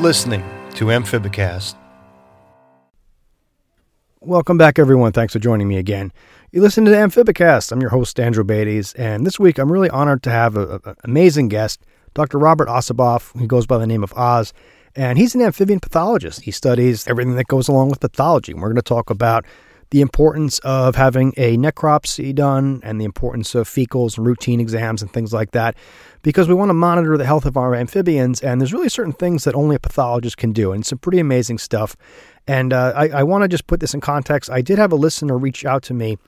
[0.00, 0.40] Listening
[0.76, 1.74] to Amphibicast.
[4.22, 5.12] Welcome back, everyone.
[5.12, 6.10] Thanks for joining me again.
[6.52, 7.70] You listen to Amphibicast.
[7.70, 11.48] I'm your host, Andrew Beatties, and this week I'm really honored to have an amazing
[11.48, 11.84] guest,
[12.14, 12.38] Dr.
[12.38, 14.54] Robert Ossiboff, who goes by the name of Oz,
[14.96, 16.40] and he's an amphibian pathologist.
[16.40, 18.52] He studies everything that goes along with pathology.
[18.52, 19.44] And we're going to talk about
[19.90, 25.02] the importance of having a necropsy done and the importance of fecals and routine exams
[25.02, 25.76] and things like that
[26.22, 28.40] because we want to monitor the health of our amphibians.
[28.40, 31.58] And there's really certain things that only a pathologist can do, and some pretty amazing
[31.58, 31.96] stuff.
[32.46, 34.50] And uh, I, I want to just put this in context.
[34.50, 36.18] I did have a listener reach out to me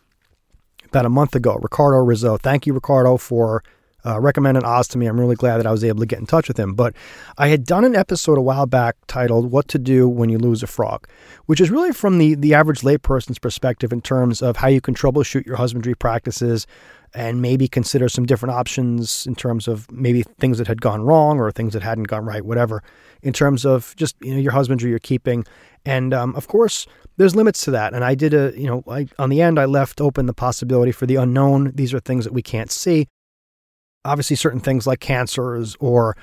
[0.84, 2.36] about a month ago, Ricardo Rizzo.
[2.36, 3.62] Thank you, Ricardo, for
[4.04, 5.06] uh, recommended Oz to me.
[5.06, 6.74] I'm really glad that I was able to get in touch with him.
[6.74, 6.94] But
[7.38, 10.62] I had done an episode a while back titled "What to Do When You Lose
[10.62, 11.08] a Frog,"
[11.46, 14.94] which is really from the the average layperson's perspective in terms of how you can
[14.94, 16.66] troubleshoot your husbandry practices
[17.14, 21.38] and maybe consider some different options in terms of maybe things that had gone wrong
[21.38, 22.82] or things that hadn't gone right, whatever.
[23.22, 25.44] In terms of just you know your husbandry you're keeping,
[25.84, 26.86] and um, of course
[27.18, 27.94] there's limits to that.
[27.94, 30.92] And I did a you know I, on the end I left open the possibility
[30.92, 31.72] for the unknown.
[31.74, 33.06] These are things that we can't see
[34.04, 36.16] obviously certain things like cancers or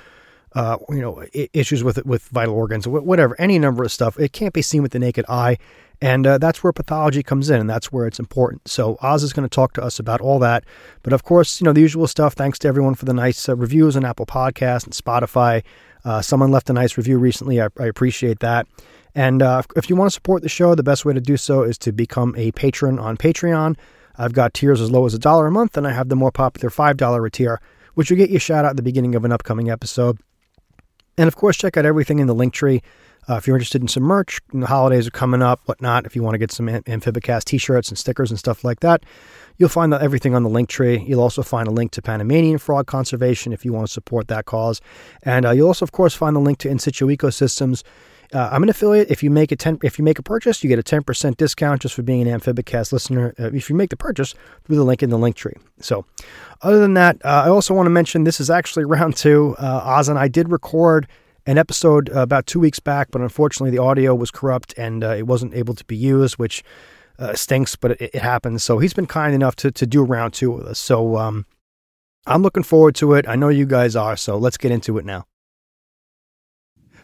[0.54, 4.54] uh, you know issues with with vital organs whatever any number of stuff it can't
[4.54, 5.58] be seen with the naked eye.
[6.02, 8.70] And uh, that's where pathology comes in and that's where it's important.
[8.70, 10.64] So oz is going to talk to us about all that.
[11.04, 13.56] But of course you know the usual stuff thanks to everyone for the nice uh,
[13.56, 15.64] reviews on apple podcast and spotify.
[16.06, 18.68] Uh, someone left a nice review recently i, I appreciate that.
[19.16, 21.62] And uh, if you want to support the show the best way to do so
[21.64, 23.76] is to become a patron on patreon
[24.20, 26.32] I've got tiers as low as a dollar a month, and I have the more
[26.32, 27.62] popular $5 tier,
[27.94, 30.20] which will get you a shout out at the beginning of an upcoming episode.
[31.18, 32.82] And of course, check out everything in the link tree.
[33.30, 36.06] Uh, if you're interested in some merch, the holidays are coming up, whatnot.
[36.06, 39.04] If you want to get some Amphibicast t-shirts and stickers and stuff like that,
[39.58, 41.04] you'll find that everything on the link tree.
[41.08, 44.46] You'll also find a link to Panamanian frog conservation if you want to support that
[44.46, 44.82] cause,
[45.24, 47.84] and uh, you'll also, of course, find the link to in situ ecosystems.
[48.32, 49.10] Uh, I'm an affiliate.
[49.10, 51.38] If you make a ten, if you make a purchase, you get a ten percent
[51.38, 53.34] discount just for being an Amphibicast listener.
[53.40, 55.56] Uh, if you make the purchase through the link in the link tree.
[55.80, 56.06] So,
[56.62, 59.56] other than that, uh, I also want to mention this is actually round two.
[59.58, 61.08] Uh, Oz and I did record
[61.46, 65.16] an episode uh, about two weeks back, but unfortunately the audio was corrupt and uh,
[65.16, 66.64] it wasn't able to be used, which
[67.34, 68.64] stinks, but it, it, happens.
[68.64, 70.80] So he's been kind enough to to do round two with us.
[70.80, 71.46] So um,
[72.28, 73.28] I'm looking forward to it.
[73.28, 74.16] I know you guys are.
[74.16, 75.26] So let's get into it now.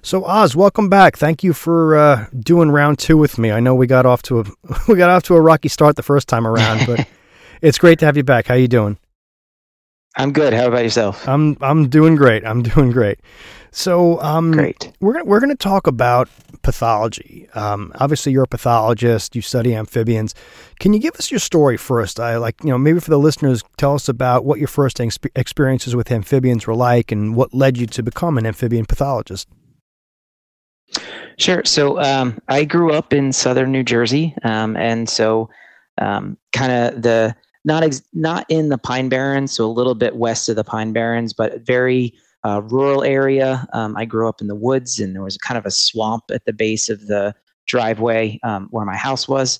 [0.06, 1.18] So Oz, welcome back.
[1.18, 3.52] Thank you for uh, doing round two with me.
[3.52, 4.44] I know we got off to a
[4.88, 7.08] we got off to a rocky start the first time around, but
[7.64, 8.46] it's great to have you back.
[8.46, 9.00] How you doing?
[10.16, 10.54] I'm good.
[10.54, 11.28] How about yourself?
[11.28, 12.46] I'm I'm doing great.
[12.46, 13.20] I'm doing great.
[13.72, 14.94] So um, great.
[15.00, 16.30] We're gonna, we're going to talk about
[16.62, 17.50] pathology.
[17.56, 19.36] Um, obviously, you're a pathologist.
[19.36, 20.36] You study amphibians.
[20.80, 22.20] Can you give us your story first?
[22.20, 25.96] I like you know maybe for the listeners, tell us about what your first experiences
[25.96, 29.48] with amphibians were like, and what led you to become an amphibian pathologist.
[31.38, 31.64] Sure.
[31.66, 35.50] So um, I grew up in southern New Jersey, um, and so
[35.98, 37.36] um, kind of the
[37.66, 40.94] not ex- not in the Pine Barrens, so a little bit west of the Pine
[40.94, 42.14] Barrens, but very
[42.46, 43.68] uh, rural area.
[43.74, 46.46] Um, I grew up in the woods, and there was kind of a swamp at
[46.46, 47.36] the base of the
[47.68, 49.60] driveway um, where my house was,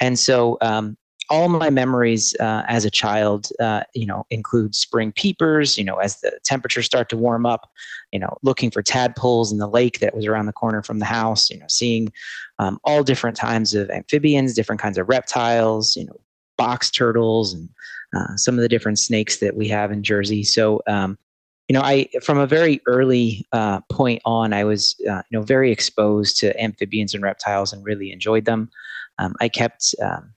[0.00, 0.96] and so um,
[1.28, 5.76] all my memories uh, as a child, uh, you know, include spring peepers.
[5.76, 7.70] You know, as the temperatures start to warm up,
[8.12, 11.04] you know, looking for tadpoles in the lake that was around the corner from the
[11.04, 11.50] house.
[11.50, 12.12] You know, seeing
[12.58, 15.96] um, all different kinds of amphibians, different kinds of reptiles.
[15.96, 16.20] You know,
[16.56, 17.68] box turtles and
[18.16, 20.42] uh, some of the different snakes that we have in Jersey.
[20.42, 21.18] So, um,
[21.68, 25.42] you know, I from a very early uh, point on, I was uh, you know
[25.42, 28.70] very exposed to amphibians and reptiles and really enjoyed them.
[29.18, 30.32] Um, I kept um,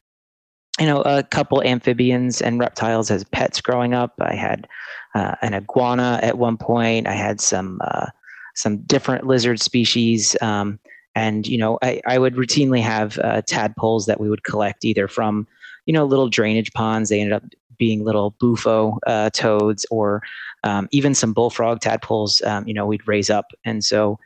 [0.80, 4.14] you know, a couple amphibians and reptiles as pets growing up.
[4.22, 4.68] I had
[5.14, 7.08] uh, an iguana at one point.
[7.08, 8.08] I had some uh,
[8.56, 10.80] some different lizard species, um,
[11.16, 15.08] and you know, I, I would routinely have uh, tadpoles that we would collect either
[15.08, 15.48] from
[15.86, 17.10] you know little drainage ponds.
[17.10, 17.44] They ended up
[17.78, 20.22] being little bufo uh, toads, or
[20.64, 22.42] um, even some bullfrog tadpoles.
[22.44, 24.18] Um, you know, we'd raise up, and so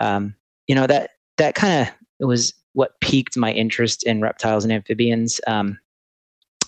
[0.00, 0.34] um,
[0.66, 5.40] you know that that kind of was what piqued my interest in reptiles and amphibians.
[5.46, 5.78] Um,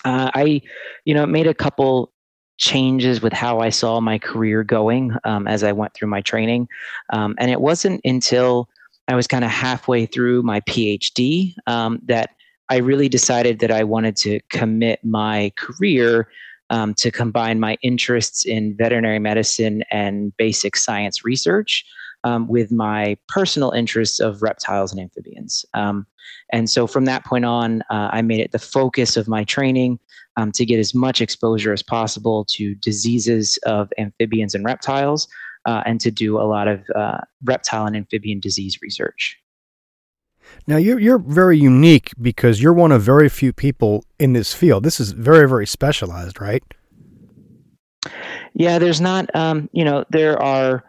[0.05, 0.61] uh, I,
[1.05, 2.13] you know, made a couple
[2.57, 6.69] changes with how I saw my career going um, as I went through my training.
[7.13, 8.69] Um, and it wasn't until
[9.09, 12.31] I was kind of halfway through my PhD um, that
[12.69, 16.29] I really decided that I wanted to commit my career
[16.71, 21.85] um, to combine my interests in veterinary medicine and basic science research
[22.25, 25.65] um, with my personal interests of reptiles and amphibians.
[25.75, 26.07] Um,
[26.53, 29.99] and so from that point on, uh, I made it the focus of my training
[30.37, 35.29] um, to get as much exposure as possible to diseases of amphibians and reptiles.
[35.67, 39.39] uh, and to do a lot of uh, reptile and amphibian disease research.
[40.67, 44.85] Now you're you're very unique because you're one of very few people in this field.
[44.85, 46.63] This is very very specialized, right?
[48.53, 49.35] Yeah, there's not.
[49.35, 50.85] Um, you know, there are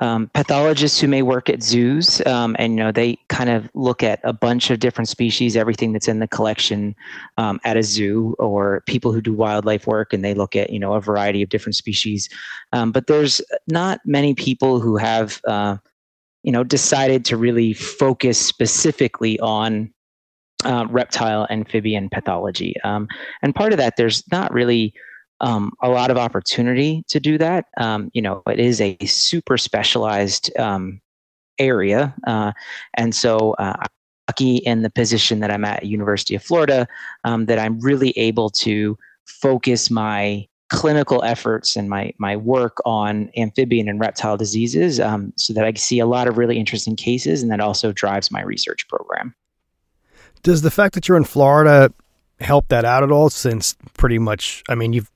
[0.00, 4.02] um, pathologists who may work at zoos, um, and you know they kind of look
[4.02, 6.96] at a bunch of different species, everything that's in the collection
[7.38, 10.80] um, at a zoo, or people who do wildlife work, and they look at you
[10.80, 12.28] know a variety of different species.
[12.72, 15.76] Um, but there's not many people who have uh,
[16.42, 19.92] you know decided to really focus specifically on
[20.64, 23.06] uh, reptile amphibian pathology, um,
[23.42, 24.92] and part of that there's not really
[25.40, 27.66] um, a lot of opportunity to do that.
[27.78, 31.00] Um, you know, it is a super specialized um,
[31.58, 32.52] area, uh,
[32.96, 33.88] and so uh, I'm
[34.28, 36.86] lucky in the position that I'm at, University of Florida,
[37.24, 38.96] um, that I'm really able to
[39.26, 45.52] focus my clinical efforts and my my work on amphibian and reptile diseases, um, so
[45.52, 48.88] that I see a lot of really interesting cases, and that also drives my research
[48.88, 49.34] program.
[50.42, 51.92] Does the fact that you're in Florida
[52.40, 53.30] help that out at all?
[53.30, 55.10] Since pretty much, I mean, you've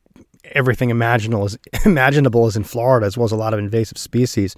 [0.53, 4.57] everything imaginable is imaginable is in Florida, as well as a lot of invasive species.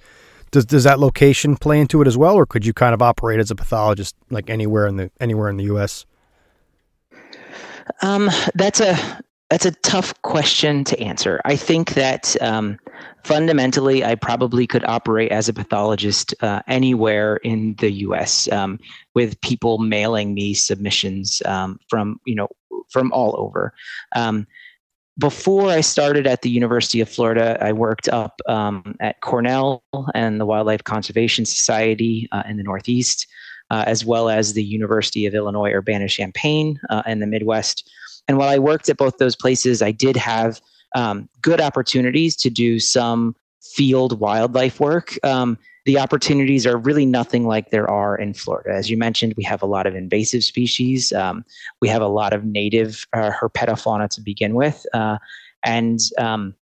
[0.51, 3.39] Does does that location play into it as well, or could you kind of operate
[3.39, 6.05] as a pathologist like anywhere in the anywhere in the U.S.?
[8.01, 8.97] Um, that's a
[9.49, 11.41] that's a tough question to answer.
[11.43, 12.79] I think that um,
[13.25, 18.49] fundamentally, I probably could operate as a pathologist uh, anywhere in the U.S.
[18.51, 18.79] Um,
[19.13, 22.47] with people mailing me submissions um, from you know
[22.89, 23.73] from all over.
[25.19, 29.83] Before I started at the University of Florida, I worked up um, at Cornell
[30.15, 33.27] and the Wildlife Conservation Society uh, in the Northeast,
[33.69, 37.89] uh, as well as the University of Illinois Urbana Champaign uh, in the Midwest.
[38.27, 40.61] And while I worked at both those places, I did have
[40.95, 45.17] um, good opportunities to do some field wildlife work.
[45.25, 48.71] Um, the opportunities are really nothing like there are in Florida.
[48.71, 51.11] As you mentioned, we have a lot of invasive species.
[51.13, 51.43] Um,
[51.81, 55.17] we have a lot of native uh, herpetofauna to begin with, uh,
[55.63, 56.55] and um,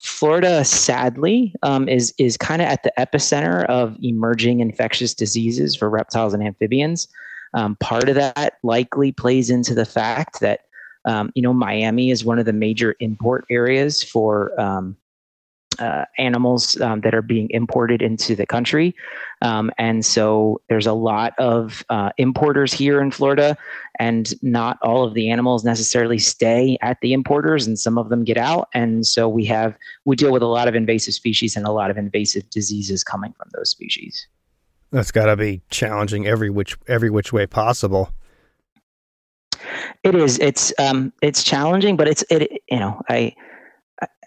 [0.00, 5.88] Florida, sadly, um, is is kind of at the epicenter of emerging infectious diseases for
[5.88, 7.08] reptiles and amphibians.
[7.54, 10.62] Um, part of that likely plays into the fact that
[11.04, 14.96] um, you know Miami is one of the major import areas for um,
[15.78, 18.94] uh, animals um, that are being imported into the country.
[19.40, 23.56] Um, and so there's a lot of uh, importers here in Florida,
[23.98, 28.24] and not all of the animals necessarily stay at the importers, and some of them
[28.24, 28.68] get out.
[28.74, 31.90] And so we have we deal with a lot of invasive species and a lot
[31.90, 34.26] of invasive diseases coming from those species.
[34.90, 38.12] That's got to be challenging every which every which way possible.
[40.02, 40.38] It is.
[40.38, 42.62] It's um, it's challenging, but it's it.
[42.70, 43.34] You know, I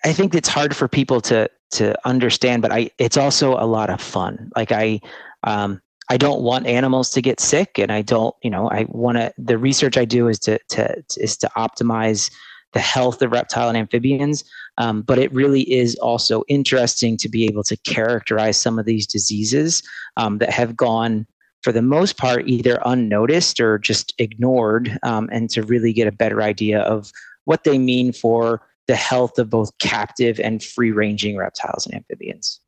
[0.06, 3.90] I think it's hard for people to to understand, but I it's also a lot
[3.90, 4.52] of fun.
[4.56, 5.02] Like I
[5.44, 9.18] um, I don't want animals to get sick, and I don't you know I want
[9.18, 9.34] to.
[9.40, 12.32] The research I do is to to is to optimize
[12.74, 14.44] the health of reptile and amphibians.
[14.78, 19.08] Um, but it really is also interesting to be able to characterize some of these
[19.08, 19.82] diseases
[20.18, 21.26] um, that have gone
[21.64, 26.12] for the most part either unnoticed or just ignored um, and to really get a
[26.12, 27.12] better idea of
[27.46, 32.60] what they mean for the health of both captive and free ranging reptiles and amphibians.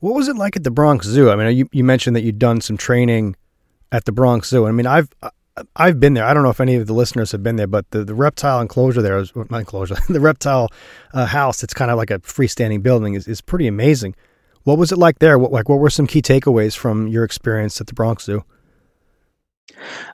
[0.00, 1.30] What was it like at the Bronx Zoo?
[1.30, 3.34] I mean, you, you mentioned that you'd done some training
[3.92, 4.66] at the Bronx Zoo.
[4.66, 5.08] I mean, I've
[5.74, 6.24] I've been there.
[6.24, 8.60] I don't know if any of the listeners have been there, but the, the reptile
[8.60, 9.96] enclosure there is my enclosure.
[10.08, 10.70] the reptile
[11.14, 11.62] uh, house.
[11.62, 13.14] It's kind of like a freestanding building.
[13.14, 14.14] is is pretty amazing.
[14.64, 15.38] What was it like there?
[15.38, 18.44] What like what were some key takeaways from your experience at the Bronx Zoo?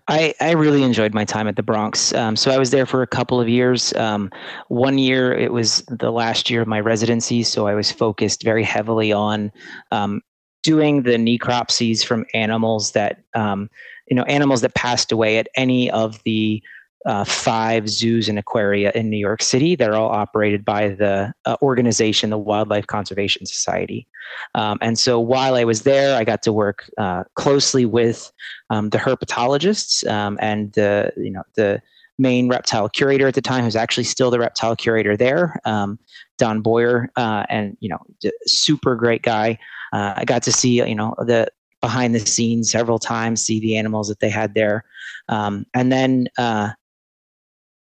[0.09, 2.13] I, I really enjoyed my time at the Bronx.
[2.15, 3.93] Um, so I was there for a couple of years.
[3.95, 4.31] Um,
[4.69, 8.65] one year, it was the last year of my residency, so I was focused very
[8.65, 9.53] heavily on
[9.91, 10.21] um,
[10.63, 13.69] doing the necropsies from animals that, um,
[14.09, 16.63] you know, animals that passed away at any of the
[17.07, 19.75] uh, five zoos and aquaria in New York City.
[19.75, 24.07] They're all operated by the uh, organization, the Wildlife Conservation Society.
[24.55, 28.33] Um, and so while I was there, I got to work uh, closely with
[28.71, 31.83] um, the herpetologists um, and the you know the
[32.19, 35.99] main reptile curator at the time, who's actually still the reptile curator there, um,
[36.39, 37.99] Don Boyer, uh, and you know
[38.47, 39.59] super great guy.
[39.93, 41.49] Uh, I got to see you know the
[41.81, 44.85] behind the scenes several times, see the animals that they had there,
[45.29, 46.71] um, and then uh,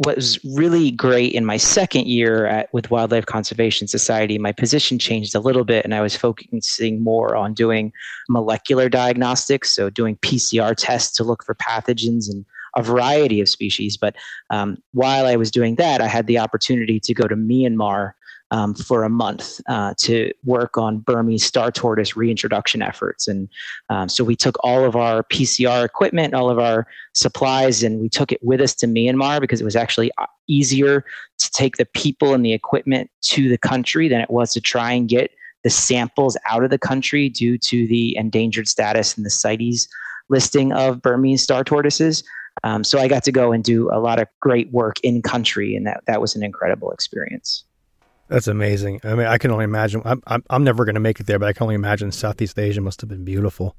[0.04, 4.98] what was really great in my second year at, with Wildlife Conservation Society, my position
[4.98, 7.92] changed a little bit, and I was focusing more on doing
[8.26, 13.98] molecular diagnostics, so doing PCR tests to look for pathogens and a variety of species.
[13.98, 14.16] But
[14.48, 18.12] um, while I was doing that, I had the opportunity to go to Myanmar
[18.50, 23.28] um, for a month uh, to work on Burmese star tortoise reintroduction efforts.
[23.28, 23.48] And
[23.88, 28.08] um, so we took all of our PCR equipment, all of our supplies, and we
[28.08, 31.04] took it with us to Myanmar because it was actually uh, easier
[31.38, 34.92] to take the people and the equipment to the country than it was to try
[34.92, 35.30] and get
[35.62, 39.88] the samples out of the country due to the endangered status and the CITES
[40.28, 42.24] listing of Burmese star tortoises.
[42.62, 45.76] Um, so I got to go and do a lot of great work in country,
[45.76, 47.64] and that that was an incredible experience.
[48.30, 49.00] That's amazing.
[49.02, 50.02] I mean, I can only imagine.
[50.04, 52.58] I'm I'm, I'm never going to make it there, but I can only imagine Southeast
[52.58, 53.74] Asia must have been beautiful.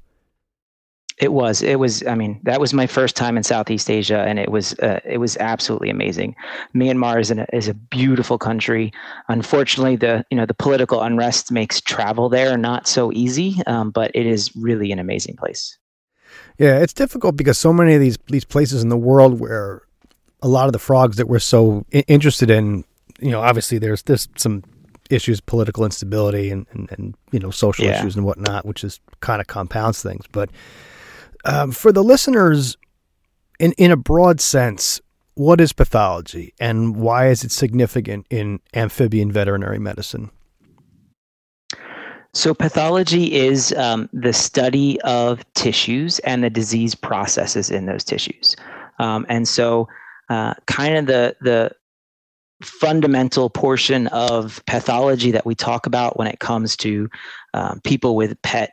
[1.18, 1.62] It was.
[1.62, 2.06] It was.
[2.06, 4.74] I mean, that was my first time in Southeast Asia, and it was.
[4.74, 6.36] Uh, it was absolutely amazing.
[6.74, 8.92] Myanmar is an, is a beautiful country.
[9.28, 14.10] Unfortunately, the you know the political unrest makes travel there not so easy, um, but
[14.14, 15.78] it is really an amazing place.
[16.58, 19.82] Yeah, it's difficult because so many of these these places in the world where
[20.42, 22.84] a lot of the frogs that we're so interested in,
[23.22, 24.64] you know, obviously there's there's some
[25.10, 27.98] issues, political instability, and and, and you know social yeah.
[27.98, 30.24] issues and whatnot, which is kind of compounds things.
[30.32, 30.50] But
[31.44, 32.76] um, for the listeners,
[33.58, 35.00] in in a broad sense,
[35.34, 40.30] what is pathology and why is it significant in amphibian veterinary medicine?
[42.34, 48.56] So, pathology is um, the study of tissues and the disease processes in those tissues.
[48.98, 49.86] Um, and so,
[50.30, 51.72] uh, kind of the, the
[52.62, 57.08] fundamental portion of pathology that we talk about when it comes to
[57.54, 58.72] um, people with pet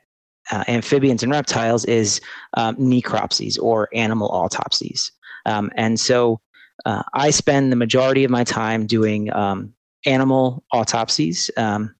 [0.51, 2.22] uh, amphibians and reptiles is
[2.55, 5.12] um, necropsies or animal autopsies.
[5.46, 6.41] Um, and so,
[6.86, 9.74] uh, I spend the majority of my time doing um,
[10.05, 11.51] animal autopsies.
[11.58, 11.93] Um,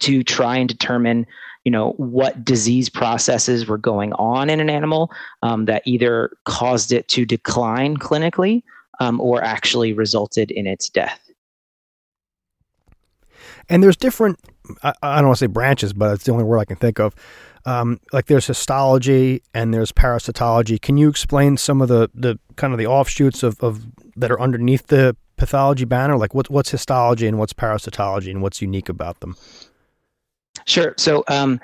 [0.00, 1.26] to try and determine
[1.64, 5.10] you know what disease processes were going on in an animal
[5.42, 8.62] um, that either caused it to decline clinically
[9.02, 11.20] um, or actually resulted in its death.
[13.68, 14.38] And there's different
[14.82, 17.00] I, I, don't want to say branches but it's the only word i can think
[17.00, 17.14] of.
[17.64, 20.80] Um, like there's histology and there's parasitology.
[20.80, 24.40] Can you explain some of the, the kind of the offshoots of, of that are
[24.40, 26.16] underneath the pathology banner?
[26.16, 29.36] Like what, what's histology and what's parasitology and what's unique about them?
[30.64, 30.94] Sure.
[30.98, 31.60] So, um,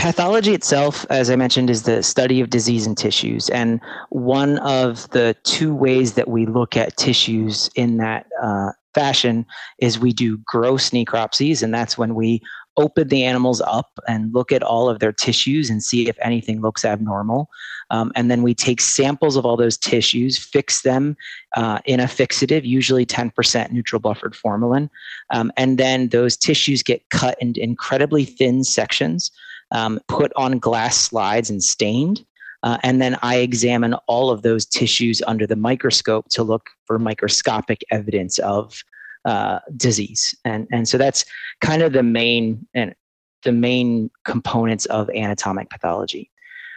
[0.00, 3.50] pathology itself, as I mentioned, is the study of disease in tissues.
[3.50, 9.44] And one of the two ways that we look at tissues in that uh, fashion
[9.78, 12.40] is we do gross necropsies, and that's when we
[12.78, 16.62] open the animals up and look at all of their tissues and see if anything
[16.62, 17.50] looks abnormal.
[17.90, 21.14] Um, and then we take samples of all those tissues, fix them
[21.56, 24.88] uh, in a fixative, usually 10% neutral buffered formalin.
[25.28, 29.30] Um, and then those tissues get cut into incredibly thin sections,
[29.72, 32.24] um, put on glass slides and stained.
[32.62, 36.98] Uh, and then I examine all of those tissues under the microscope to look for
[36.98, 38.82] microscopic evidence of
[39.24, 40.34] uh, disease.
[40.44, 41.24] And, and so that's
[41.60, 42.94] kind of the main and
[43.42, 46.30] the main components of anatomic pathology.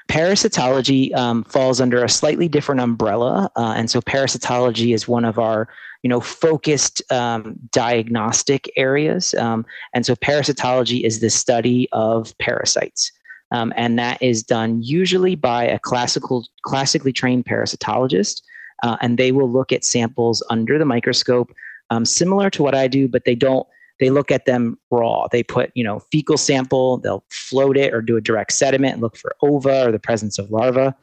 [0.10, 5.40] Parasitology um, falls under a slightly different umbrella, uh, and so parasitology is one of
[5.40, 5.70] our,
[6.04, 9.34] you know, focused um, diagnostic areas.
[9.36, 13.12] Um, and so parasitology is the study of parasites,
[13.52, 18.42] um, and that is done usually by a classical, classically trained parasitologist,
[18.84, 21.52] uh, and they will look at samples under the microscope,
[21.90, 23.66] um, similar to what I do, but they don't
[24.00, 25.28] they look at them raw.
[25.32, 29.02] They put, you know, fecal sample, they'll float it or do a direct sediment and
[29.02, 30.94] look for ova or the presence of larvae,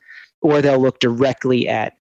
[0.42, 1.94] or they'll look directly at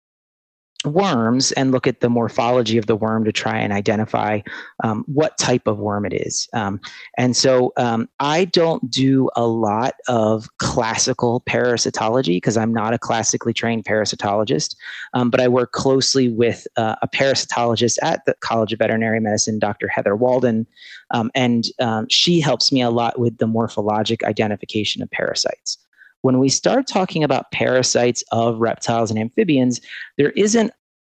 [0.85, 4.39] worms and look at the morphology of the worm to try and identify
[4.83, 6.47] um, what type of worm it is.
[6.53, 6.79] Um,
[7.17, 12.97] and so um, I don't do a lot of classical parasitology because I'm not a
[12.97, 14.75] classically trained parasitologist,
[15.13, 19.59] um, but I work closely with uh, a parasitologist at the College of Veterinary Medicine,
[19.59, 19.89] Dr.
[19.89, 20.65] Heather Walden,
[21.11, 25.77] um, and um, she helps me a lot with the morphologic identification of parasites
[26.21, 29.81] when we start talking about parasites of reptiles and amphibians,
[30.17, 30.71] there isn't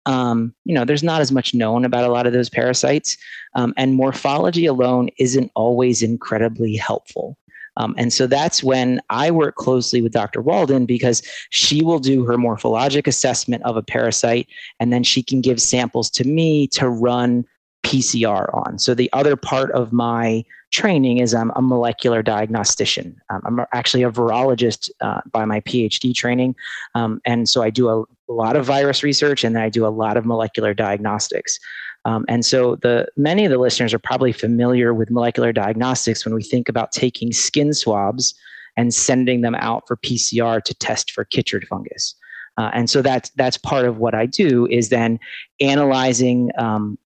[0.06, 3.18] um, you know, there's not as much known about a lot of those parasites,
[3.56, 7.38] um, and morphology alone isn't always incredibly helpful.
[7.78, 10.42] Um, and so that's when I work closely with Dr.
[10.42, 14.48] Walden because she will do her morphologic assessment of a parasite,
[14.80, 17.46] and then she can give samples to me to run
[17.84, 18.80] PCR on.
[18.80, 23.16] So the other part of my training is I'm a molecular diagnostician.
[23.30, 26.56] Um, I'm actually a virologist uh, by my PhD training.
[26.96, 30.18] Um, and so I do a, lot of virus research and I do a lot
[30.18, 31.60] of molecular diagnostics.
[32.06, 36.34] Um, and so the many of the listeners are probably familiar with molecular diagnostics when
[36.34, 38.34] we think about taking skin swabs
[38.76, 42.16] and sending them out for PCR to test for chytrid fungus.
[42.58, 45.20] Uh, and so that's that's part of what I do is then
[45.60, 46.98] analyzing um,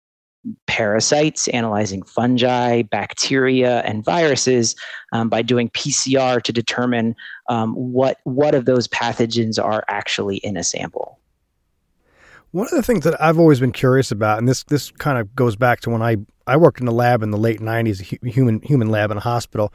[0.65, 4.75] parasites, analyzing fungi, bacteria, and viruses
[5.11, 7.15] um, by doing PCR to determine
[7.49, 11.19] um, what what of those pathogens are actually in a sample.
[12.51, 15.35] One of the things that I've always been curious about, and this this kind of
[15.35, 18.29] goes back to when I I worked in a lab in the late '90s, a
[18.29, 19.73] human human lab in a hospital,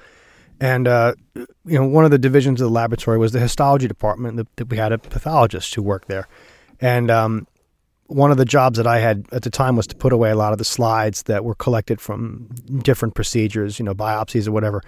[0.60, 4.36] and uh, you know one of the divisions of the laboratory was the histology department.
[4.36, 6.28] That, that we had a pathologist who worked there,
[6.80, 7.46] and um,
[8.06, 10.36] one of the jobs that I had at the time was to put away a
[10.36, 12.48] lot of the slides that were collected from
[12.82, 14.82] different procedures, you know, biopsies or whatever.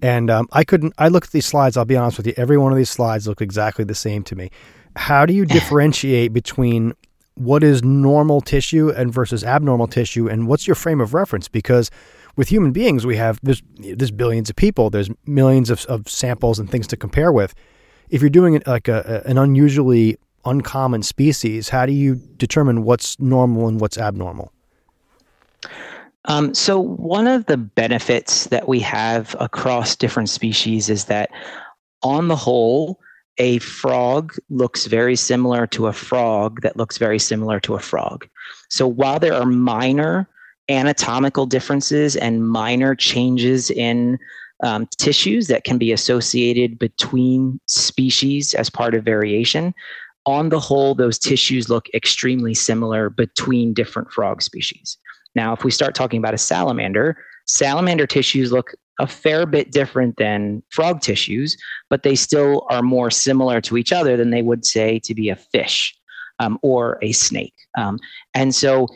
[0.00, 0.94] And um, I couldn't.
[0.98, 1.76] I looked at these slides.
[1.76, 2.34] I'll be honest with you.
[2.36, 4.50] Every one of these slides looked exactly the same to me.
[4.96, 6.94] How do you differentiate between
[7.34, 11.48] what is normal tissue and versus abnormal tissue, and what's your frame of reference?
[11.48, 11.90] Because
[12.36, 16.58] with human beings, we have there's there's billions of people, there's millions of, of samples
[16.58, 17.54] and things to compare with.
[18.10, 23.18] If you're doing it like a, an unusually uncommon species, how do you determine what's
[23.20, 24.52] normal and what's abnormal?
[26.26, 31.30] Um, so one of the benefits that we have across different species is that,
[32.02, 33.00] on the whole,
[33.38, 38.28] a frog looks very similar to a frog that looks very similar to a frog.
[38.68, 40.28] So while there are minor
[40.68, 44.18] anatomical differences and minor changes in
[44.62, 49.74] um, tissues that can be associated between species as part of variation,
[50.26, 54.96] on the whole, those tissues look extremely similar between different frog species.
[55.34, 60.16] Now, if we start talking about a salamander, salamander tissues look a fair bit different
[60.16, 61.56] than frog tissues,
[61.88, 65.28] but they still are more similar to each other than they would say to be
[65.28, 65.94] a fish
[66.38, 67.54] um, or a snake.
[67.76, 67.98] Um,
[68.34, 68.88] and so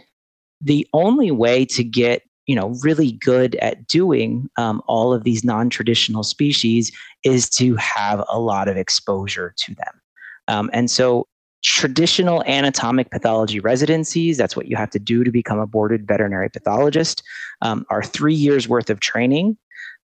[0.61, 5.45] the only way to get you know really good at doing um, all of these
[5.45, 6.93] non-traditional species
[7.25, 10.01] is to have a lot of exposure to them
[10.49, 11.27] um, and so
[11.63, 16.49] traditional anatomic pathology residencies that's what you have to do to become a boarded veterinary
[16.49, 17.23] pathologist
[17.63, 19.57] um, are three years worth of training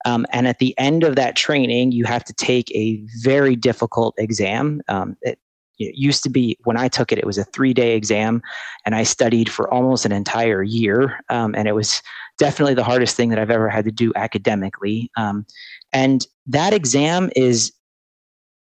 [0.05, 4.14] um, and at the end of that training, you have to take a very difficult
[4.18, 4.83] exam.
[4.88, 5.38] Um, it,
[5.78, 8.42] it, used to be when I took it, it was a three day exam,
[8.85, 11.20] and I studied for almost an entire year.
[11.28, 12.02] Um, and it was
[12.38, 15.11] definitely the hardest thing that I've ever had to do academically.
[15.16, 15.46] Um,
[15.92, 17.72] and that exam is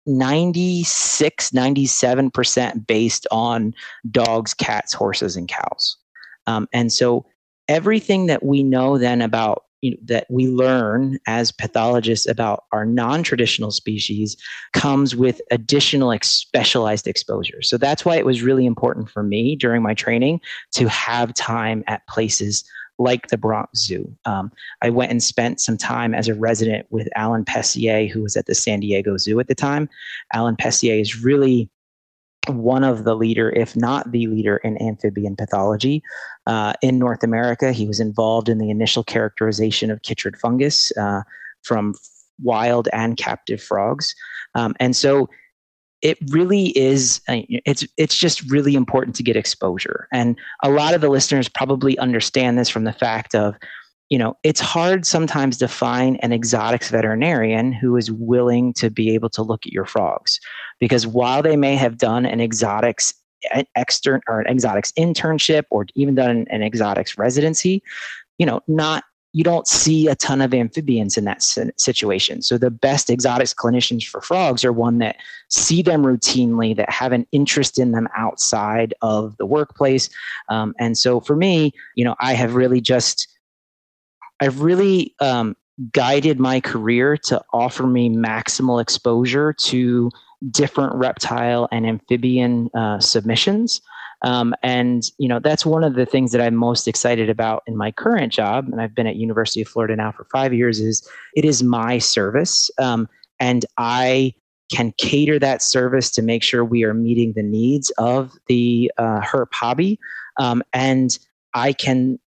[0.07, 3.75] 96, 97% based on
[4.11, 5.97] dogs, cats, horses, and cows.
[6.47, 7.27] Um, and so
[7.69, 12.87] everything that we know then about you know, that we learn as pathologists about our
[12.87, 14.37] non-traditional species
[14.73, 17.61] comes with additional like, specialized exposure.
[17.63, 20.41] So that's why it was really important for me during my training
[20.73, 22.65] to have time at places
[22.99, 24.15] like the Bronx Zoo.
[24.25, 24.53] Um,
[24.83, 28.47] I went and spent some time as a resident with Alan Pessier, who was at
[28.47, 29.89] the San Diego Zoo at the time.
[30.33, 31.71] Alan Pessier is really
[32.49, 36.03] one of the leader, if not the leader, in amphibian pathology
[36.47, 37.73] uh, in North America.
[37.73, 41.23] He was involved in the initial characterization of chytrid fungus uh,
[41.63, 41.95] from
[42.43, 44.15] wild and captive frogs,
[44.55, 45.29] um, and so
[46.03, 47.21] it really is.
[47.29, 51.49] Uh, it's it's just really important to get exposure, and a lot of the listeners
[51.49, 53.57] probably understand this from the fact of
[54.13, 59.15] you know, it's hard sometimes to find an exotics veterinarian who is willing to be
[59.15, 60.39] able to look at your frogs.
[60.79, 63.15] Because while they may have done an exotics
[63.75, 67.83] extern or an exotics internship or even done an, an exotics residency,
[68.37, 72.43] you know, not you don't see a ton of amphibians in that situation.
[72.43, 75.17] So the best exotics clinicians for frogs are one that
[75.49, 80.11] see them routinely, that have an interest in them outside of the workplace.
[80.51, 83.29] Um, and so for me, you know, I have really just
[84.41, 85.57] I've really um,
[85.93, 90.11] guided my career to offer me maximal exposure to
[90.51, 93.81] different reptile and amphibian uh, submissions.
[94.25, 97.77] Um, and you know that's one of the things that I'm most excited about in
[97.77, 100.81] my current job, and I've been at University of Florida now for five years.
[100.81, 103.09] Is it is my service, um,
[103.41, 104.35] and I
[104.73, 109.21] can cater that service to make sure we are meeting the needs of the uh,
[109.21, 109.99] herp hobby,
[110.39, 111.19] um, and
[111.55, 112.19] I can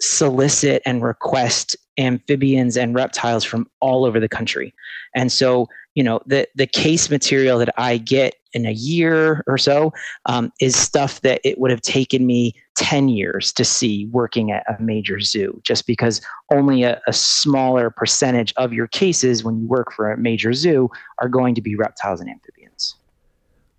[0.00, 4.74] solicit and request amphibians and reptiles from all over the country.
[5.14, 9.58] And so, you know, the the case material that I get in a year or
[9.58, 9.92] so
[10.26, 14.64] um, is stuff that it would have taken me 10 years to see working at
[14.68, 16.20] a major zoo, just because
[16.52, 20.90] only a, a smaller percentage of your cases when you work for a major zoo
[21.18, 22.94] are going to be reptiles and amphibians.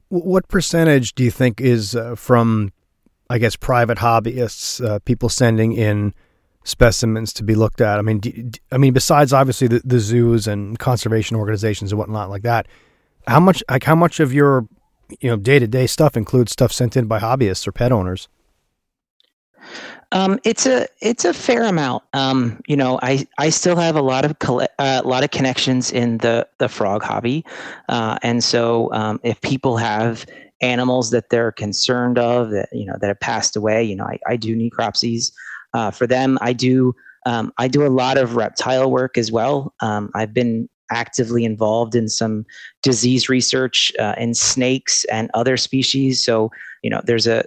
[0.09, 2.71] What percentage do you think is uh, from
[3.29, 6.13] I guess, private hobbyists, uh, people sending in
[6.63, 7.97] specimens to be looked at.
[7.97, 12.29] I mean, do, I mean, besides obviously the, the zoos and conservation organizations and whatnot
[12.29, 12.67] like that,
[13.27, 14.67] how much like how much of your
[15.19, 18.27] you know day to day stuff includes stuff sent in by hobbyists or pet owners?
[20.11, 22.03] Um, it's a it's a fair amount.
[22.13, 25.91] Um, you know, I, I still have a lot of uh, a lot of connections
[25.91, 27.43] in the the frog hobby,
[27.89, 30.25] uh, and so um, if people have
[30.61, 34.19] animals that they're concerned of that you know that have passed away, you know, I,
[34.27, 35.31] I do necropsies
[35.73, 36.37] uh, for them.
[36.41, 36.93] I do
[37.25, 39.73] um, I do a lot of reptile work as well.
[39.79, 42.45] Um, I've been actively involved in some
[42.81, 46.23] disease research uh, in snakes and other species.
[46.23, 46.51] So
[46.83, 47.45] you know, there's a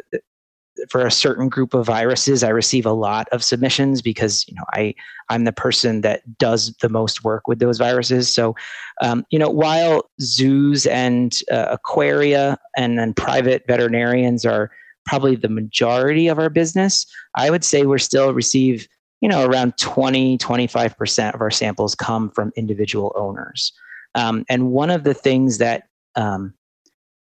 [0.90, 4.64] for a certain group of viruses i receive a lot of submissions because you know
[4.74, 4.94] i
[5.30, 8.54] i'm the person that does the most work with those viruses so
[9.00, 14.70] um, you know while zoos and uh, aquaria and then private veterinarians are
[15.06, 17.06] probably the majority of our business
[17.36, 18.86] i would say we're still receive
[19.20, 23.72] you know around 20 25% of our samples come from individual owners.
[24.14, 26.54] Um, and one of the things that um,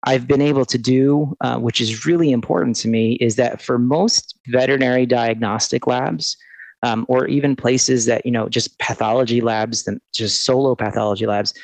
[0.05, 3.79] I've been able to do, uh, which is really important to me, is that for
[3.79, 6.37] most veterinary diagnostic labs,
[6.83, 11.55] um, or even places that you know just pathology labs, just solo pathology labs,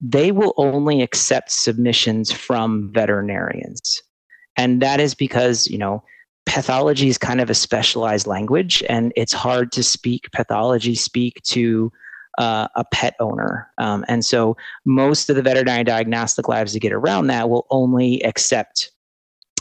[0.00, 4.02] they will only accept submissions from veterinarians,
[4.56, 6.02] and that is because you know
[6.46, 11.92] pathology is kind of a specialized language, and it's hard to speak pathology speak to
[12.38, 13.68] uh, a pet owner.
[13.78, 18.22] Um, and so most of the veterinary diagnostic labs to get around that will only
[18.24, 18.90] accept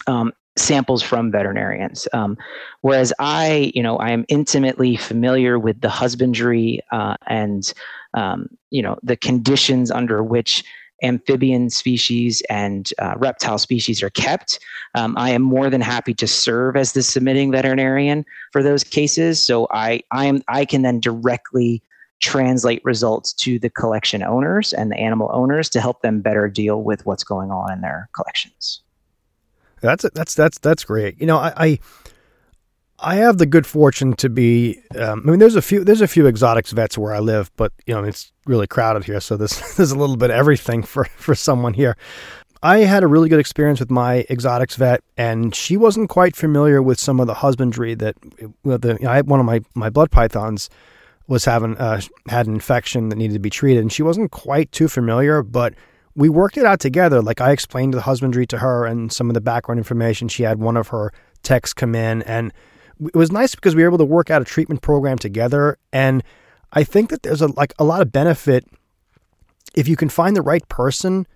[0.07, 2.07] um, samples from veterinarians.
[2.13, 2.37] Um,
[2.81, 7.73] whereas I, you know, I am intimately familiar with the husbandry uh, and,
[8.13, 10.63] um, you know, the conditions under which
[11.03, 14.59] amphibian species and uh, reptile species are kept.
[14.95, 19.41] Um, I am more than happy to serve as the submitting veterinarian for those cases.
[19.41, 21.81] So I, I am, I can then directly
[22.21, 26.81] translate results to the collection owners and the animal owners to help them better deal
[26.81, 28.81] with what's going on in their collections.
[29.81, 31.19] That's that's that's that's great.
[31.19, 31.79] You know, I I,
[32.99, 34.79] I have the good fortune to be.
[34.97, 37.73] Um, I mean, there's a few there's a few exotics vets where I live, but
[37.85, 41.05] you know it's really crowded here, so there's there's a little bit of everything for
[41.05, 41.97] for someone here.
[42.63, 46.81] I had a really good experience with my exotics vet, and she wasn't quite familiar
[46.81, 48.15] with some of the husbandry that.
[48.63, 50.69] Well, the, you know, I had one of my my blood pythons
[51.27, 54.71] was having uh, had an infection that needed to be treated, and she wasn't quite
[54.71, 55.73] too familiar, but
[56.15, 57.21] we worked it out together.
[57.21, 60.29] Like I explained the husbandry to her and some of the background information.
[60.29, 61.11] She had one of her
[61.43, 62.53] techs come in, and
[62.99, 65.77] it was nice because we were able to work out a treatment program together.
[65.91, 66.23] And
[66.73, 68.65] I think that there's a like a lot of benefit
[69.75, 71.27] if you can find the right person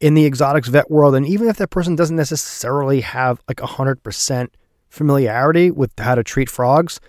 [0.00, 3.66] in the exotics vet world, and even if that person doesn't necessarily have like a
[3.66, 4.54] hundred percent
[4.88, 7.00] familiarity with how to treat frogs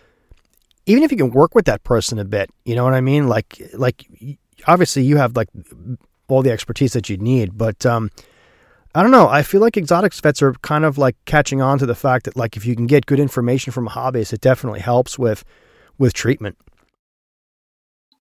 [0.85, 3.27] even if you can work with that person a bit, you know what I mean?
[3.27, 4.05] Like, like
[4.67, 5.49] obviously you have like
[6.27, 8.11] all the expertise that you need, but um,
[8.95, 9.27] I don't know.
[9.27, 12.37] I feel like exotics vets are kind of like catching on to the fact that
[12.37, 15.43] like if you can get good information from a hobbyist, it definitely helps with
[15.97, 16.57] with treatment.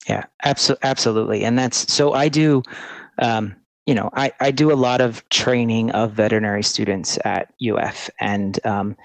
[0.08, 2.14] Yeah, absolutely, absolutely, and that's so.
[2.14, 2.64] I do.
[3.18, 3.54] Um,
[3.86, 8.58] you know, I, I do a lot of training of veterinary students at UF, and
[8.66, 8.96] um,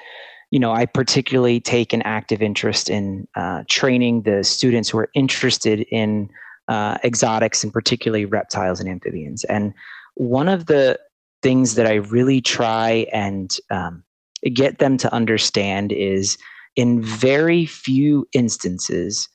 [0.50, 5.10] you know, I particularly take an active interest in uh, training the students who are
[5.14, 6.32] interested in
[6.68, 9.44] uh, exotics and particularly reptiles and amphibians.
[9.44, 9.76] And
[10.16, 11.00] one of the
[11.42, 14.04] things that I really try and um,
[14.54, 16.38] get them to understand is
[16.76, 19.28] in very few instances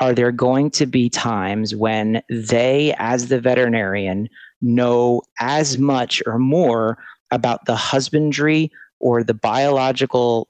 [0.00, 4.28] are there going to be times when they, as the veterinarian,
[4.60, 6.98] know as much or more
[7.30, 8.70] about the husbandry
[9.00, 10.48] or the biological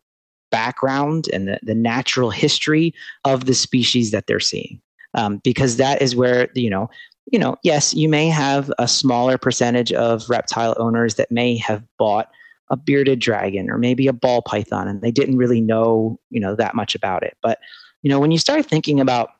[0.50, 4.80] background and the, the natural history of the species that they're seeing.
[5.14, 6.90] Um, because that is where, you know,
[7.32, 11.82] you know, yes, you may have a smaller percentage of reptile owners that may have
[11.98, 12.28] bought
[12.70, 16.54] a bearded dragon or maybe a ball python and they didn't really know, you know,
[16.54, 17.36] that much about it.
[17.42, 17.58] But,
[18.02, 19.30] you know, when you start thinking about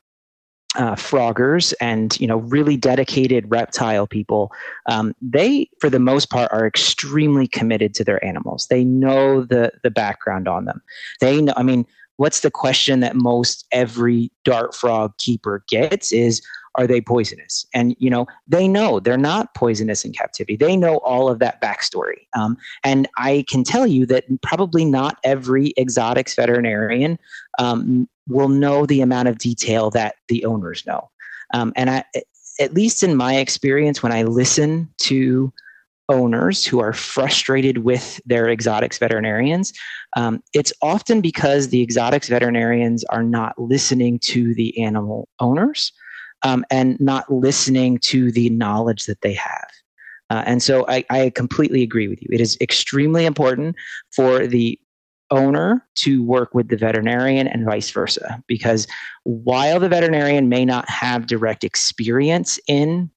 [0.75, 4.51] uh, froggers and you know really dedicated reptile people
[4.85, 9.71] um, they for the most part are extremely committed to their animals they know the
[9.81, 10.79] the background on them
[11.21, 11.87] they know i mean
[12.19, 16.41] what's the question that most every dart frog keeper gets is
[16.75, 17.65] are they poisonous?
[17.73, 20.57] And you know they know they're not poisonous in captivity.
[20.57, 22.27] They know all of that backstory.
[22.37, 27.17] Um, and i can tell you that probably not every exotics veterinarian
[27.57, 31.09] um, will know the amount of detail that the owners know.
[31.53, 32.03] Um, and I,
[32.59, 35.53] at least in my experience, when I listen to
[36.09, 39.71] owners who are frustrated with their exotics veterinarians,
[40.17, 45.93] um, it's often because the exotics veterinarians are not listening to the animal owners
[46.43, 49.69] um, and not listening to the knowledge that they have.
[50.29, 52.27] Uh, and so I, I completely agree with you.
[52.31, 53.75] It is extremely important
[54.11, 54.79] for the
[55.31, 58.43] owner to work with the veterinarian and vice versa.
[58.47, 58.87] Because
[59.23, 63.09] while the veterinarian may not have direct experience in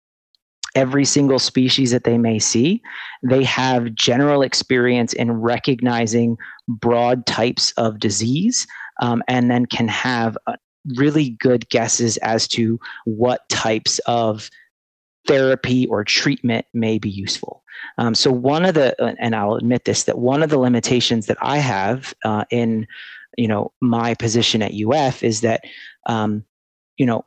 [0.74, 2.82] every single species that they may see,
[3.22, 6.36] they have general experience in recognizing
[6.68, 8.66] broad types of disease
[9.00, 10.54] um, and then can have uh,
[10.96, 14.50] really good guesses as to what types of
[15.26, 17.62] therapy or treatment may be useful.
[17.98, 21.26] Um, so one of the, uh, and I'll admit this, that one of the limitations
[21.26, 22.86] that I have uh, in,
[23.36, 25.64] you know, my position at UF is that,
[26.06, 26.44] um,
[26.96, 27.24] you know,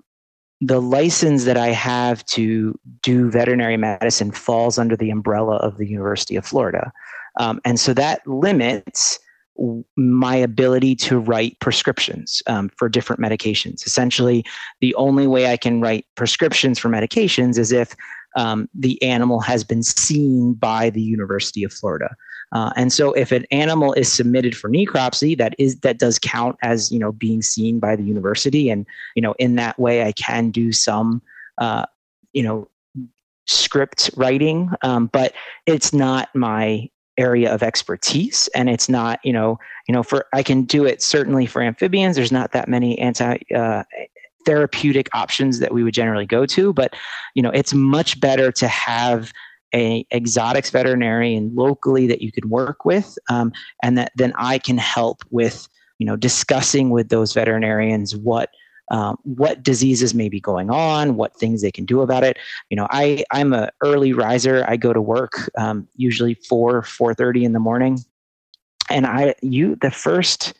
[0.61, 5.87] the license that I have to do veterinary medicine falls under the umbrella of the
[5.87, 6.91] University of Florida.
[7.39, 9.19] Um, and so that limits
[9.95, 13.85] my ability to write prescriptions um, for different medications.
[13.85, 14.45] Essentially,
[14.81, 17.95] the only way I can write prescriptions for medications is if
[18.35, 22.15] um, the animal has been seen by the University of Florida.
[22.51, 26.57] Uh, and so, if an animal is submitted for necropsy, that is that does count
[26.61, 30.11] as you know being seen by the university, and you know in that way, I
[30.11, 31.21] can do some
[31.57, 31.85] uh,
[32.33, 32.67] you know
[33.47, 35.33] script writing, um, but
[35.65, 38.49] it's not my area of expertise.
[38.55, 42.15] And it's not you know you know for i can do it certainly for amphibians.
[42.15, 43.83] There's not that many anti uh,
[44.45, 46.73] therapeutic options that we would generally go to.
[46.73, 46.95] But
[47.33, 49.31] you know it's much better to have
[49.75, 53.51] a exotics veterinarian locally that you could work with um,
[53.83, 55.67] and that then i can help with
[55.99, 58.49] you know discussing with those veterinarians what
[58.91, 62.37] um, what diseases may be going on, what things they can do about it.
[62.69, 64.63] You know, I I'm a early riser.
[64.67, 67.99] I go to work um, usually four four thirty in the morning,
[68.89, 70.53] and I you the first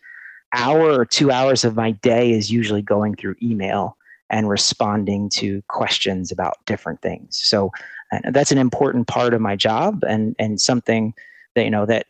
[0.54, 3.97] hour or two hours of my day is usually going through email
[4.30, 7.39] and responding to questions about different things.
[7.39, 7.71] So
[8.32, 11.13] that's an important part of my job and and something
[11.56, 12.06] that you know that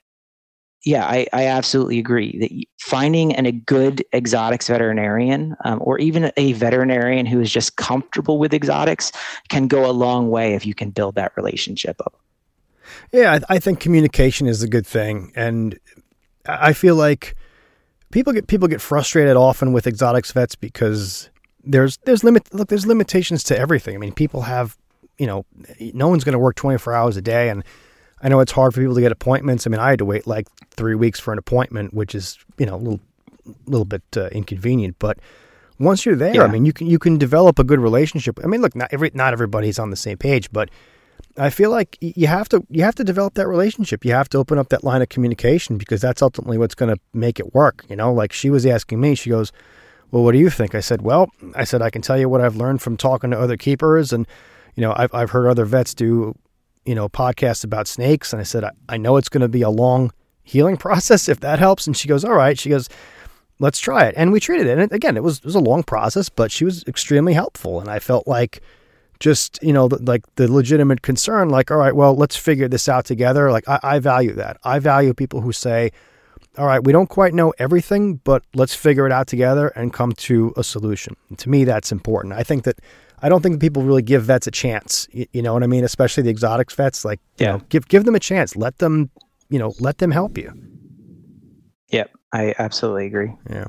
[0.86, 6.32] yeah, I, I absolutely agree that finding an, a good exotics veterinarian um, or even
[6.38, 9.12] a veterinarian who is just comfortable with exotics
[9.50, 12.16] can go a long way if you can build that relationship up.
[13.12, 15.34] Yeah, I, I think communication is a good thing.
[15.36, 15.80] And
[16.46, 17.36] I feel like
[18.12, 21.32] people get people get frustrated often with exotics vets because
[21.64, 23.96] there's there's limit look there's limitations to everything.
[23.96, 24.78] I mean, people have
[25.18, 25.46] you know
[25.94, 27.64] no one's going to work 24 hours a day and
[28.22, 29.68] I know it's hard for people to get appointments.
[29.68, 32.66] I mean, I had to wait like three weeks for an appointment, which is you
[32.66, 33.00] know a little
[33.68, 34.96] little bit uh, inconvenient.
[35.00, 35.20] But
[35.80, 36.44] once you're there, yeah.
[36.44, 38.40] I mean, you can you can develop a good relationship.
[38.44, 40.70] I mean, look, not every not everybody's on the same page, but
[41.38, 44.06] I feel like you have to you have to develop that relationship.
[44.06, 47.00] You have to open up that line of communication because that's ultimately what's going to
[47.14, 47.86] make it work.
[47.90, 49.52] You know, like she was asking me, she goes,
[50.12, 52.42] "Well, what do you think?" I said, "Well, I said I can tell you what
[52.42, 54.26] I've learned from talking to other keepers and."
[54.76, 56.36] You know, I've I've heard other vets do
[56.86, 58.32] you know, podcasts about snakes.
[58.32, 60.12] And I said, I, I know it's going to be a long
[60.44, 61.88] healing process if that helps.
[61.88, 62.58] And she goes, All right.
[62.58, 62.88] She goes,
[63.60, 64.14] Let's try it.
[64.18, 64.78] And we treated it.
[64.78, 67.80] And again, it was, it was a long process, but she was extremely helpful.
[67.80, 68.62] And I felt like
[69.20, 72.90] just, you know, the, like the legitimate concern, like, all right, well, let's figure this
[72.90, 73.52] out together.
[73.52, 74.58] Like, I, I value that.
[74.66, 75.92] I value people who say,
[76.58, 80.12] all right, we don't quite know everything, but let's figure it out together and come
[80.14, 81.16] to a solution.
[81.30, 82.34] And to me, that's important.
[82.34, 82.80] I think that
[83.22, 85.08] I don't think people really give vets a chance.
[85.12, 85.84] You, you know what I mean?
[85.84, 87.06] Especially the exotics vets.
[87.06, 88.56] Like, yeah, know, give give them a chance.
[88.56, 89.10] Let them,
[89.50, 90.54] you know, let them help you.
[91.90, 93.34] Yep, I absolutely agree.
[93.50, 93.66] Yeah.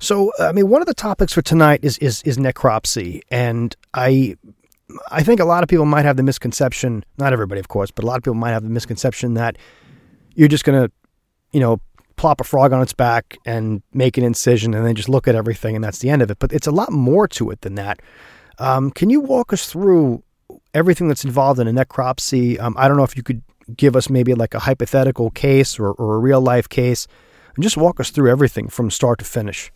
[0.00, 4.36] So, I mean, one of the topics for tonight is is is necropsy, and I
[5.10, 8.04] I think a lot of people might have the misconception, not everybody, of course, but
[8.04, 9.56] a lot of people might have the misconception that
[10.34, 10.92] you're just going to,
[11.52, 11.80] you know,
[12.16, 15.34] plop a frog on its back and make an incision and then just look at
[15.34, 16.38] everything and that's the end of it.
[16.38, 18.00] But it's a lot more to it than that.
[18.58, 20.22] Um, can you walk us through
[20.74, 22.58] everything that's involved in a necropsy?
[22.60, 23.42] Um, I don't know if you could
[23.76, 27.06] give us maybe like a hypothetical case or, or a real life case
[27.54, 29.70] and just walk us through everything from start to finish.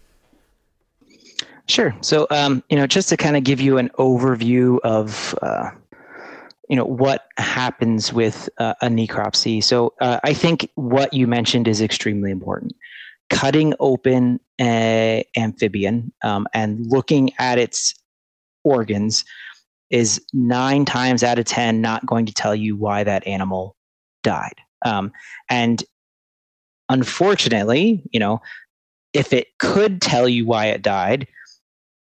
[1.68, 1.96] Sure.
[2.00, 5.70] So, um, you know, just to kind of give you an overview of, uh,
[6.68, 9.62] you know, what happens with uh, a necropsy.
[9.62, 12.76] So, uh, I think what you mentioned is extremely important.
[13.30, 17.94] Cutting open a amphibian um, and looking at its
[18.66, 19.24] organs
[19.90, 23.76] is nine times out of 10 not going to tell you why that animal
[24.22, 24.56] died.
[24.84, 25.12] Um,
[25.48, 25.82] and
[26.88, 28.40] unfortunately, you know,
[29.12, 31.26] if it could tell you why it died,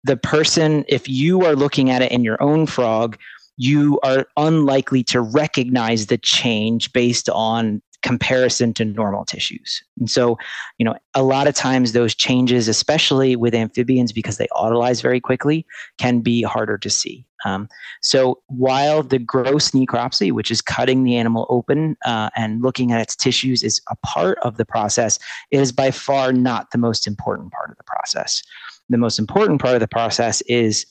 [0.03, 3.17] the person, if you are looking at it in your own frog,
[3.57, 9.81] you are unlikely to recognize the change based on comparison to normal tissues.
[9.97, 10.37] And so,
[10.77, 15.19] you know, a lot of times those changes, especially with amphibians because they autolyze very
[15.19, 15.65] quickly,
[15.97, 17.25] can be harder to see.
[17.45, 17.67] Um,
[18.01, 23.01] so while the gross necropsy, which is cutting the animal open uh, and looking at
[23.01, 25.19] its tissues, is a part of the process,
[25.51, 28.43] it is by far not the most important part of the process.
[28.89, 30.85] The most important part of the process is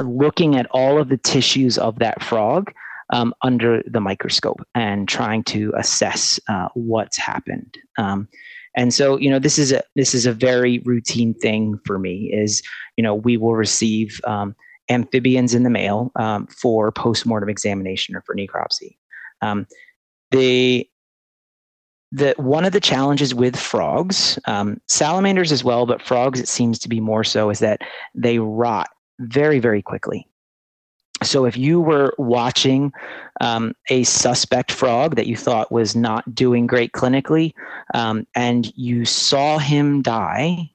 [0.00, 2.72] looking at all of the tissues of that frog
[3.10, 7.76] um, under the microscope and trying to assess uh, what's happened.
[7.96, 8.28] Um,
[8.76, 12.30] and so, you know, this is a this is a very routine thing for me.
[12.32, 12.62] Is
[12.96, 14.54] you know, we will receive um,
[14.88, 18.96] amphibians in the mail um, for postmortem examination or for necropsy.
[19.42, 19.66] Um,
[20.30, 20.88] the
[22.12, 26.78] the one of the challenges with frogs, um, salamanders as well, but frogs it seems
[26.78, 27.80] to be more so, is that
[28.14, 30.26] they rot very very quickly.
[31.22, 32.92] So if you were watching
[33.40, 37.54] um, a suspect frog that you thought was not doing great clinically,
[37.94, 40.70] um, and you saw him die,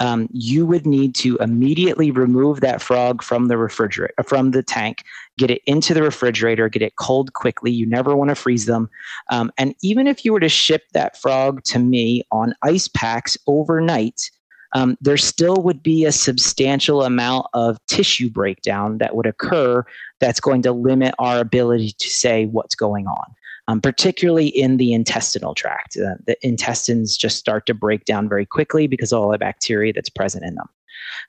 [0.00, 4.62] um, you would need to immediately remove that frog from the refrigerator, uh, from the
[4.62, 5.02] tank,
[5.38, 7.70] get it into the refrigerator, get it cold quickly.
[7.70, 8.88] You never want to freeze them.
[9.30, 13.36] Um, and even if you were to ship that frog to me on ice packs
[13.46, 14.30] overnight,
[14.72, 19.84] um, there still would be a substantial amount of tissue breakdown that would occur
[20.20, 23.34] that's going to limit our ability to say what's going on.
[23.68, 25.96] Um, particularly in the intestinal tract.
[25.96, 29.92] Uh, the intestines just start to break down very quickly because of all the bacteria
[29.92, 30.68] that's present in them.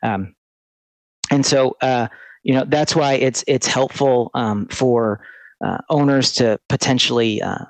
[0.01, 0.35] Um,
[1.29, 2.07] and so, uh,
[2.41, 5.21] you know, that's why it's it's helpful um, for
[5.63, 7.65] uh, owners to potentially uh,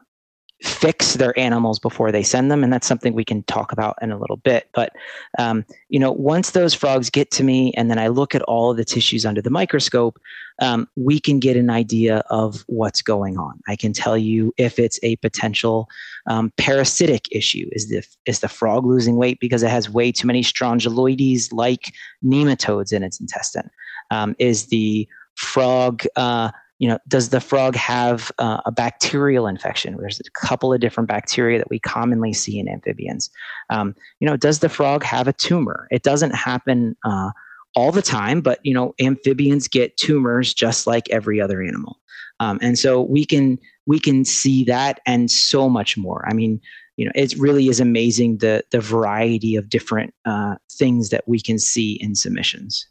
[0.61, 4.11] fix their animals before they send them and that's something we can talk about in
[4.11, 4.69] a little bit.
[4.73, 4.93] But
[5.39, 8.71] um, you know once those frogs get to me and then i look at all
[8.71, 10.19] of the tissues under the microscope
[10.61, 13.59] um, we can get an idea of what's going on.
[13.67, 15.89] I can tell you if it's a potential
[16.27, 17.67] um, parasitic issue.
[17.71, 21.93] Is the, is the frog losing weight because it has way too many strongyloides like
[22.23, 23.69] nematodes in its intestine?
[24.11, 29.95] Um, is the frog uh, you know, does the frog have uh, a bacterial infection?
[29.99, 33.29] There's a couple of different bacteria that we commonly see in amphibians.
[33.69, 35.87] Um, you know, does the frog have a tumor?
[35.91, 37.29] It doesn't happen uh,
[37.75, 41.99] all the time, but you know, amphibians get tumors just like every other animal,
[42.39, 46.25] um, and so we can we can see that and so much more.
[46.27, 46.59] I mean,
[46.97, 51.39] you know, it really is amazing the the variety of different uh, things that we
[51.39, 52.87] can see in submissions.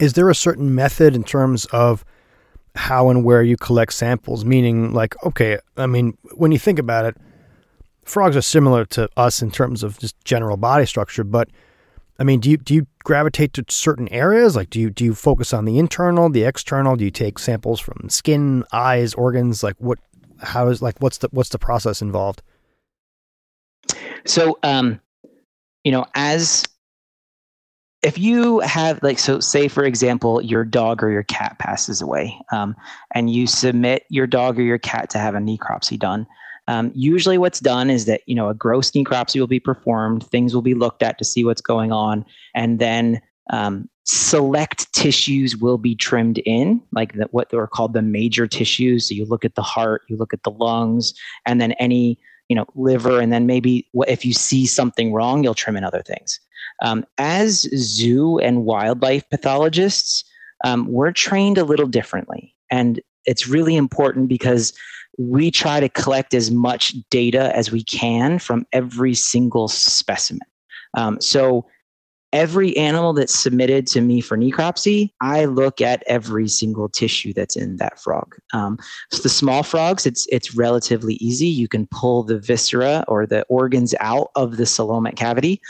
[0.00, 2.04] Is there a certain method in terms of
[2.74, 7.04] how and where you collect samples, meaning like, okay, I mean, when you think about
[7.04, 7.16] it,
[8.04, 11.48] frogs are similar to us in terms of just general body structure, but
[12.18, 14.54] I mean, do you do you gravitate to certain areas?
[14.54, 16.94] Like, do you do you focus on the internal, the external?
[16.94, 19.62] Do you take samples from skin, eyes, organs?
[19.62, 19.98] Like, what?
[20.38, 22.42] How is like what's the what's the process involved?
[24.26, 25.00] So, um,
[25.82, 26.64] you know, as
[28.04, 32.38] if you have like so say for example your dog or your cat passes away
[32.52, 32.76] um,
[33.14, 36.26] and you submit your dog or your cat to have a necropsy done
[36.68, 40.54] um, usually what's done is that you know a gross necropsy will be performed things
[40.54, 45.78] will be looked at to see what's going on and then um, select tissues will
[45.78, 49.08] be trimmed in like the, what are called the major tissues.
[49.08, 51.14] So you look at the heart you look at the lungs
[51.46, 55.54] and then any you know liver and then maybe if you see something wrong you'll
[55.54, 56.40] trim in other things
[56.82, 60.24] um, as zoo and wildlife pathologists,
[60.64, 62.54] um, we're trained a little differently.
[62.70, 64.72] And it's really important because
[65.16, 70.46] we try to collect as much data as we can from every single specimen.
[70.96, 71.66] Um, so
[72.34, 77.56] every animal that's submitted to me for necropsy, I look at every single tissue that's
[77.56, 78.34] in that frog.
[78.52, 78.76] Um,
[79.12, 81.46] so the small frogs, it's it's relatively easy.
[81.46, 85.60] You can pull the viscera or the organs out of the coelomic cavity,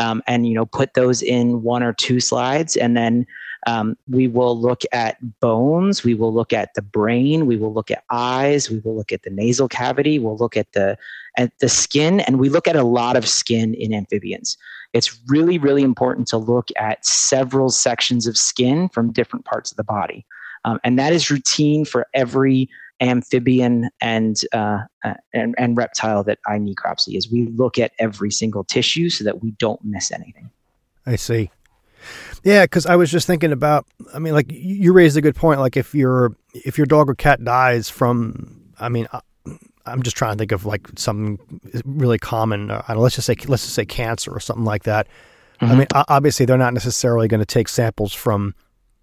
[0.00, 3.26] um, and you know put those in one or two slides, and then
[3.66, 6.04] um, we will look at bones.
[6.04, 7.46] We will look at the brain.
[7.46, 8.70] We will look at eyes.
[8.70, 10.18] We will look at the nasal cavity.
[10.18, 10.96] We'll look at the
[11.36, 14.56] at the skin, and we look at a lot of skin in amphibians
[14.94, 19.76] it's really, really important to look at several sections of skin from different parts of
[19.76, 20.24] the body.
[20.64, 22.70] Um, and that is routine for every
[23.00, 28.30] amphibian and, uh, uh, and, and reptile that I necropsy is we look at every
[28.30, 30.48] single tissue so that we don't miss anything.
[31.04, 31.50] I see.
[32.42, 33.86] Yeah, because I was just thinking about.
[34.14, 35.60] I mean, like you raised a good point.
[35.60, 39.20] Like if your if your dog or cat dies from, I mean, uh,
[39.86, 41.38] I'm just trying to think of like something
[41.84, 42.70] really common.
[42.70, 45.06] Uh, let's just say let's just say cancer or something like that.
[45.60, 45.72] Mm-hmm.
[45.72, 48.54] I mean, obviously they're not necessarily going to take samples from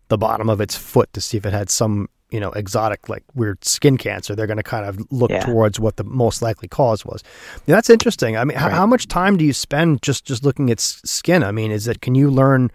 [0.10, 3.24] the bottom of its foot to see if it had some you know exotic like
[3.36, 4.36] weird skin cancer.
[4.36, 5.42] They're going to kind of look Yeah.
[5.46, 7.24] towards what the most likely cause was.
[7.68, 8.36] Yeah, that's interesting.
[8.38, 8.76] I mean, how, Right.
[8.76, 11.44] how much time do you spend just just looking at s- skin?
[11.44, 12.72] I mean, is it can you learn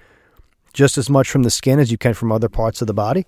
[0.76, 3.26] just as much from the skin as you can from other parts of the body?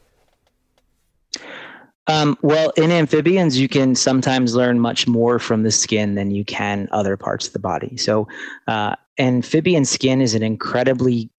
[2.07, 6.45] Um, well, in amphibians, you can sometimes learn much more from the skin than you
[6.45, 7.97] can other parts of the body.
[7.97, 8.29] So,
[8.67, 11.31] uh, amphibian skin is an incredibly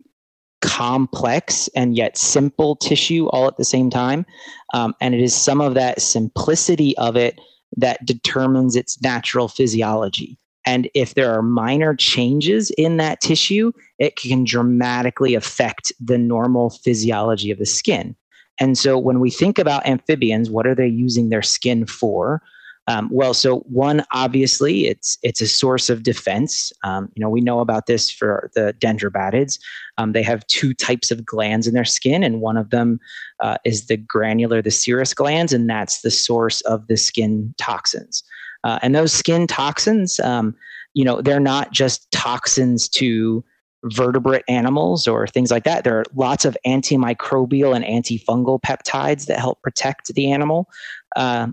[0.62, 4.26] complex and yet simple tissue all at the same time.
[4.74, 7.39] Um, and it is some of that simplicity of it
[7.78, 10.38] that determines its natural physiology.
[10.66, 16.70] And if there are minor changes in that tissue, it can dramatically affect the normal
[16.70, 18.16] physiology of the skin.
[18.60, 22.41] And so when we think about amphibians, what are they using their skin for?
[22.88, 26.74] Um, well, so one obviously it's it's a source of defense.
[26.84, 29.60] Um, you know, we know about this for the dendrobatids.
[29.99, 32.99] Um, they have two types of glands in their skin, and one of them
[33.41, 38.24] uh, is the granular, the serous glands, and that's the source of the skin toxins.
[38.64, 40.55] Uh, and those skin toxins, um,
[40.93, 43.43] you know, they're not just toxins to
[43.84, 45.84] vertebrate animals or things like that.
[45.84, 50.70] There are lots of antimicrobial and antifungal peptides that help protect the animal
[51.16, 51.47] uh,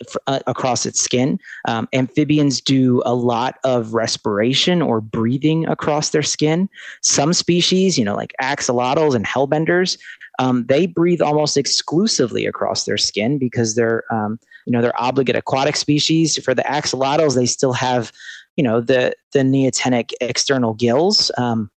[0.00, 1.38] f- uh, across its skin.
[1.66, 6.70] Um, amphibians do a lot of respiration or breathing across their skin.
[7.02, 9.98] Some species, you know, like axolotls and hellbenders,
[10.38, 14.38] um, they breathe almost exclusively across their skin because they're, um,
[14.68, 16.36] you know, they're obligate aquatic species.
[16.44, 18.12] For the axolotls, they still have
[18.58, 21.70] you know the the neotenic external gills um,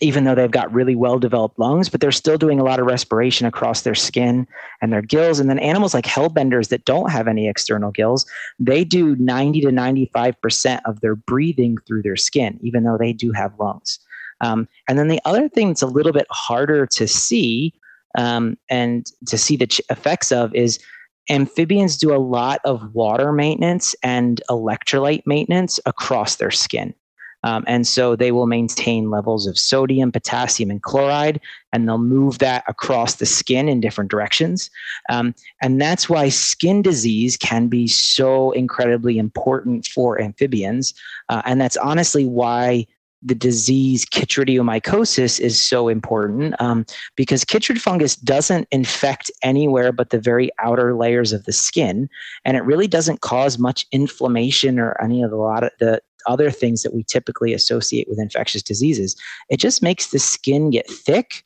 [0.00, 2.84] even though they've got really well developed lungs but they're still doing a lot of
[2.86, 4.46] respiration across their skin
[4.82, 8.26] and their gills and then animals like hellbenders that don't have any external gills
[8.58, 13.14] they do 90 to 95 percent of their breathing through their skin even though they
[13.14, 13.98] do have lungs
[14.42, 17.72] um, and then the other thing that's a little bit harder to see
[18.16, 20.78] um, and to see the ch- effects of is
[21.30, 26.94] amphibians do a lot of water maintenance and electrolyte maintenance across their skin.
[27.44, 31.40] Um, and so they will maintain levels of sodium, potassium, and chloride,
[31.74, 34.70] and they'll move that across the skin in different directions.
[35.10, 40.94] Um, and that's why skin disease can be so incredibly important for amphibians.
[41.28, 42.86] Uh, and that's honestly why
[43.24, 46.84] the disease chytridiomycosis is so important um,
[47.16, 52.08] because chytrid fungus doesn't infect anywhere but the very outer layers of the skin,
[52.44, 56.50] and it really doesn't cause much inflammation or any of the lot of the other
[56.50, 59.16] things that we typically associate with infectious diseases.
[59.50, 61.44] It just makes the skin get thick,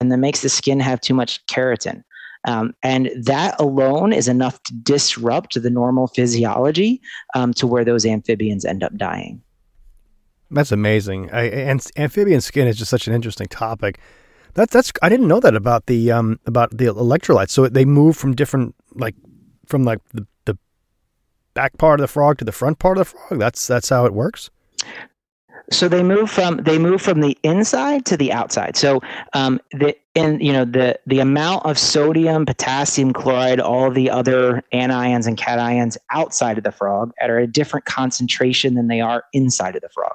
[0.00, 2.02] and then makes the skin have too much keratin.
[2.46, 7.00] Um, and that alone is enough to disrupt the normal physiology
[7.34, 9.42] um, to where those amphibians end up dying.
[10.50, 11.30] That's amazing.
[11.32, 13.98] I, and amphibian skin is just such an interesting topic.
[14.54, 17.50] That's that's I didn't know that about the um about the electrolytes.
[17.50, 19.16] So they move from different like
[19.66, 20.56] from like the, the
[21.54, 23.40] back part of the frog to the front part of the frog.
[23.40, 24.50] That's that's how it works.
[25.72, 28.76] So they move from they move from the inside to the outside.
[28.76, 29.00] So
[29.32, 34.62] um, the in you know the the amount of sodium, potassium chloride, all the other
[34.72, 39.24] anions and cations outside of the frog are at a different concentration than they are
[39.32, 40.14] inside of the frog.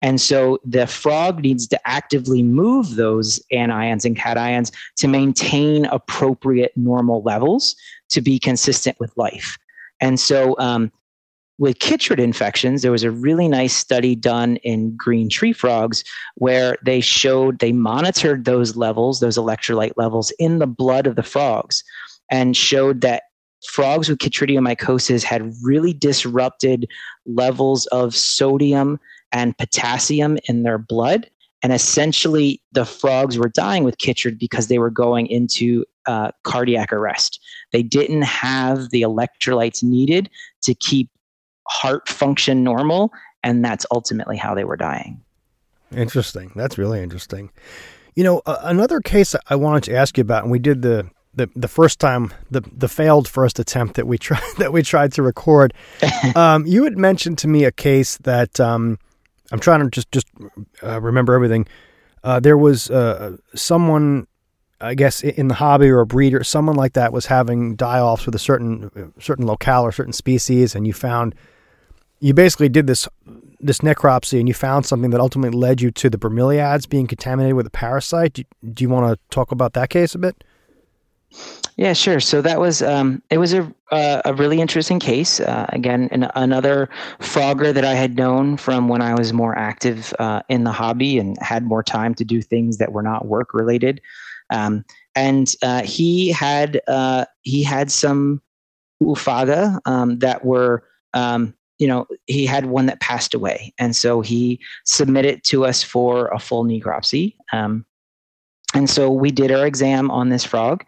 [0.00, 6.72] And so the frog needs to actively move those anions and cations to maintain appropriate
[6.76, 7.74] normal levels
[8.10, 9.58] to be consistent with life.
[10.00, 10.92] And so um,
[11.58, 16.04] with chytrid infections, there was a really nice study done in green tree frogs
[16.36, 21.22] where they showed they monitored those levels, those electrolyte levels in the blood of the
[21.24, 21.82] frogs,
[22.30, 23.24] and showed that
[23.66, 26.86] frogs with chytridiomycosis had really disrupted
[27.26, 29.00] levels of sodium
[29.32, 31.28] and potassium in their blood.
[31.62, 36.92] And essentially, the frogs were dying with chytrid because they were going into uh, cardiac
[36.92, 37.40] arrest.
[37.72, 40.30] They didn't have the electrolytes needed
[40.62, 41.10] to keep
[41.66, 43.12] heart function normal,
[43.42, 45.20] and that's ultimately how they were dying.
[45.94, 46.52] Interesting.
[46.54, 47.50] That's really interesting.
[48.14, 51.10] You know, uh, another case I wanted to ask you about, and we did the
[51.34, 55.12] the, the first time the the failed first attempt that we tried that we tried
[55.14, 55.72] to record.
[56.34, 58.98] um, you had mentioned to me a case that um,
[59.52, 60.26] I'm trying to just just
[60.82, 61.66] uh, remember everything.
[62.24, 64.26] Uh, there was uh, someone,
[64.80, 68.34] I guess, in the hobby or a breeder, someone like that was having die-offs with
[68.34, 71.34] a certain certain locale or certain species, and you found
[72.20, 73.08] you basically did this
[73.60, 77.56] this necropsy and you found something that ultimately led you to the bromeliads being contaminated
[77.56, 78.34] with a parasite.
[78.34, 80.44] Do, do you want to talk about that case a bit?
[81.78, 82.18] Yeah, sure.
[82.18, 85.38] So that was um, it was a uh, a really interesting case.
[85.38, 90.12] Uh, again, an, another frogger that I had known from when I was more active
[90.18, 93.54] uh, in the hobby and had more time to do things that were not work
[93.54, 94.00] related.
[94.50, 98.42] Um, and uh, he had uh, he had some
[99.00, 100.82] Oophaga um, that were
[101.14, 105.84] um, you know he had one that passed away, and so he submitted to us
[105.84, 107.36] for a full necropsy.
[107.52, 107.86] Um,
[108.78, 110.84] and so we did our exam on this frog,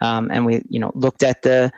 [0.00, 1.72] um, and we you know looked at the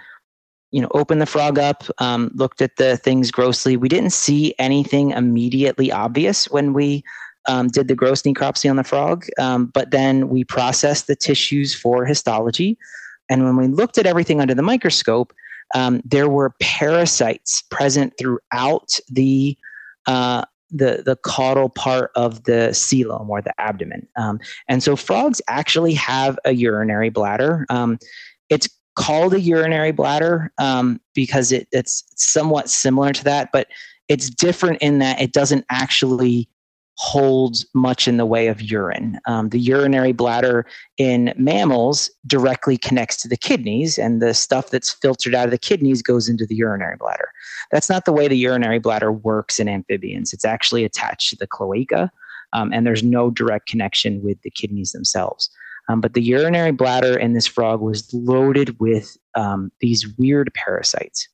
[0.73, 4.55] you know opened the frog up um, looked at the things grossly we didn't see
[4.59, 7.03] anything immediately obvious when we
[7.49, 11.75] um, did the gross necropsy on the frog, um, but then we processed the tissues
[11.75, 12.77] for histology.
[13.31, 15.33] And when we looked at everything under the microscope,
[15.75, 19.57] um, there were parasites present throughout the
[20.07, 24.07] uh, the the caudal part of the coelom or the abdomen.
[24.17, 27.67] Um, and so frogs actually have a urinary bladder.
[27.71, 27.99] Um,
[28.51, 33.69] it's called a urinary bladder um, because it, it's somewhat similar to that, but
[34.09, 36.49] it's different in that it doesn't actually
[36.97, 39.19] holds much in the way of urine.
[39.27, 40.65] Um, the urinary bladder
[40.97, 45.59] in mammals directly connects to the kidneys, and the stuff that's filtered out of the
[45.59, 47.31] kidneys goes into the urinary bladder.
[47.73, 50.33] That's not the way the urinary bladder works in amphibians.
[50.33, 52.11] It's actually attached to the cloaca,
[52.53, 55.51] um, and there's no direct connection with the kidneys themselves.
[55.89, 61.29] Um, but the urinary bladder in this frog was loaded with um, these weird parasites.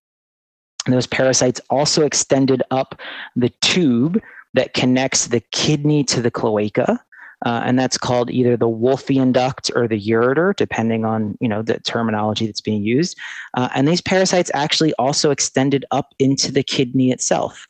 [0.86, 2.98] And those parasites also extended up
[3.36, 4.20] the tube
[4.54, 7.02] that connects the kidney to the cloaca.
[7.46, 11.62] Uh, and that's called either the Wolffian duct or the ureter, depending on you know
[11.62, 13.16] the terminology that's being used.
[13.54, 17.66] Uh, and these parasites actually also extended up into the kidney itself.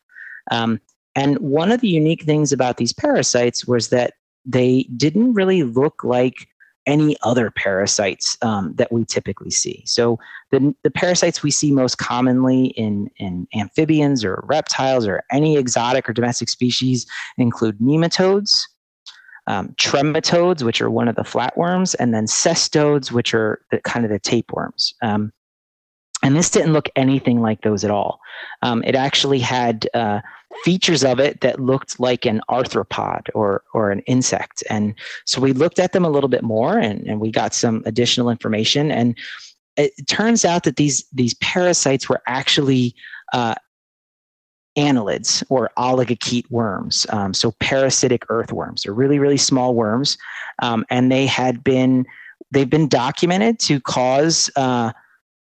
[0.50, 0.80] Um,
[1.14, 4.14] and one of the unique things about these parasites was that
[4.44, 6.48] they didn't really look like
[6.90, 9.82] any other parasites um, that we typically see.
[9.86, 10.18] So
[10.50, 16.08] the, the parasites we see most commonly in, in amphibians or reptiles or any exotic
[16.08, 17.06] or domestic species
[17.38, 18.64] include nematodes,
[19.46, 24.04] um, trematodes, which are one of the flatworms, and then cestodes, which are the, kind
[24.04, 24.92] of the tapeworms.
[25.00, 25.32] Um,
[26.22, 28.20] and this didn't look anything like those at all.
[28.62, 30.20] Um, it actually had uh,
[30.64, 34.62] features of it that looked like an arthropod or or an insect.
[34.68, 34.94] And
[35.24, 38.30] so we looked at them a little bit more and, and we got some additional
[38.30, 38.90] information.
[38.90, 39.16] And
[39.76, 42.94] it turns out that these these parasites were actually
[43.32, 43.54] uh,
[44.76, 47.06] annelids or oligochaete worms.
[47.10, 48.82] Um, so parasitic earthworms.
[48.82, 50.16] They're really, really small worms.
[50.62, 52.06] Um, and they had been
[52.50, 54.92] they've been documented to cause uh,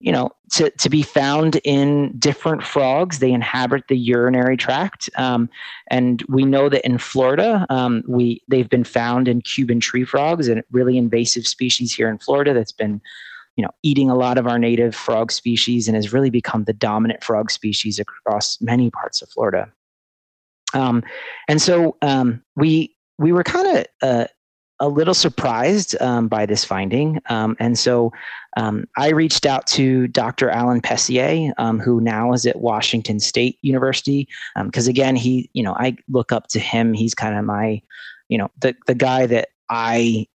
[0.01, 3.19] you know, to, to be found in different frogs.
[3.19, 5.49] They inhabit the urinary tract, um,
[5.89, 10.49] and we know that in Florida, um, we they've been found in Cuban tree frogs,
[10.49, 13.01] a really invasive species here in Florida that's been,
[13.55, 16.73] you know, eating a lot of our native frog species and has really become the
[16.73, 19.71] dominant frog species across many parts of Florida.
[20.73, 21.03] Um,
[21.47, 24.25] and so um, we we were kind of uh,
[24.81, 27.21] a little surprised um, by this finding.
[27.29, 28.11] Um, and so
[28.57, 30.49] um, I reached out to Dr.
[30.49, 34.27] Alan Pessier, um, who now is at Washington State University.
[34.61, 36.93] Because um, again, he, you know, I look up to him.
[36.93, 37.81] He's kind of my,
[38.27, 40.27] you know, the, the guy that I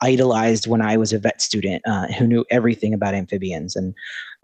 [0.00, 3.74] idolized when I was a vet student uh, who knew everything about amphibians.
[3.74, 3.94] And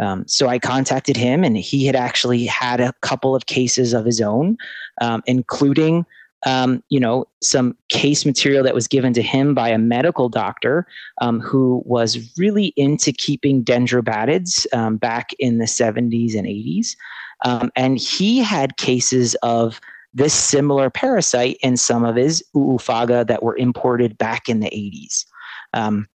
[0.00, 4.04] um, so I contacted him, and he had actually had a couple of cases of
[4.04, 4.56] his own,
[5.00, 6.04] um, including
[6.46, 10.86] um, you know, some case material that was given to him by a medical doctor
[11.20, 16.96] um, who was really into keeping dendrobatids um, back in the 70s and 80s.
[17.44, 19.80] Um, and he had cases of
[20.12, 25.24] this similar parasite in some of his Oophaga that were imported back in the 80s.
[25.72, 26.08] Um,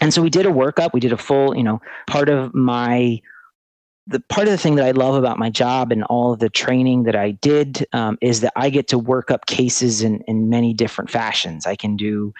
[0.00, 0.92] and so we did a workup.
[0.92, 3.20] We did a full, you know, part of my
[4.06, 6.48] the part of the thing that I love about my job and all of the
[6.48, 10.48] training that I did um, is that I get to work up cases in, in
[10.48, 11.66] many different fashions.
[11.66, 12.32] I can do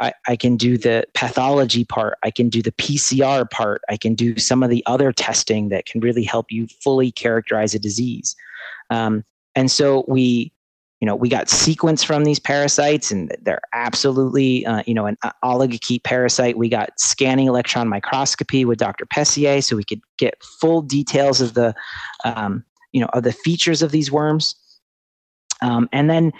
[0.00, 2.16] I, I, can do the pathology part.
[2.22, 3.82] I can do the PCR part.
[3.90, 7.74] I can do some of the other testing that can really help you fully characterize
[7.74, 8.34] a disease.
[8.88, 9.22] Um,
[9.54, 10.51] and so we
[11.02, 15.16] you know, we got sequence from these parasites, and they're absolutely, uh, you know, an
[15.42, 16.56] oligochaete parasite.
[16.56, 19.04] We got scanning electron microscopy with Dr.
[19.06, 21.74] Pessier, so we could get full details of the,
[22.24, 24.54] um, you know, of the features of these worms.
[25.60, 26.32] Um, and then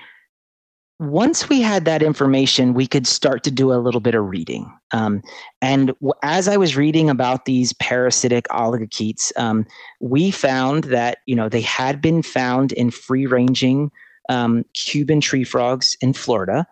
[1.00, 4.72] once we had that information, we could start to do a little bit of reading.
[4.92, 5.22] Um,
[5.60, 9.66] and w- as I was reading about these parasitic oligochaetes, um,
[9.98, 13.90] we found that you know they had been found in free ranging
[14.32, 16.66] um, Cuban tree frogs in Florida,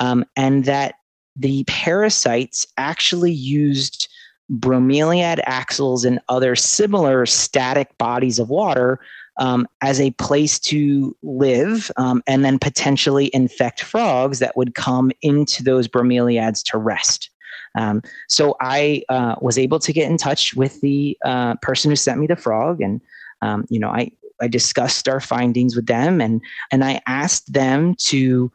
[0.00, 0.96] um, and that
[1.34, 4.08] the parasites actually used
[4.52, 9.00] bromeliad axils and other similar static bodies of water
[9.38, 15.10] um, as a place to live um, and then potentially infect frogs that would come
[15.20, 17.30] into those bromeliads to rest.
[17.74, 21.96] Um, so I uh, was able to get in touch with the uh, person who
[21.96, 23.00] sent me the frog, and
[23.42, 24.10] um, you know, I
[24.40, 28.50] I discussed our findings with them, and and I asked them to,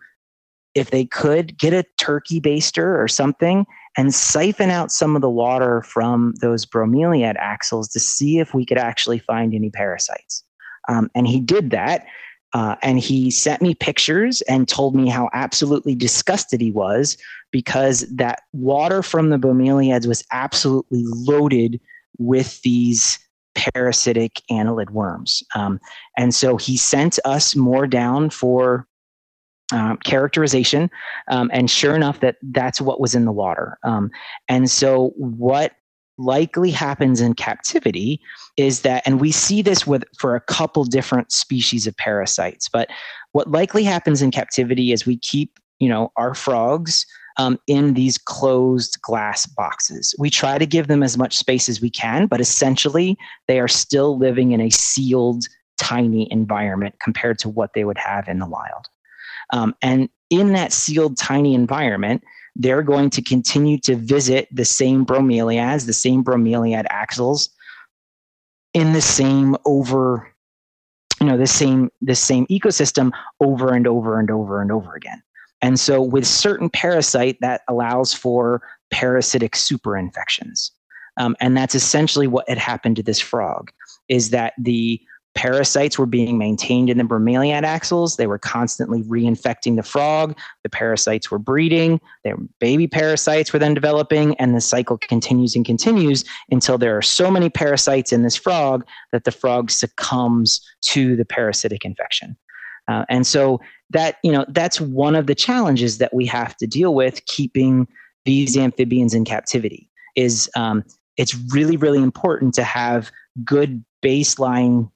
[0.76, 3.66] if they could, get a turkey baster or something
[3.98, 8.66] and siphon out some of the water from those bromeliad axils to see if we
[8.66, 10.44] could actually find any parasites.
[10.88, 12.06] Um, and he did that.
[12.54, 17.18] Uh, and he sent me pictures and told me how absolutely disgusted he was
[17.50, 21.80] because that water from the bromeliads was absolutely loaded
[22.18, 23.20] with these
[23.56, 25.44] parasitic annelid worms.
[25.56, 25.80] Um,
[26.18, 28.88] and so he sent us more down for
[29.72, 30.90] um, characterization.
[31.30, 33.78] Um, and sure enough, that that's what was in the water.
[33.84, 34.12] Um,
[34.50, 35.74] and so what
[36.18, 38.22] likely happens in captivity
[38.58, 42.90] is that, and we see this with for a couple different species of parasites, but
[43.32, 47.06] what likely happens in captivity is we keep, you know, our frogs
[47.38, 50.16] um, in these closed glass boxes.
[50.18, 53.18] We try to give them as much space as we can, but essentially
[53.48, 55.46] they are still living in a sealed,
[55.78, 58.88] tiny environment compared to what they would have in the wild.
[59.54, 62.24] Um, and in that sealed, tiny environment,
[62.56, 67.50] they're going to continue to visit the same bromeliads, the same bromeliad axils
[68.74, 70.28] in the same over
[71.20, 75.22] you know the same the same ecosystem over and over and over and over again
[75.62, 80.72] and so with certain parasite that allows for parasitic superinfections
[81.18, 83.72] um, and that's essentially what had happened to this frog
[84.10, 85.02] is that the
[85.34, 88.18] Parasites were being maintained in the bromeliad axils.
[88.18, 90.38] They were constantly reinfecting the frog.
[90.64, 92.02] The parasites were breeding.
[92.26, 97.02] Their baby parasites were then developing, and the cycle continues and continues until there are
[97.02, 102.36] so many parasites in this frog that the frog succumbs to the parasitic infection.
[102.92, 106.68] Uh, and so that you know that's one of the challenges that we have to
[106.68, 107.88] deal with keeping
[108.26, 109.90] these amphibians in captivity.
[110.16, 110.84] Is um,
[111.18, 113.12] it's really really important to have
[113.46, 114.92] good baseline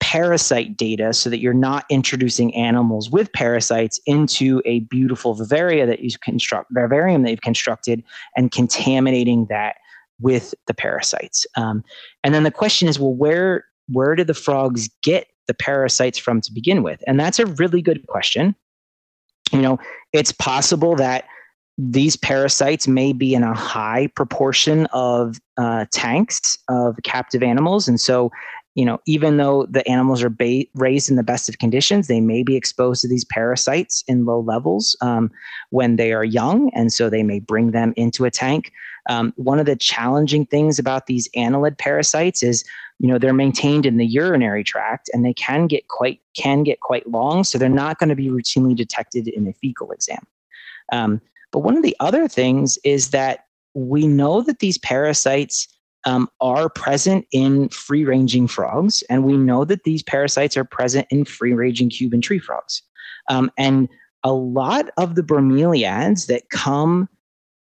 [0.00, 6.00] parasite data so that you're not introducing animals with parasites into a beautiful vivaria that
[6.00, 8.02] you construct vivarium that you've constructed
[8.36, 9.76] and contaminating that
[10.20, 11.82] with the parasites um,
[12.22, 16.40] and then the question is well where where do the frogs get the parasites from
[16.42, 17.02] to begin with?
[17.06, 18.54] And that's a really good question.
[19.52, 19.78] You know
[20.12, 21.24] it's possible that
[21.78, 27.86] these parasites may be in a high proportion of uh, tanks of captive animals.
[27.86, 28.32] And so
[28.78, 32.20] you know, even though the animals are ba- raised in the best of conditions, they
[32.20, 35.32] may be exposed to these parasites in low levels um,
[35.70, 38.70] when they are young, and so they may bring them into a tank.
[39.10, 42.64] Um, one of the challenging things about these annelid parasites is,
[43.00, 46.78] you know, they're maintained in the urinary tract, and they can get quite can get
[46.78, 50.24] quite long, so they're not going to be routinely detected in a fecal exam.
[50.92, 51.20] Um,
[51.50, 55.66] but one of the other things is that we know that these parasites
[56.04, 61.06] um, are present in free ranging frogs, and we know that these parasites are present
[61.10, 62.82] in free ranging Cuban tree frogs.
[63.28, 63.88] Um, and
[64.24, 67.08] a lot of the bromeliads that come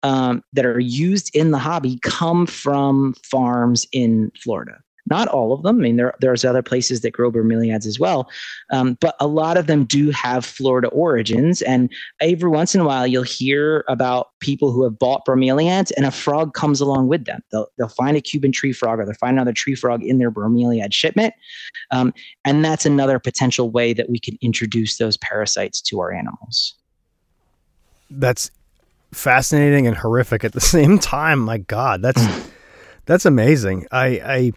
[0.04, 4.80] um, that are used in the hobby come from farms in Florida.
[5.10, 5.78] Not all of them.
[5.78, 8.30] I mean, there, there's other places that grow bromeliads as well,
[8.72, 11.62] um, but a lot of them do have Florida origins.
[11.62, 11.92] And
[12.22, 16.12] every once in a while, you'll hear about people who have bought bromeliads, and a
[16.12, 17.42] frog comes along with them.
[17.52, 20.32] They'll, they'll find a Cuban tree frog, or they'll find another tree frog in their
[20.32, 21.34] bromeliad shipment,
[21.92, 22.14] um,
[22.46, 26.76] and that's another potential way that we can introduce those parasites to our animals.
[28.10, 28.52] That's
[29.12, 31.40] fascinating and horrific at the same time.
[31.40, 32.22] My God, that's
[33.06, 33.88] that's amazing.
[33.92, 34.52] I, I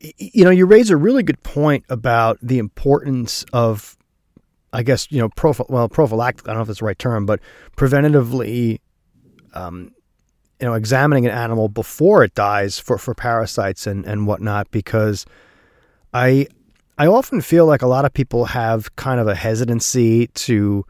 [0.00, 3.96] you know, you raise a really good point about the importance of,
[4.72, 6.48] I guess, you know, prophy- well, prophylactic.
[6.48, 7.40] I don't know if that's the right term, but
[7.76, 8.80] preventatively,
[9.54, 9.92] um,
[10.58, 15.26] you know, examining an animal before it dies for, for parasites and, and whatnot, because
[16.14, 16.46] I,
[16.96, 20.84] I often feel like a lot of people have kind of a hesitancy to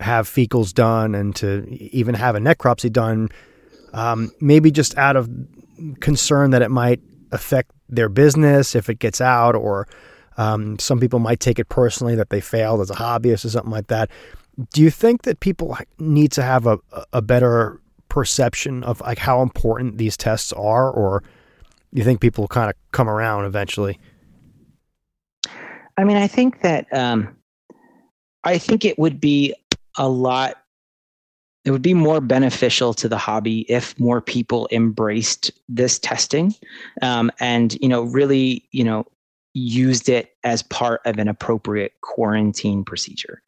[0.00, 3.28] have fecals done and to even have a necropsy done,
[3.92, 5.28] um, maybe just out of
[6.00, 7.00] concern that it might
[7.32, 9.88] affect their business if it gets out, or
[10.36, 13.72] um, some people might take it personally that they failed as a hobbyist or something
[13.72, 14.10] like that.
[14.72, 16.78] Do you think that people need to have a,
[17.12, 21.22] a better perception of like how important these tests are, or
[21.92, 23.98] you think people kind of come around eventually?
[25.96, 27.36] I mean, I think that um,
[28.44, 29.54] I think it would be
[29.96, 30.56] a lot
[31.68, 36.54] it would be more beneficial to the hobby if more people embraced this testing
[37.02, 39.04] um, and you know really you know
[39.52, 43.42] used it as part of an appropriate quarantine procedure.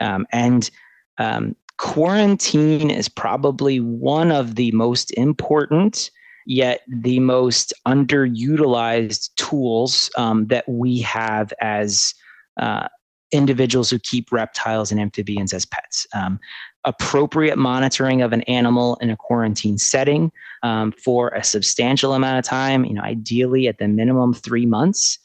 [0.00, 0.70] Um, and
[1.18, 6.12] um, quarantine is probably one of the most important
[6.46, 12.14] yet the most underutilized tools um, that we have as
[12.60, 12.86] uh,
[13.34, 16.06] individuals who keep reptiles and amphibians as pets.
[16.14, 16.38] Um,
[16.84, 20.30] appropriate monitoring of an animal in a quarantine setting
[20.62, 25.18] um, for a substantial amount of time, you know, ideally at the minimum three months,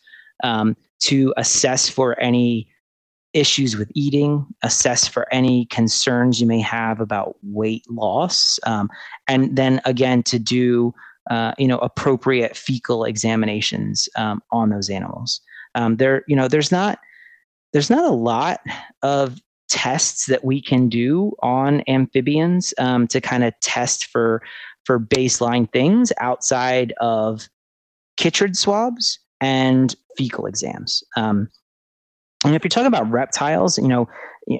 [0.43, 2.67] um, to assess for any
[3.33, 8.89] issues with eating, assess for any concerns you may have about weight loss, um,
[9.27, 10.93] and then again to do
[11.29, 15.41] uh, you know appropriate fecal examinations um, on those animals.
[15.75, 16.99] Um, there, you know, there's not
[17.73, 18.59] there's not a lot
[19.01, 19.39] of
[19.69, 24.41] tests that we can do on amphibians um, to kind of test for
[24.85, 27.47] for baseline things outside of
[28.19, 31.03] chytrid swabs and fecal exams.
[31.15, 31.49] Um,
[32.43, 34.09] and if you're talking about reptiles, you know,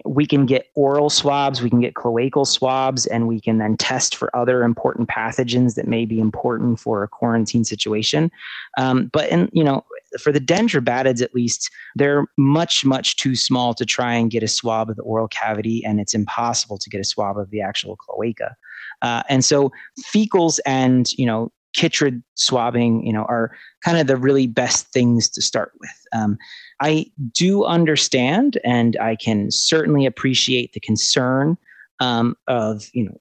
[0.06, 4.16] we can get oral swabs, we can get cloacal swabs, and we can then test
[4.16, 8.32] for other important pathogens that may be important for a quarantine situation.
[8.78, 9.84] Um, but in you know,
[10.20, 14.48] for the dendrobatids at least, they're much much too small to try and get a
[14.48, 17.96] swab of the oral cavity, and it's impossible to get a swab of the actual
[17.96, 18.56] cloaca.
[19.02, 19.72] Uh, and so
[20.14, 23.52] fecals and you know chytrid swabbing, you know, are
[23.84, 26.06] kind of the really best things to start with.
[26.14, 26.38] Um,
[26.82, 31.58] I do understand, and I can certainly appreciate the concern
[32.00, 33.20] um, of you know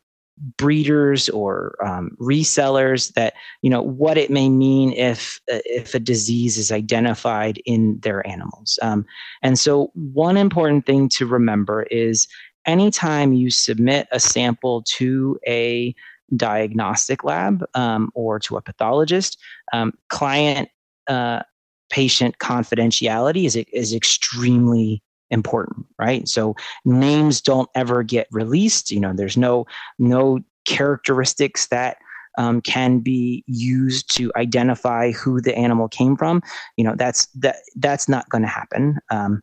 [0.57, 5.99] breeders or um, resellers that you know what it may mean if uh, if a
[5.99, 8.79] disease is identified in their animals.
[8.83, 9.05] Um,
[9.43, 12.29] and so one important thing to remember is
[12.67, 15.95] anytime you submit a sample to a
[16.37, 19.39] diagnostic lab um, or to a pathologist
[19.73, 20.69] um, client
[21.09, 21.43] uh,
[21.91, 26.27] patient confidentiality is is extremely important right?
[26.27, 29.67] So names don't ever get released you know there's no
[29.99, 31.97] no characteristics that
[32.37, 36.41] um, can be used to identify who the animal came from.
[36.77, 38.99] You know that's that that's not going to happen.
[39.11, 39.43] Um,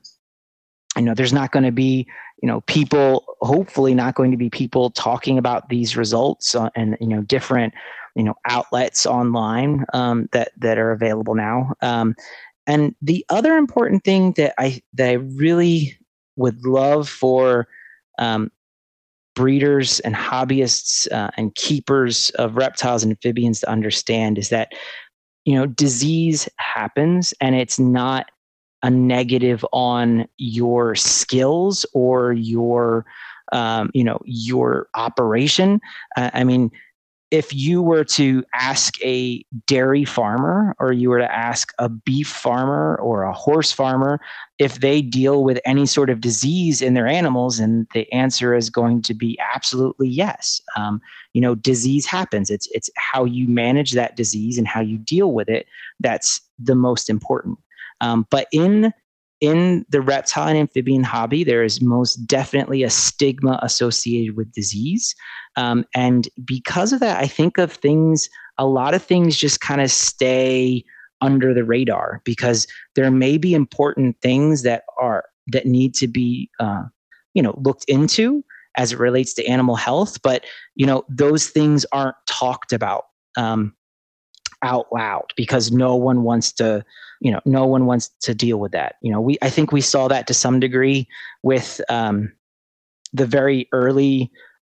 [0.96, 2.08] you know there's not going to be
[2.42, 6.98] you know people hopefully not going to be people talking about these results uh, and
[7.02, 7.74] you know different
[8.16, 11.74] you know outlets online um, that that are available now.
[11.82, 12.16] Um,
[12.68, 15.98] and the other important thing that I that I really
[16.36, 17.68] would love for
[18.18, 18.52] um,
[19.36, 24.72] breeders and hobbyists uh, and keepers of reptiles and amphibians to understand is that
[25.44, 28.32] you know disease happens and it's not
[28.82, 33.06] a negative on your skills or your
[33.52, 35.80] um, you know your operation
[36.18, 36.72] uh, i mean
[37.32, 42.28] if you were to ask a dairy farmer or you were to ask a beef
[42.28, 44.20] farmer or a horse farmer
[44.60, 48.70] if they deal with any sort of disease in their animals and the answer is
[48.70, 50.62] going to be absolutely yes.
[50.78, 51.02] Um,
[51.34, 52.50] you know disease happens.
[52.50, 55.66] It's it's how you manage that disease and how you deal with it
[56.00, 57.58] that's the most important.
[58.02, 58.94] Um, but in
[59.42, 65.14] in the reptile and amphibian hobby, there is most definitely a stigma associated with disease.
[65.56, 69.82] Um, and because of that, I think of things, a lot of things just kind
[69.82, 70.84] of stay
[71.22, 76.50] under the radar because there may be important things that are that need to be
[76.60, 76.84] uh,
[77.34, 78.44] you know looked into
[78.78, 80.44] as it relates to animal health but
[80.76, 83.06] you know those things aren't talked about
[83.38, 83.74] um,
[84.62, 86.84] out loud because no one wants to
[87.26, 88.98] you know no one wants to deal with that.
[89.02, 91.08] You know we i think we saw that to some degree
[91.42, 92.32] with um,
[93.14, 94.32] the very early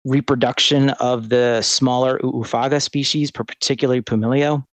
[0.05, 4.65] reproduction of the smaller Oophaga species particularly pumilio.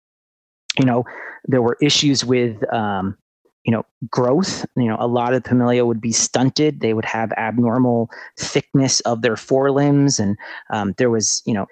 [0.77, 1.03] You know
[1.45, 3.17] there were issues with um,
[3.63, 4.67] you know growth.
[4.77, 6.81] You know a lot of pumilio would be stunted.
[6.81, 10.37] They would have abnormal thickness of their forelimbs and
[10.69, 11.65] um, there was you know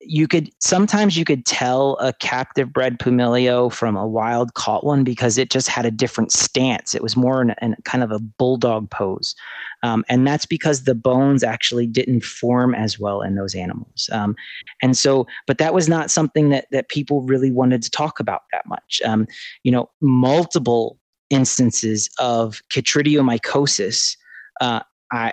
[0.00, 5.02] you could sometimes you could tell a captive bred pumilio from a wild caught one
[5.02, 6.94] because it just had a different stance.
[6.94, 9.34] It was more in, in kind of a bulldog pose.
[9.82, 14.08] Um, and that's because the bones actually didn't form as well in those animals.
[14.12, 14.36] Um,
[14.82, 18.42] and so but that was not something that that people really wanted to talk about
[18.52, 19.02] that much.
[19.04, 19.26] Um,
[19.64, 20.98] you know multiple
[21.30, 24.16] instances of chytridiomycosis
[24.60, 24.80] uh,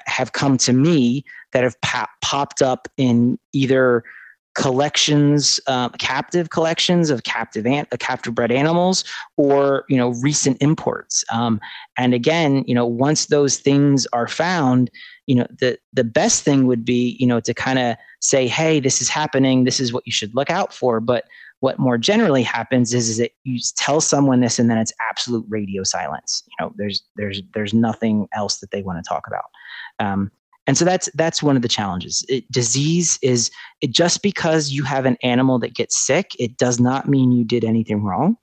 [0.05, 4.03] have come to me that have pop- popped up in either
[4.59, 9.05] collections, uh, captive collections of captive ant, uh, captive bred animals,
[9.37, 11.23] or you know recent imports.
[11.31, 11.61] Um,
[11.97, 14.91] and again, you know, once those things are found,
[15.27, 18.81] you know, the the best thing would be you know to kind of say, hey,
[18.81, 19.63] this is happening.
[19.63, 20.99] This is what you should look out for.
[20.99, 21.23] But
[21.61, 25.45] what more generally happens is, is that you tell someone this and then it's absolute
[25.47, 26.43] radio silence.
[26.47, 29.45] You know, there's there's there's nothing else that they want to talk about.
[29.99, 30.31] Um,
[30.69, 32.23] and so that's that's one of the challenges.
[32.29, 33.49] It, disease is
[33.81, 37.43] it, just because you have an animal that gets sick, it does not mean you
[37.43, 38.37] did anything wrong.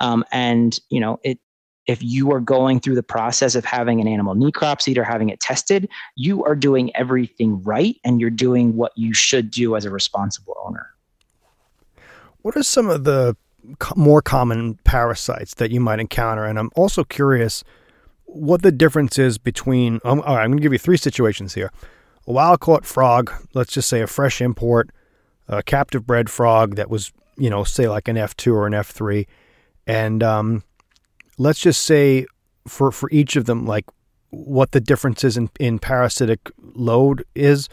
[0.00, 1.40] Um, and you know, it
[1.88, 5.40] if you are going through the process of having an animal necropsy or having it
[5.40, 9.90] tested, you are doing everything right and you're doing what you should do as a
[9.90, 10.86] responsible owner.
[12.42, 13.36] What are some of the
[13.96, 16.44] more common parasites that you might encounter?
[16.44, 17.64] And I'm also curious
[18.34, 20.00] what the difference is between.
[20.04, 21.70] Um, all right, I'm going to give you three situations here:
[22.26, 24.90] a wild caught frog, let's just say a fresh import,
[25.48, 29.26] a captive bred frog that was, you know, say like an F2 or an F3,
[29.86, 30.62] and um,
[31.38, 32.26] let's just say
[32.66, 33.84] for for each of them, like
[34.30, 37.68] what the differences in, in parasitic load is,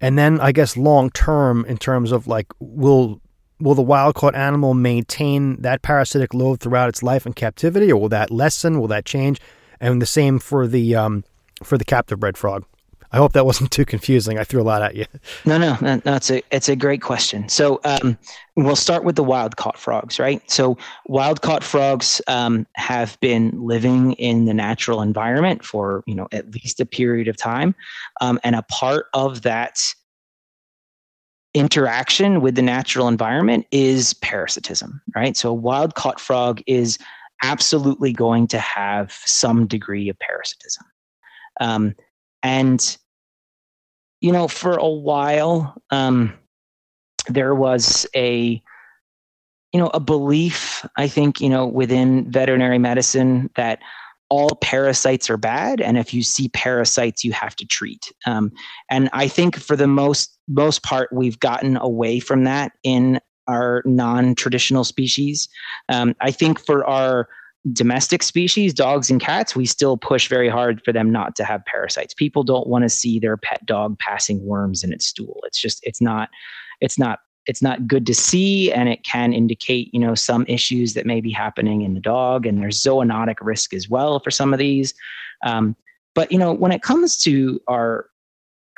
[0.00, 3.20] and then I guess long term in terms of like will
[3.60, 8.00] will the wild caught animal maintain that parasitic load throughout its life in captivity, or
[8.00, 8.80] will that lessen?
[8.80, 9.40] Will that change?
[9.80, 11.24] And the same for the um,
[11.62, 12.64] for the captive bred frog.
[13.10, 14.38] I hope that wasn't too confusing.
[14.38, 15.06] I threw a lot at you.
[15.44, 17.48] No, no, that's no a it's a great question.
[17.48, 18.18] So um,
[18.56, 20.48] we'll start with the wild caught frogs, right?
[20.50, 20.76] So
[21.06, 26.52] wild caught frogs um, have been living in the natural environment for you know at
[26.54, 27.74] least a period of time,
[28.20, 29.80] um, and a part of that
[31.54, 35.36] interaction with the natural environment is parasitism, right?
[35.36, 36.98] So a wild caught frog is
[37.42, 40.84] absolutely going to have some degree of parasitism.
[41.60, 41.94] Um,
[42.42, 42.96] and,
[44.20, 46.34] you know, for a while, um,
[47.28, 48.62] there was a,
[49.72, 53.80] you know, a belief, I think, you know, within veterinary medicine that
[54.30, 58.52] all parasites are bad and if you see parasites you have to treat um,
[58.90, 63.18] and i think for the most most part we've gotten away from that in
[63.48, 65.48] our non-traditional species.
[65.88, 67.28] Um, i think for our
[67.72, 71.64] domestic species dogs and cats we still push very hard for them not to have
[71.64, 72.14] parasites.
[72.14, 75.40] People don't want to see their pet dog passing worms in its stool.
[75.44, 76.30] It's just it's not
[76.80, 80.94] it's not it's not good to see and it can indicate you know some issues
[80.94, 84.52] that may be happening in the dog and there's zoonotic risk as well for some
[84.52, 84.94] of these.
[85.44, 85.76] Um,
[86.14, 88.06] but you know when it comes to our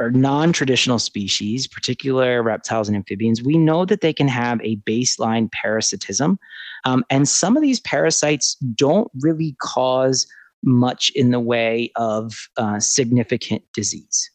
[0.00, 5.50] our non-traditional species particular reptiles and amphibians we know that they can have a baseline
[5.52, 6.38] parasitism
[6.84, 10.26] um, and some of these parasites don't really cause
[10.62, 14.30] much in the way of uh, significant disease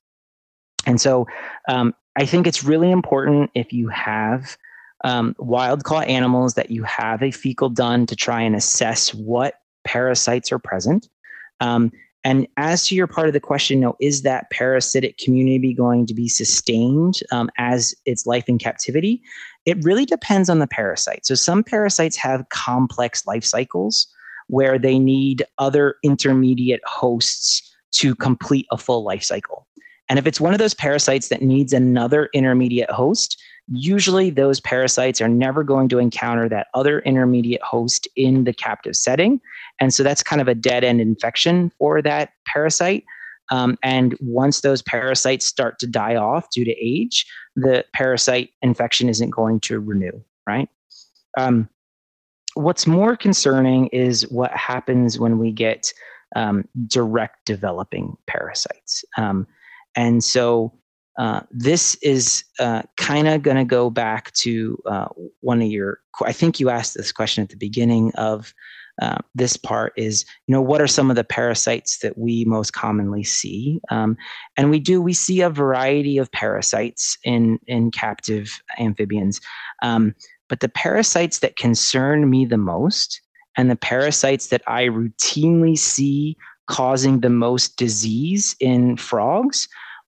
[0.85, 1.25] and so
[1.67, 4.57] um, I think it's really important if you have
[5.03, 9.55] um, wild caught animals that you have a fecal done to try and assess what
[9.83, 11.09] parasites are present.
[11.59, 11.91] Um,
[12.25, 16.13] and as to your part of the question, no, is that parasitic community going to
[16.15, 19.21] be sustained um, as its life in captivity?
[19.67, 21.27] It really depends on the parasite.
[21.27, 24.07] So some parasites have complex life cycles
[24.47, 29.67] where they need other intermediate hosts to complete a full life cycle.
[30.09, 33.39] And if it's one of those parasites that needs another intermediate host,
[33.71, 38.95] usually those parasites are never going to encounter that other intermediate host in the captive
[38.95, 39.39] setting.
[39.79, 43.03] And so that's kind of a dead end infection for that parasite.
[43.51, 49.09] Um, and once those parasites start to die off due to age, the parasite infection
[49.09, 50.67] isn't going to renew, right?
[51.37, 51.69] Um,
[52.55, 55.91] what's more concerning is what happens when we get
[56.35, 59.05] um, direct developing parasites.
[59.17, 59.47] Um,
[59.95, 60.73] and so
[61.17, 65.07] uh, this is uh, kind of going to go back to uh,
[65.41, 68.53] one of your, I think you asked this question at the beginning of
[69.01, 72.73] uh, this part is, you know, what are some of the parasites that we most
[72.73, 73.81] commonly see?
[73.89, 74.17] Um,
[74.55, 79.41] and we do, we see a variety of parasites in, in captive amphibians.
[79.81, 80.15] Um,
[80.47, 83.21] but the parasites that concern me the most
[83.57, 86.37] and the parasites that I routinely see
[86.67, 89.67] causing the most disease in frogs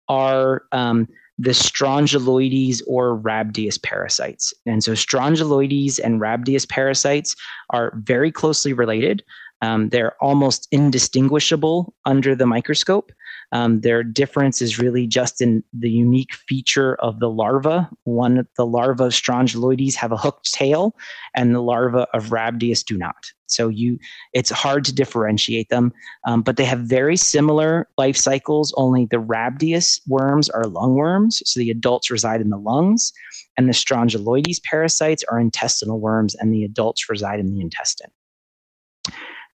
[0.10, 4.54] are um, the strongyloides or rhabdias parasites.
[4.66, 7.36] And so strongyloides and rhabdias parasites
[7.70, 9.24] are very closely related.
[9.62, 13.12] Um, they're almost indistinguishable under the microscope.
[13.52, 17.90] Um, their difference is really just in the unique feature of the larva.
[18.04, 20.96] One, the larva of strongyloides have a hooked tail,
[21.36, 23.32] and the larva of rhabdias do not.
[23.48, 23.98] So you,
[24.34, 25.94] it's hard to differentiate them,
[26.26, 28.74] um, but they have very similar life cycles.
[28.76, 33.14] Only the rhabdias worms are lung worms, so the adults reside in the lungs,
[33.56, 38.12] and the strongyloides parasites are intestinal worms, and the adults reside in the intestine.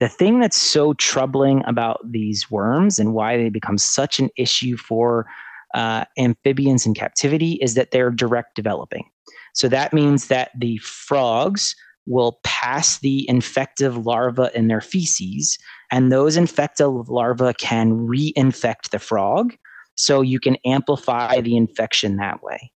[0.02, 4.76] The thing that's so troubling about these worms and why they become such an issue
[4.76, 5.26] for
[5.74, 9.08] uh, amphibians in captivity is that they're direct developing.
[9.54, 15.56] So that means that the frogs will pass the infective larva in their feces,
[15.92, 19.54] and those infective larvae can reinfect the frog.
[19.94, 22.72] so you can amplify the infection that way.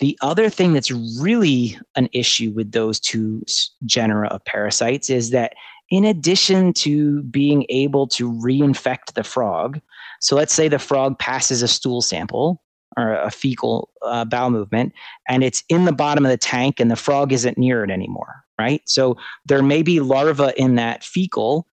[0.00, 3.42] The other thing that's really an issue with those two
[3.84, 5.52] genera of parasites is that
[5.90, 9.80] in addition to being able to reinfect the frog,
[10.20, 12.62] so let's say the frog passes a stool sample
[12.96, 14.92] or a fecal uh, bowel movement
[15.28, 18.44] and it's in the bottom of the tank and the frog isn't near it anymore,
[18.58, 18.82] right?
[18.86, 19.16] So
[19.46, 21.66] there may be larvae in that fecal,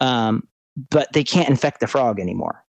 [0.00, 0.46] um,
[0.90, 2.64] but they can't infect the frog anymore.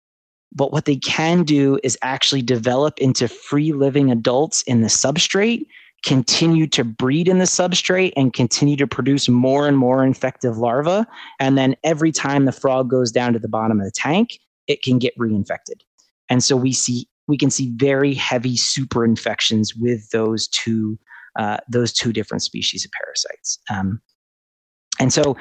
[0.53, 5.66] But what they can do is actually develop into free living adults in the substrate,
[6.07, 11.04] continue to breed in the substrate, and continue to produce more and more infective larvae.
[11.40, 14.38] And then every time the frog goes down to the bottom of the tank,
[14.68, 15.82] it can get reinfected.
[16.30, 20.96] And so we see we can see very heavy super infections with those two
[21.36, 23.59] uh, those two different species of parasites.
[23.68, 24.00] Um,
[25.00, 25.36] and so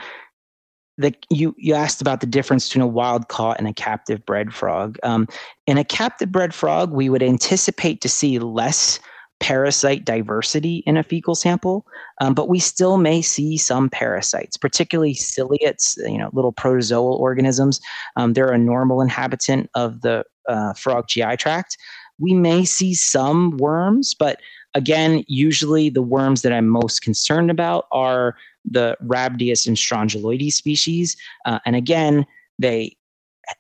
[0.98, 4.52] the, you you asked about the difference between a wild caught and a captive bred
[4.54, 4.98] frog.
[5.04, 5.28] Um,
[5.68, 9.00] in a captive bred frog, we would anticipate to see less
[9.40, 11.86] parasite diversity in a fecal sample,
[12.22, 17.80] um, but we still may see some parasites, particularly ciliates, you know, little protozoal organisms.
[18.16, 21.78] Um, they're a normal inhabitant of the uh, frog GI tract.
[22.18, 24.40] We may see some worms, but
[24.74, 31.18] again, usually the worms that I'm most concerned about are the Rhabdias and Strongyloides species.
[31.46, 32.26] Uh, and again,
[32.58, 32.96] they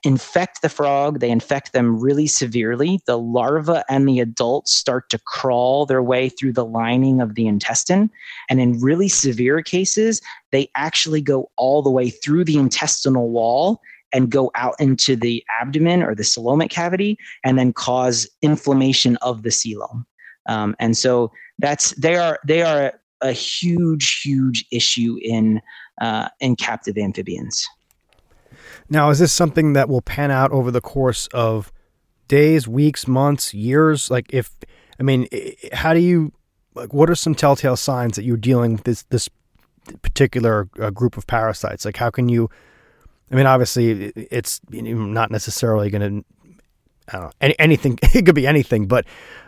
[0.04, 3.02] infect the frog, they infect them really severely.
[3.06, 7.48] The larva and the adults start to crawl their way through the lining of the
[7.48, 8.10] intestine.
[8.50, 10.22] And in really severe cases,
[10.52, 13.82] they actually go all the way through the intestinal wall
[14.14, 19.44] and go out into the abdomen or the coelomic cavity and then cause inflammation of
[19.44, 20.06] the coelom.
[20.48, 25.62] Um, and so that's they are they are a huge, huge issue in
[26.00, 27.66] uh, in captive amphibians.
[28.89, 31.71] Now, is this something that will pan out over the course of
[32.28, 34.09] days, weeks, months, years?
[34.09, 34.51] Like, if
[34.99, 35.28] I mean,
[35.73, 36.32] how do you
[36.73, 36.93] like?
[36.93, 39.30] What are some telltale signs that you're dealing with this this
[40.01, 41.86] particular uh, group of parasites?
[41.86, 42.49] Like, how can you?
[43.32, 46.26] I mean, obviously, it's not necessarily going to.
[47.07, 47.99] I don't know any, anything.
[48.15, 49.05] It could be anything, but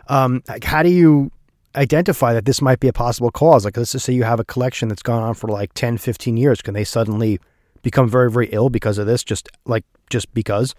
[0.08, 1.30] um, like, how do you
[1.74, 3.64] identify that this might be a possible cause?
[3.64, 6.36] Like, let's just say you have a collection that's gone on for like 10, 15
[6.36, 6.62] years.
[6.62, 7.40] Can they suddenly
[7.82, 9.24] become very, very ill because of this?
[9.24, 10.74] Just like, just because?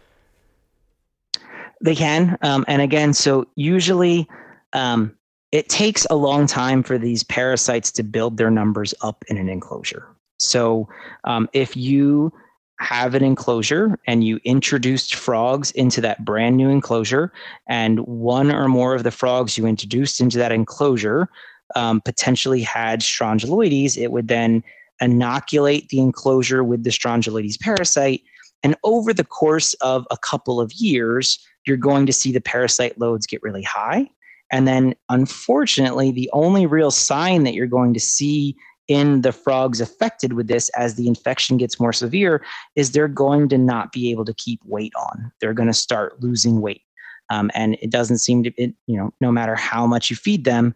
[1.82, 2.38] They can.
[2.42, 4.28] Um, and again, so usually
[4.74, 5.16] um,
[5.52, 9.50] it takes a long time for these parasites to build their numbers up in an
[9.50, 10.08] enclosure.
[10.38, 10.88] So
[11.24, 12.32] um, if you
[12.80, 17.32] have an enclosure and you introduced frogs into that brand new enclosure,
[17.68, 21.30] and one or more of the frogs you introduced into that enclosure
[21.76, 24.64] um, potentially had strongyloides, it would then
[25.02, 28.22] inoculate the enclosure with the strongyloides parasite.
[28.64, 33.00] And over the course of a couple of years, you're going to see the parasite
[33.00, 34.10] loads get really high.
[34.52, 38.56] And then, unfortunately, the only real sign that you're going to see
[38.88, 42.44] in the frogs affected with this as the infection gets more severe
[42.76, 45.32] is they're going to not be able to keep weight on.
[45.40, 46.82] They're going to start losing weight.
[47.30, 50.44] Um, and it doesn't seem to, it, you know, no matter how much you feed
[50.44, 50.74] them,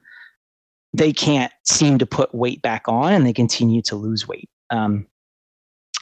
[0.94, 4.50] they can't seem to put weight back on and they continue to lose weight.
[4.70, 5.08] Um,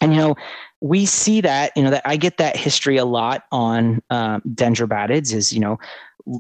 [0.02, 0.36] and, you know,
[0.82, 5.34] we see that, you know, that I get that history a lot on um, dendrobatids
[5.34, 5.78] is, you know,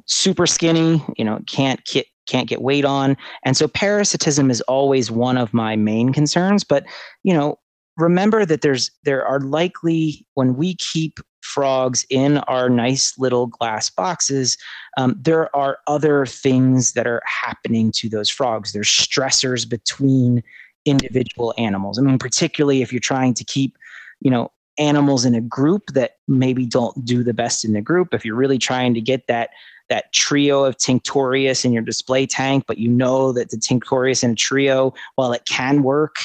[0.08, 3.18] super skinny, you know, can't get can't get weight on.
[3.44, 6.64] And so parasitism is always one of my main concerns.
[6.64, 6.86] But,
[7.24, 7.58] you know,
[7.98, 13.90] remember that there's there are likely when we keep frogs in our nice little glass
[13.90, 14.58] boxes,
[14.98, 18.74] um, there are other things that are happening to those frogs.
[18.74, 20.44] There's stressors between
[20.86, 22.00] individual animals.
[22.00, 23.78] I mean, particularly if you're trying to keep,
[24.20, 28.14] you know, animals in a group that maybe don't do the best in the group.
[28.14, 29.50] If you're really trying to get that
[29.90, 34.32] that trio of Tinctorius in your display tank, but you know that the Tinctorius in
[34.32, 36.16] a trio, while it can work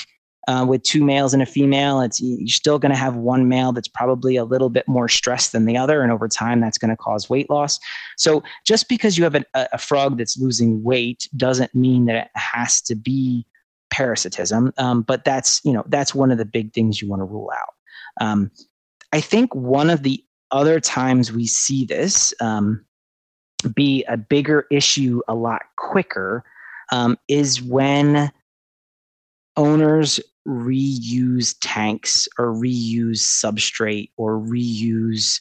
[0.46, 3.72] uh, with two males and a female, it's you're still going to have one male
[3.72, 6.90] that's probably a little bit more stressed than the other, and over time that's going
[6.90, 7.80] to cause weight loss.
[8.16, 12.30] So just because you have a, a frog that's losing weight doesn't mean that it
[12.34, 13.44] has to be
[13.90, 14.72] parasitism.
[14.78, 17.50] Um, but that's you know that's one of the big things you want to rule
[17.52, 17.74] out.
[18.24, 18.50] Um,
[19.12, 20.22] I think one of the
[20.52, 22.84] other times we see this, um,
[23.74, 26.44] be a bigger issue a lot quicker
[26.92, 28.30] um, is when
[29.56, 35.40] owners reuse tanks or reuse substrate or reuse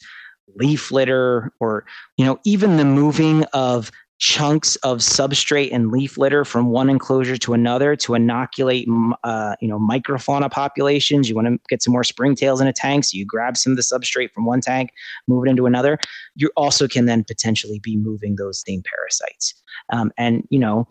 [0.56, 1.84] leaf litter or
[2.16, 7.36] you know even the moving of chunks of substrate and leaf litter from one enclosure
[7.36, 8.88] to another to inoculate
[9.24, 11.28] uh, you know microfauna populations.
[11.28, 13.76] You want to get some more springtails in a tank so you grab some of
[13.76, 14.90] the substrate from one tank
[15.28, 15.98] move it into another.
[16.34, 19.54] You also can then potentially be moving those same parasites.
[19.92, 20.88] Um, and you know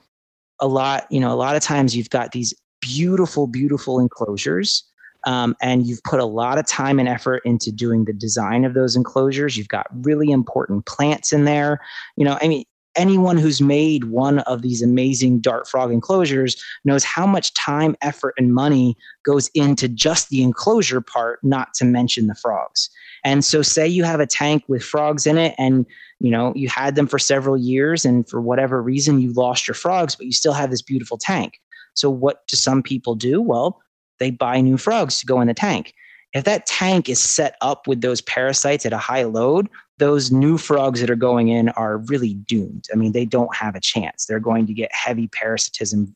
[0.60, 2.54] a lot you know a lot of times you've got these
[2.86, 4.84] beautiful beautiful enclosures
[5.26, 8.74] um, and you've put a lot of time and effort into doing the design of
[8.74, 9.58] those enclosures.
[9.58, 11.82] You've got really important plants in there.
[12.16, 12.64] You know, I mean,
[12.96, 18.36] anyone who's made one of these amazing dart frog enclosures knows how much time, effort,
[18.38, 22.90] and money goes into just the enclosure part, not to mention the frogs.
[23.24, 25.86] And so, say you have a tank with frogs in it, and
[26.20, 29.76] you know you had them for several years, and for whatever reason you lost your
[29.76, 31.60] frogs, but you still have this beautiful tank.
[31.96, 33.42] So, what do some people do?
[33.42, 33.82] Well,
[34.20, 35.94] they buy new frogs to go in the tank.
[36.34, 40.58] If that tank is set up with those parasites at a high load, those new
[40.58, 42.88] frogs that are going in are really doomed.
[42.92, 44.26] I mean, they don't have a chance.
[44.26, 46.14] They're going to get heavy parasitism,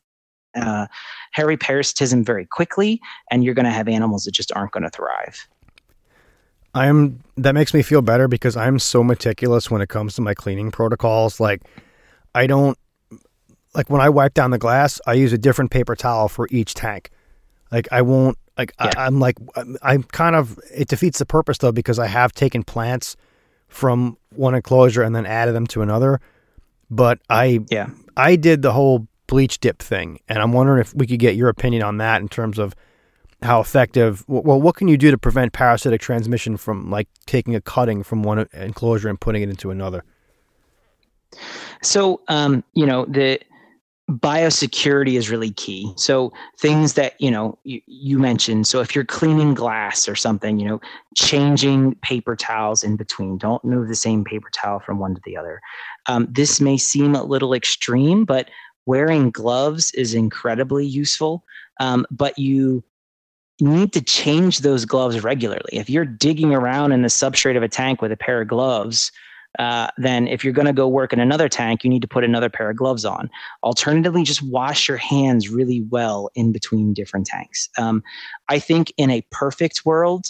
[0.54, 0.86] uh,
[1.32, 3.00] heavy parasitism very quickly,
[3.30, 5.48] and you're going to have animals that just aren't going to thrive.
[6.74, 10.34] I'm that makes me feel better because I'm so meticulous when it comes to my
[10.34, 11.40] cleaning protocols.
[11.40, 11.62] Like,
[12.34, 12.78] I don't
[13.74, 16.74] like when I wipe down the glass, I use a different paper towel for each
[16.74, 17.10] tank.
[17.70, 18.90] Like, I won't like yeah.
[18.96, 19.36] I, am like
[19.82, 23.16] I'm kind of it defeats the purpose though because I have taken plants
[23.68, 26.20] from one enclosure and then added them to another.
[26.90, 31.06] But I yeah I did the whole bleach dip thing, and I'm wondering if we
[31.06, 32.74] could get your opinion on that in terms of
[33.42, 34.24] how effective.
[34.28, 38.22] Well, what can you do to prevent parasitic transmission from like taking a cutting from
[38.22, 40.04] one enclosure and putting it into another?
[41.82, 43.40] So, um, you know, the
[44.10, 45.92] biosecurity is really key.
[45.96, 48.66] So things that you know you, you, mentioned.
[48.66, 50.80] So if you're cleaning glass or something, you know,
[51.16, 53.38] changing paper towels in between.
[53.38, 55.60] Don't move the same paper towel from one to the other.
[56.06, 58.50] Um, this may seem a little extreme, but
[58.86, 61.44] wearing gloves is incredibly useful.
[61.78, 62.82] Um, but you
[63.60, 65.70] need to change those gloves regularly.
[65.72, 69.12] If you're digging around in the substrate of a tank with a pair of gloves
[69.58, 72.24] uh, then if you're going to go work in another tank, you need to put
[72.24, 73.30] another pair of gloves on.
[73.62, 77.68] Alternatively, just wash your hands really well in between different tanks.
[77.76, 78.02] Um,
[78.48, 80.26] I think in a perfect world,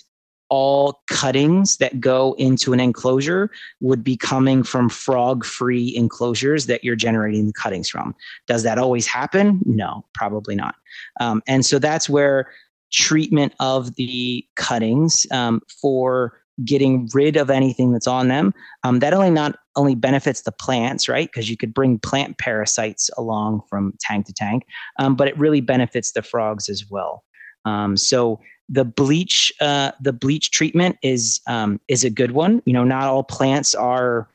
[0.48, 3.50] all cuttings that go into an enclosure
[3.80, 8.14] would be coming from frog free enclosures that you're generating the cuttings from.
[8.48, 9.60] Does that always happen?
[9.64, 10.74] No, probably not.
[11.20, 12.50] Um, and so that's where
[12.90, 18.52] treatment of the cuttings um, for getting rid of anything that's on them.
[18.84, 21.28] Um, that only not only benefits the plants, right?
[21.28, 24.64] Because you could bring plant parasites along from tank to tank,
[24.98, 27.24] um, but it really benefits the frogs as well.
[27.64, 32.62] Um, so the bleach, uh, the bleach treatment is um, is a good one.
[32.66, 34.28] You know, not all plants are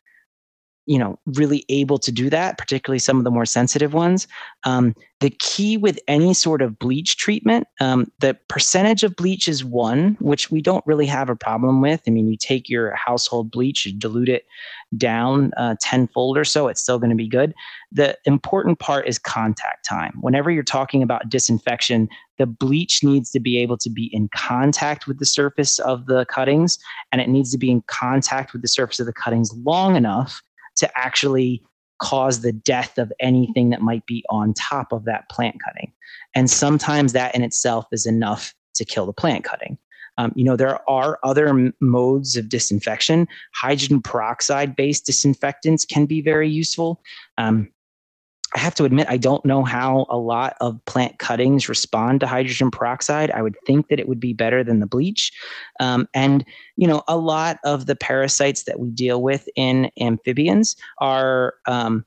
[0.85, 4.27] you know really able to do that particularly some of the more sensitive ones.
[4.63, 9.63] Um, the key with any sort of bleach treatment um, the percentage of bleach is
[9.63, 12.01] one which we don't really have a problem with.
[12.07, 14.45] I mean you take your household bleach you dilute it
[14.97, 17.53] down uh, tenfold or so it's still going to be good.
[17.91, 20.17] The important part is contact time.
[20.21, 25.07] Whenever you're talking about disinfection the bleach needs to be able to be in contact
[25.07, 26.77] with the surface of the cuttings
[27.11, 30.41] and it needs to be in contact with the surface of the cuttings long enough
[30.77, 31.63] to actually
[31.99, 35.91] cause the death of anything that might be on top of that plant cutting.
[36.33, 39.77] And sometimes that in itself is enough to kill the plant cutting.
[40.17, 43.27] Um, you know, there are other m- modes of disinfection.
[43.53, 47.01] Hydrogen peroxide based disinfectants can be very useful.
[47.37, 47.69] Um,
[48.55, 52.27] I have to admit, I don't know how a lot of plant cuttings respond to
[52.27, 53.29] hydrogen peroxide.
[53.31, 55.33] I would think that it would be better than the bleach.
[55.81, 56.45] Um, and,
[56.77, 62.05] you know, a lot of the parasites that we deal with in amphibians are um,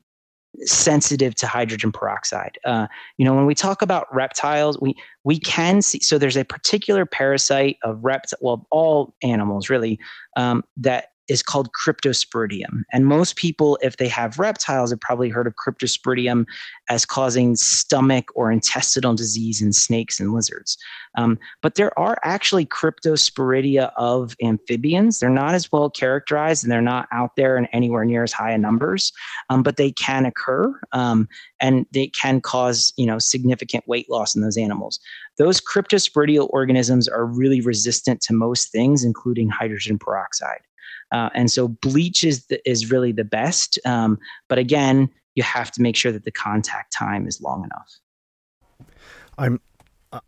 [0.60, 2.58] sensitive to hydrogen peroxide.
[2.64, 2.86] Uh,
[3.18, 4.94] you know, when we talk about reptiles, we
[5.24, 6.00] we can see.
[6.00, 9.98] So there's a particular parasite of rept, well, all animals really,
[10.36, 12.82] um, that is called cryptosporidium.
[12.92, 16.46] And most people, if they have reptiles, have probably heard of cryptosporidium
[16.88, 20.78] as causing stomach or intestinal disease in snakes and lizards.
[21.16, 25.18] Um, but there are actually cryptosporidia of amphibians.
[25.18, 28.52] They're not as well characterized and they're not out there in anywhere near as high
[28.52, 29.12] in numbers,
[29.50, 31.28] um, but they can occur um,
[31.60, 35.00] and they can cause you know significant weight loss in those animals.
[35.36, 40.60] Those cryptosporidial organisms are really resistant to most things, including hydrogen peroxide.
[41.12, 43.78] Uh, and so bleach is the, is really the best.
[43.84, 48.88] Um, but again, you have to make sure that the contact time is long enough.
[49.38, 49.60] I'm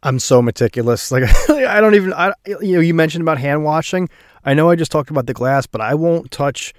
[0.03, 1.11] I'm so meticulous.
[1.11, 4.09] Like I don't even I you know you mentioned about hand washing.
[4.45, 6.73] I know I just talked about the glass, but I won't touch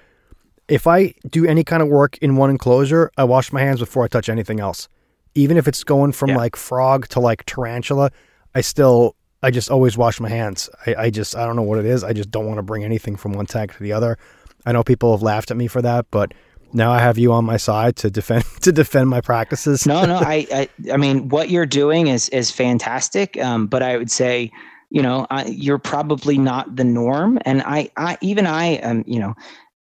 [0.67, 4.05] if I do any kind of work in one enclosure, I wash my hands before
[4.05, 4.87] I touch anything else.
[5.35, 6.37] Even if it's going from Yeah.
[6.37, 8.09] like frog to like tarantula,
[8.55, 10.69] I still I just always wash my hands.
[10.85, 12.03] I, I just I don't know what it is.
[12.03, 14.17] I just don't want to bring anything from one tank to the other.
[14.65, 16.33] I know people have laughed at me for that, but
[16.73, 19.85] now I have you on my side to defend to defend my practices.
[19.85, 20.17] no, no.
[20.17, 23.37] I, I, I mean, what you're doing is is fantastic.
[23.37, 24.51] Um, but I would say,
[24.89, 27.39] you know, I, you're probably not the norm.
[27.45, 29.33] And I, I, even I, um, you know,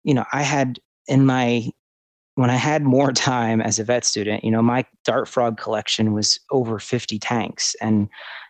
[0.04, 1.70] you know, I had in my
[2.34, 6.12] when I had more time as a vet student, you know, my dart frog collection
[6.12, 8.08] was over 50 tanks, and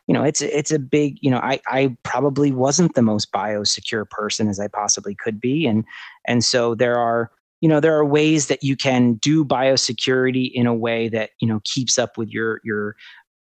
[0.08, 4.08] you know, it's it's a big, you know, I I probably wasn't the most biosecure
[4.08, 5.84] person as I possibly could be, and
[6.26, 7.30] and so there are
[7.60, 11.46] you know there are ways that you can do biosecurity in a way that you
[11.46, 12.96] know keeps up with your your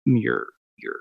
[0.06, 0.98] your your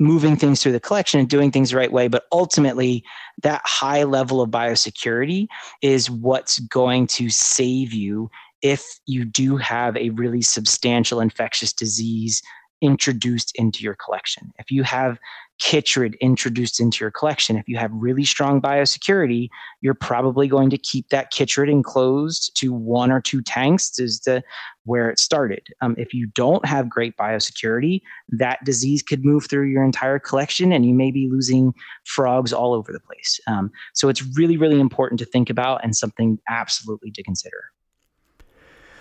[0.00, 2.08] moving things through the collection and doing things the right way.
[2.08, 3.04] But ultimately
[3.42, 5.48] that high level of biosecurity
[5.82, 8.30] is what's going to save you
[8.62, 12.42] if you do have a really substantial infectious disease
[12.80, 15.18] introduced into your collection if you have
[15.60, 19.48] chytrid introduced into your collection if you have really strong biosecurity
[19.80, 24.42] you're probably going to keep that chytrid enclosed to one or two tanks is the
[24.88, 25.66] where it started.
[25.82, 28.00] Um, if you don't have great biosecurity,
[28.30, 31.74] that disease could move through your entire collection, and you may be losing
[32.04, 33.38] frogs all over the place.
[33.46, 37.64] Um, so it's really, really important to think about and something absolutely to consider.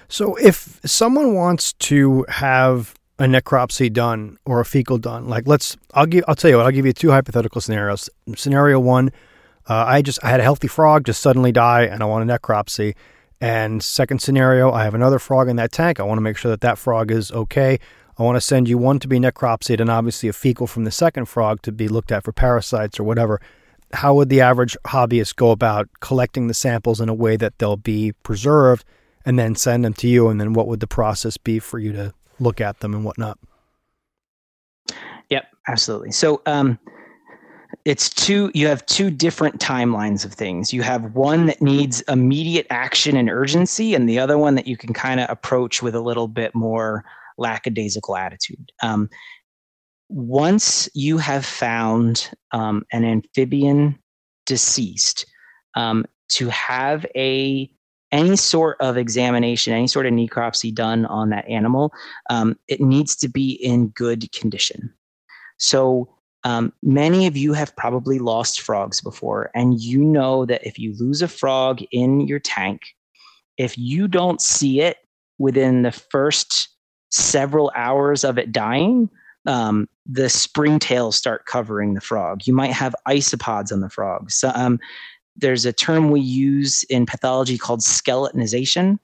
[0.10, 5.76] So if someone wants to have a necropsy done or a fecal done, like let's,
[5.94, 8.10] I'll give, I'll tell you what, I'll give you two hypothetical scenarios.
[8.36, 9.12] Scenario one,
[9.68, 12.38] uh, I just, I had a healthy frog just suddenly die and I want a
[12.40, 12.96] necropsy.
[13.42, 16.00] And second scenario, I have another frog in that tank.
[16.00, 17.80] I want to make sure that that frog is okay.
[18.18, 20.92] I want to send you one to be necropsied and obviously a fecal from the
[20.92, 23.40] second frog to be looked at for parasites or whatever.
[23.94, 27.78] How would the average hobbyist go about collecting the samples in a way that they'll
[27.78, 28.84] be preserved
[29.24, 30.30] and then send them to you?
[30.30, 33.38] And then what would the process be for you to look at them and whatnot?
[35.30, 36.12] Yep, absolutely.
[36.12, 36.80] So, um,
[37.86, 42.68] it's two you have two different timelines of things you have one that needs immediate
[42.70, 46.02] action and urgency and the other one that you can kind of approach with a
[46.02, 47.04] little bit more
[47.38, 49.10] lackadaisical attitude um,
[50.10, 53.98] once you have found um, an amphibian
[54.46, 55.26] deceased
[55.76, 57.70] um, to have a
[58.18, 61.94] any sort of examination any sort of necropsy done on that animal
[62.30, 64.94] um, it needs to be in good condition
[65.58, 66.10] so
[66.44, 70.96] um, many of you have probably lost frogs before, and you know that if you
[70.98, 72.82] lose a frog in your tank,
[73.58, 74.98] if you don't see it
[75.40, 76.70] within the first
[77.10, 79.10] several hours of it dying,
[79.46, 82.46] um, the springtails start covering the frog.
[82.46, 84.32] You might have isopods on the frog.
[84.32, 84.80] So, um,
[85.38, 88.98] there's a term we use in pathology called skeletonization.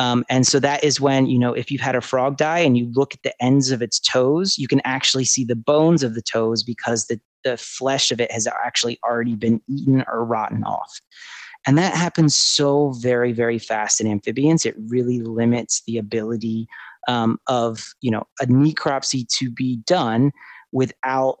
[0.00, 2.76] Um, and so that is when, you know, if you've had a frog die and
[2.76, 6.14] you look at the ends of its toes, you can actually see the bones of
[6.14, 10.64] the toes because the, the flesh of it has actually already been eaten or rotten
[10.64, 11.00] off.
[11.66, 14.66] And that happens so very, very fast in amphibians.
[14.66, 16.66] It really limits the ability
[17.06, 20.32] um, of, you know, a necropsy to be done
[20.72, 21.38] without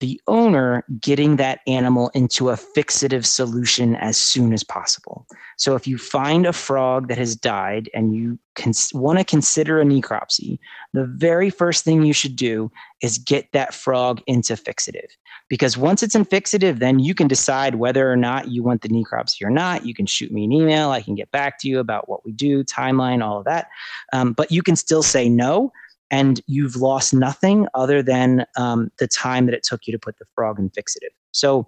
[0.00, 5.26] the owner getting that animal into a fixative solution as soon as possible.
[5.56, 9.80] So if you find a frog that has died and you cons- want to consider
[9.80, 10.58] a necropsy,
[10.92, 12.70] the very first thing you should do
[13.00, 15.08] is get that frog into fixative.
[15.48, 18.88] Because once it's in fixative, then you can decide whether or not you want the
[18.88, 19.86] necropsy or not.
[19.86, 20.90] You can shoot me an email.
[20.90, 23.68] I can get back to you about what we do, timeline, all of that.
[24.12, 25.72] Um, but you can still say no
[26.10, 30.18] and you've lost nothing other than um, the time that it took you to put
[30.18, 31.12] the frog in fixative.
[31.32, 31.66] So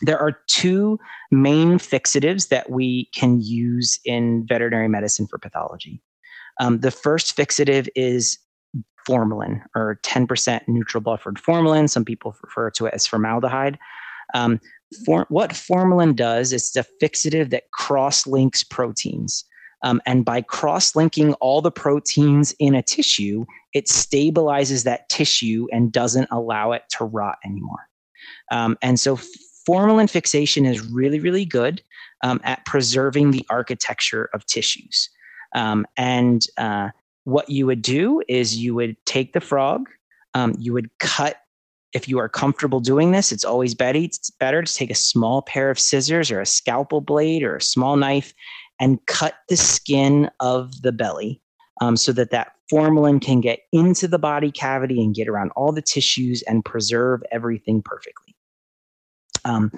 [0.00, 0.98] there are two
[1.30, 6.02] main fixatives that we can use in veterinary medicine for pathology.
[6.60, 8.38] Um, the first fixative is
[9.06, 11.88] formalin or 10% neutral buffered formalin.
[11.88, 13.78] Some people refer to it as formaldehyde.
[14.34, 14.60] Um,
[15.04, 19.44] for, what formalin does is it's a fixative that cross links proteins.
[19.84, 23.44] Um, and by cross linking all the proteins in a tissue,
[23.74, 27.86] it stabilizes that tissue and doesn't allow it to rot anymore.
[28.50, 29.18] Um, and so,
[29.66, 31.82] formalin fixation is really, really good
[32.22, 35.10] um, at preserving the architecture of tissues.
[35.54, 36.88] Um, and uh,
[37.24, 39.88] what you would do is you would take the frog,
[40.32, 41.36] um, you would cut.
[41.92, 45.78] If you are comfortable doing this, it's always better, to take a small pair of
[45.78, 48.34] scissors or a scalpel blade or a small knife
[48.80, 51.40] and cut the skin of the belly
[51.80, 55.72] um, so that that formalin can get into the body cavity and get around all
[55.72, 58.34] the tissues and preserve everything perfectly.
[59.44, 59.70] Um,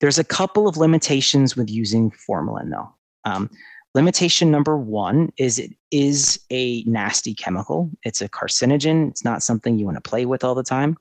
[0.00, 2.92] there's a couple of limitations with using formalin, though.
[3.24, 3.48] Um,
[3.94, 7.90] limitation number one is it is a nasty chemical.
[8.02, 9.10] It's a carcinogen.
[9.10, 10.96] It's not something you want to play with all the time.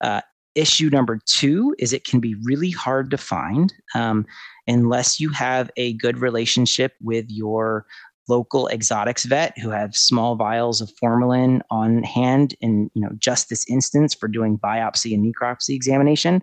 [0.00, 0.22] Uh,
[0.54, 4.26] issue number two is it can be really hard to find um,
[4.66, 7.86] unless you have a good relationship with your
[8.28, 13.48] local exotics vet who have small vials of formalin on hand in you know just
[13.48, 16.40] this instance for doing biopsy and necropsy examination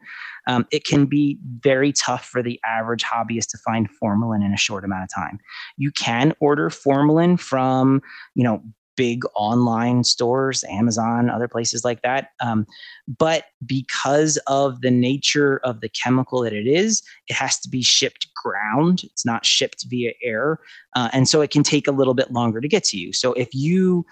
[0.50, 4.58] um, it can be very tough for the average hobbyist to find formalin in a
[4.58, 5.40] short amount of time.
[5.78, 8.02] You can order formalin from
[8.34, 8.64] you know
[9.00, 12.32] big online stores, Amazon, other places like that.
[12.42, 12.68] Um,
[13.08, 17.82] but because of the nature of the chemical that it is, it has to be
[17.82, 19.06] shipped ground.
[19.06, 20.60] It's not shipped via air.
[20.98, 23.14] Uh, and so it can take a little bit longer to get to you.
[23.14, 24.06] So if you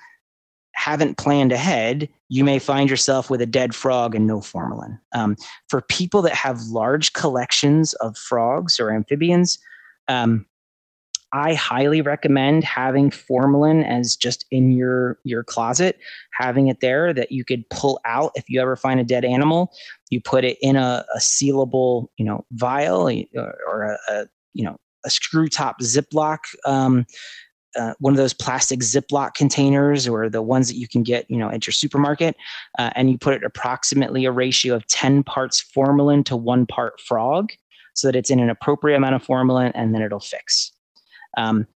[0.71, 4.97] haven't planned ahead, you may find yourself with a dead frog and no formalin.
[5.13, 5.35] Um,
[5.67, 9.59] for people that have large collections of frogs or amphibians,
[10.07, 10.45] um,
[11.33, 15.99] I highly recommend having formalin as just in your your closet,
[16.33, 19.71] having it there that you could pull out if you ever find a dead animal.
[20.09, 24.77] You put it in a, a sealable, you know, vial or, a, a, you know
[25.05, 26.39] a screw top Ziploc.
[26.65, 27.05] Um,
[27.75, 31.37] uh, one of those plastic Ziploc containers or the ones that you can get, you
[31.37, 32.35] know, at your supermarket,
[32.79, 36.99] uh, and you put it approximately a ratio of 10 parts formalin to one part
[36.99, 37.51] frog
[37.93, 40.71] so that it's in an appropriate amount of formalin and then it'll fix.
[41.37, 41.67] Um,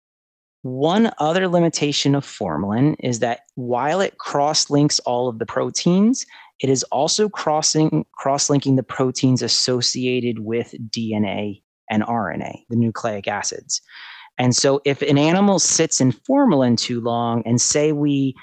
[0.63, 6.27] one other limitation of formalin is that while it cross links all of the proteins,
[6.61, 13.27] it is also crossing cross linking the proteins associated with DNA and RNA, the nucleic
[13.27, 13.81] acids.
[14.39, 18.35] And so if an animal sits in formalin too long and say we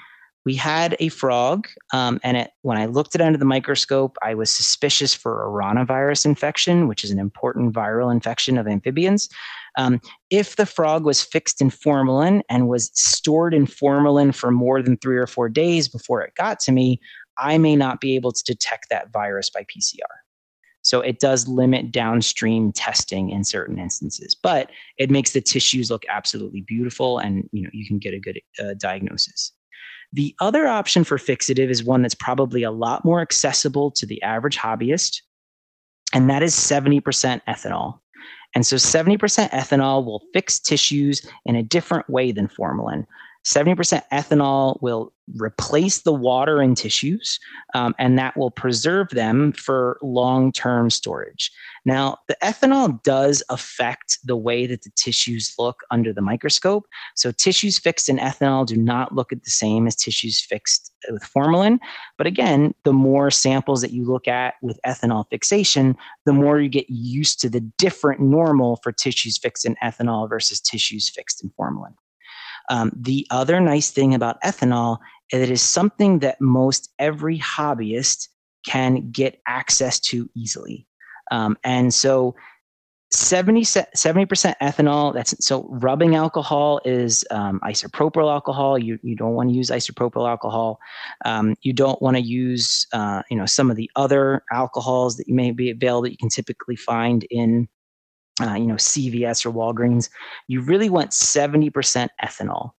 [0.44, 4.32] we had a frog, um, and it, when I looked it under the microscope, I
[4.34, 9.28] was suspicious for a ranavirus infection, which is an important viral infection of amphibians.
[9.78, 14.82] Um, if the frog was fixed in formalin and was stored in formalin for more
[14.82, 17.00] than three or four days before it got to me,
[17.38, 20.18] I may not be able to detect that virus by PCR.
[20.82, 26.04] So it does limit downstream testing in certain instances, but it makes the tissues look
[26.08, 29.52] absolutely beautiful, and you know you can get a good uh, diagnosis.
[30.12, 34.22] The other option for fixative is one that's probably a lot more accessible to the
[34.22, 35.20] average hobbyist,
[36.14, 37.02] and that is 70%
[37.46, 37.98] ethanol.
[38.54, 39.18] And so 70%
[39.50, 43.06] ethanol will fix tissues in a different way than formalin.
[43.48, 47.38] 70% ethanol will replace the water in tissues,
[47.74, 51.50] um, and that will preserve them for long term storage.
[51.86, 56.84] Now, the ethanol does affect the way that the tissues look under the microscope.
[57.16, 61.22] So, tissues fixed in ethanol do not look at the same as tissues fixed with
[61.22, 61.80] formalin.
[62.18, 65.96] But again, the more samples that you look at with ethanol fixation,
[66.26, 70.60] the more you get used to the different normal for tissues fixed in ethanol versus
[70.60, 71.94] tissues fixed in formalin.
[72.70, 74.98] Um, the other nice thing about ethanol
[75.32, 78.28] is it is something that most every hobbyist
[78.66, 80.86] can get access to easily.
[81.30, 82.34] Um, and so
[83.10, 89.48] 70, 70% ethanol that's so rubbing alcohol is um, isopropyl alcohol you, you don't want
[89.48, 90.78] to use isopropyl alcohol
[91.24, 95.26] um, you don't want to use uh, you know some of the other alcohols that
[95.26, 97.66] you may be available that you can typically find in
[98.40, 100.10] uh, you know, CVS or Walgreens,
[100.46, 102.72] you really want 70% ethanol.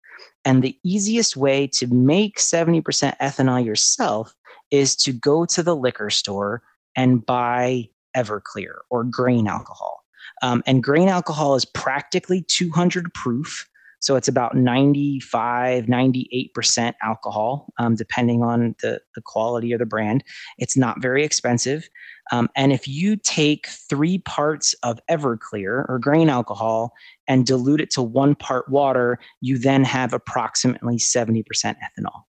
[0.45, 2.81] And the easiest way to make 70%
[3.17, 4.33] ethanol yourself
[4.71, 6.63] is to go to the liquor store
[6.95, 10.03] and buy Everclear or grain alcohol.
[10.41, 13.68] Um, and grain alcohol is practically 200 proof.
[13.99, 20.23] So it's about 95, 98% alcohol, um, depending on the, the quality or the brand.
[20.57, 21.89] It's not very expensive.
[22.31, 26.93] Um, and if you take three parts of Everclear or grain alcohol
[27.27, 32.23] and dilute it to one part water, you then have approximately 70% ethanol.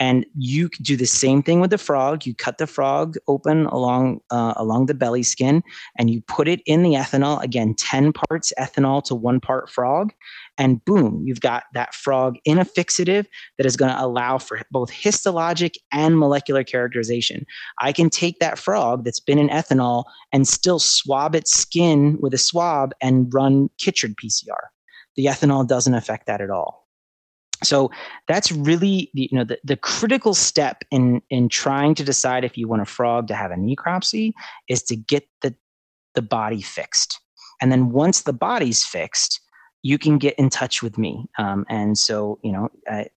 [0.00, 2.26] And you do the same thing with the frog.
[2.26, 5.62] You cut the frog open along uh, along the belly skin,
[5.96, 7.42] and you put it in the ethanol.
[7.42, 10.12] Again, ten parts ethanol to one part frog,
[10.58, 13.26] and boom, you've got that frog in a fixative
[13.56, 17.46] that is going to allow for both histologic and molecular characterization.
[17.80, 22.34] I can take that frog that's been in ethanol and still swab its skin with
[22.34, 24.68] a swab and run Chytrid PCR.
[25.16, 26.83] The ethanol doesn't affect that at all
[27.62, 27.90] so
[28.28, 32.68] that's really you know the, the critical step in in trying to decide if you
[32.68, 34.32] want a frog to have a necropsy
[34.68, 35.54] is to get the
[36.14, 37.20] the body fixed
[37.60, 39.40] and then once the body's fixed
[39.82, 43.08] you can get in touch with me um, and so you know I,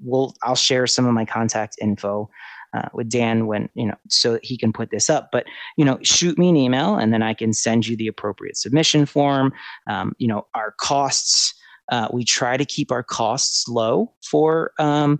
[0.00, 2.28] we'll i'll share some of my contact info
[2.74, 5.30] uh, with Dan when you know so he can put this up.
[5.32, 5.46] But
[5.76, 9.06] you know, shoot me an email and then I can send you the appropriate submission
[9.06, 9.52] form.
[9.88, 11.54] Um, you know, our costs.
[11.90, 15.18] Uh, we try to keep our costs low for um,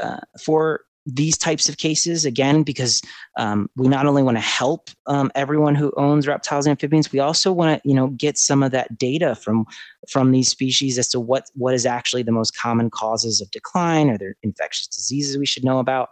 [0.00, 3.02] uh, for these types of cases again because
[3.36, 7.20] um, we not only want to help um, everyone who owns reptiles and amphibians we
[7.20, 9.66] also want to you know get some of that data from
[10.08, 14.08] from these species as to what what is actually the most common causes of decline
[14.08, 16.08] or there infectious diseases we should know about.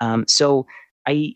[0.00, 0.66] Um, so
[1.06, 1.34] i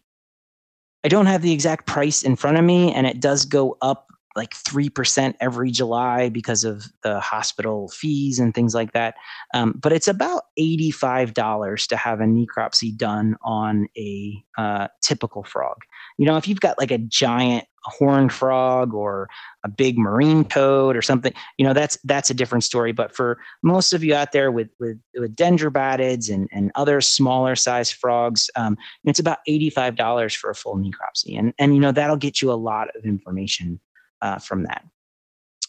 [1.05, 4.07] i don't have the exact price in front of me and it does go up
[4.37, 9.15] like 3% every July because of the hospital fees and things like that.
[9.55, 15.79] Um, but it's about $85 to have a necropsy done on a uh, typical frog.
[16.19, 19.29] You know, if you've got like a giant horned frog or
[19.65, 22.93] a big marine toad or something, you know, that's that's a different story.
[22.93, 27.55] But for most of you out there with with, with dendrobatids and, and other smaller
[27.55, 31.39] size frogs, um, it's about $85 for a full necropsy.
[31.39, 33.81] And, and, you know, that'll get you a lot of information
[34.23, 34.85] uh, from that.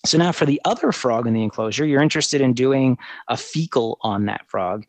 [0.06, 2.98] So now for the other frog in the enclosure, you're interested in doing
[3.28, 4.86] a fecal on that frog.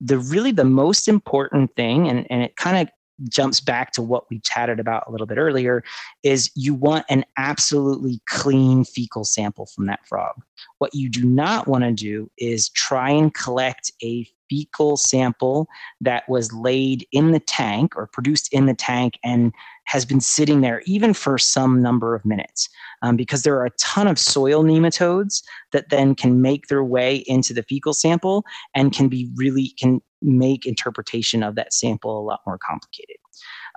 [0.00, 2.92] The really the most important thing, and, and it kind of
[3.28, 5.82] jumps back to what we chatted about a little bit earlier,
[6.22, 10.36] is you want an absolutely clean fecal sample from that frog.
[10.78, 15.68] What you do not want to do is try and collect a fecal sample
[16.00, 19.52] that was laid in the tank or produced in the tank and
[19.84, 22.68] has been sitting there even for some number of minutes
[23.02, 27.16] um, because there are a ton of soil nematodes that then can make their way
[27.26, 28.44] into the fecal sample
[28.74, 33.16] and can be really can make interpretation of that sample a lot more complicated.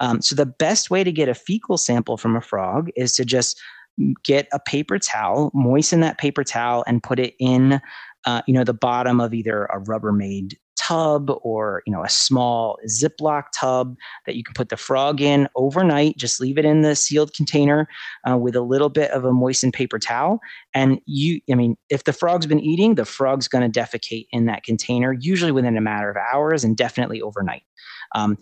[0.01, 3.23] Um, so the best way to get a fecal sample from a frog is to
[3.23, 3.61] just
[4.23, 7.79] get a paper towel moisten that paper towel and put it in
[8.25, 12.77] uh, you know the bottom of either a rubbermaid tub or you know a small
[12.87, 13.95] ziploc tub
[14.25, 17.87] that you can put the frog in overnight just leave it in the sealed container
[18.29, 20.39] uh, with a little bit of a moistened paper towel.
[20.73, 24.45] And you i mean if the frog's been eating the frog's going to defecate in
[24.45, 27.63] that container usually within a matter of hours and definitely overnight.
[28.15, 28.37] Um,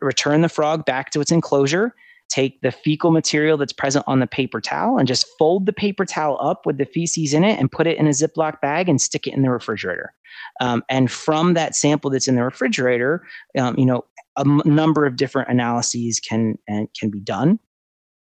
[0.00, 1.92] return the frog back to its enclosure
[2.28, 6.04] take the fecal material that's present on the paper towel and just fold the paper
[6.04, 9.00] towel up with the feces in it and put it in a Ziploc bag and
[9.00, 10.12] stick it in the refrigerator.
[10.60, 13.26] Um, and from that sample that's in the refrigerator,
[13.58, 14.04] um, you know,
[14.36, 17.58] a m- number of different analyses can and can be done.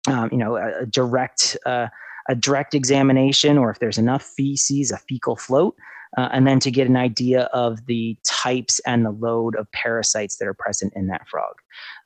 [0.06, 1.88] Um, you know, a, a direct uh,
[2.28, 5.76] a direct examination, or if there's enough feces, a fecal float
[6.16, 10.36] uh, and then to get an idea of the types and the load of parasites
[10.36, 11.55] that are present in that frog.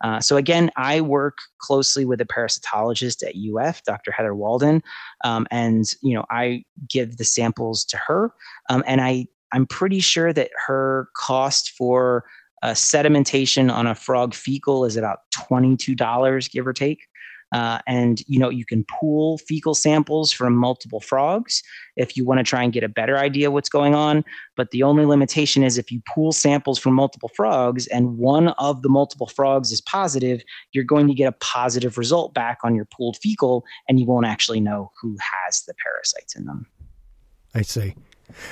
[0.03, 4.13] Uh, so again, I work closely with a parasitologist at UF, Dr.
[4.13, 4.83] Heather Walden,
[5.25, 8.33] um, and you know I give the samples to her,
[8.71, 12.25] um, and I I'm pretty sure that her cost for
[12.63, 17.07] uh, sedimentation on a frog fecal is about $22 give or take
[17.53, 21.63] uh, and you know you can pool fecal samples from multiple frogs
[21.97, 24.25] if you want to try and get a better idea what's going on.
[24.57, 28.83] But the only limitation is if you pool samples from multiple frogs and one of
[28.83, 30.43] the multiple frogs is positive
[30.73, 34.27] you're going to get a positive result back on your pooled fecal and you won't
[34.27, 35.17] actually know who
[35.47, 36.67] has the parasites in them.
[37.55, 37.95] I see.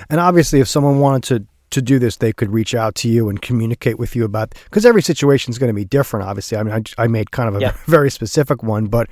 [0.09, 3.29] And obviously if someone wanted to to do this, they could reach out to you
[3.29, 6.27] and communicate with you about because every situation is going to be different.
[6.27, 7.77] Obviously, I mean, I, I made kind of a yeah.
[7.87, 9.09] very specific one, but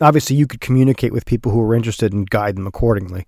[0.00, 3.26] obviously, you could communicate with people who are interested and guide them accordingly.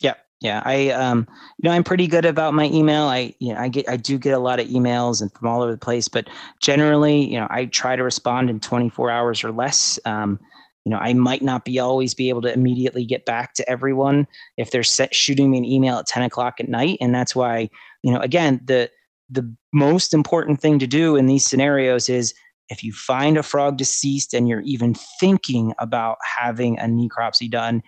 [0.00, 0.62] Yeah, yeah.
[0.64, 1.26] I, um,
[1.58, 3.04] you know, I'm pretty good about my email.
[3.04, 5.62] I, you know, I get, I do get a lot of emails and from all
[5.62, 6.28] over the place, but
[6.60, 9.98] generally, you know, I try to respond in 24 hours or less.
[10.04, 10.38] Um,
[10.84, 14.26] you know, I might not be always be able to immediately get back to everyone
[14.56, 16.98] if they're set, shooting me an email at 10 o'clock at night.
[17.00, 17.70] And that's why,
[18.02, 18.90] you know, again, the,
[19.30, 22.34] the most important thing to do in these scenarios is
[22.70, 27.82] if you find a frog deceased and you're even thinking about having a necropsy done,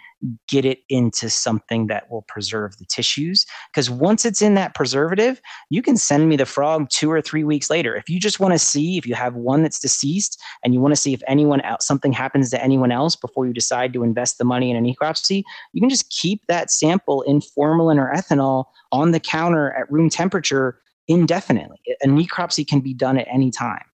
[0.48, 3.46] get it into something that will preserve the tissues.
[3.70, 5.40] Because once it's in that preservative,
[5.70, 7.96] you can send me the frog two or three weeks later.
[7.96, 10.92] If you just want to see if you have one that's deceased and you want
[10.92, 14.38] to see if anyone else, something happens to anyone else before you decide to invest
[14.38, 15.42] the money in a necropsy,
[15.72, 20.10] you can just keep that sample in formalin or ethanol on the counter at room
[20.10, 21.78] temperature indefinitely.
[22.02, 23.84] A necropsy can be done at any time.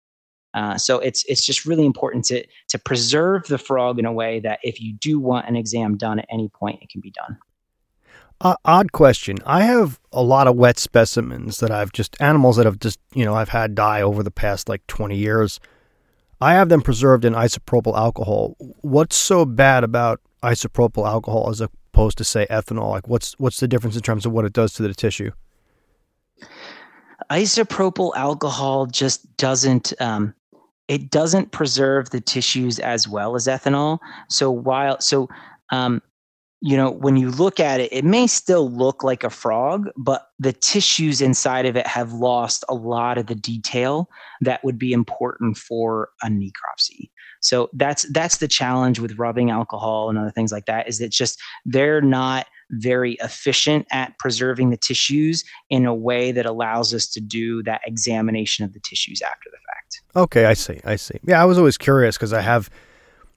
[0.55, 4.41] Uh, so it's it's just really important to to preserve the frog in a way
[4.41, 7.39] that if you do want an exam done at any point, it can be done.
[8.41, 9.39] Uh, odd question.
[9.47, 13.25] I have a lot of wet specimens that I've just animals that have just you
[13.25, 15.61] know I've had die over the past like twenty years.
[16.41, 18.57] I have them preserved in isopropyl alcohol.
[18.81, 22.91] What's so bad about isopropyl alcohol as opposed to say ethanol?
[22.91, 25.31] Like what's what's the difference in terms of what it does to the tissue?
[27.31, 30.35] isopropyl alcohol just doesn't um,
[30.93, 33.99] it doesn't preserve the tissues as well as ethanol.
[34.29, 35.27] So while so
[35.71, 36.03] um,
[36.61, 40.27] you know when you look at it, it may still look like a frog, but
[40.39, 44.11] the tissues inside of it have lost a lot of the detail
[44.43, 47.09] that would be important for a necropsy.
[47.41, 50.89] So that's that's the challenge with rubbing alcohol and other things like that.
[50.89, 56.47] Is that just they're not very efficient at preserving the tissues in a way that
[56.47, 60.03] allows us to do that examination of the tissues after the fact.
[60.17, 60.81] Okay, I see.
[60.85, 61.19] I see.
[61.25, 62.71] Yeah, I was always curious because I have,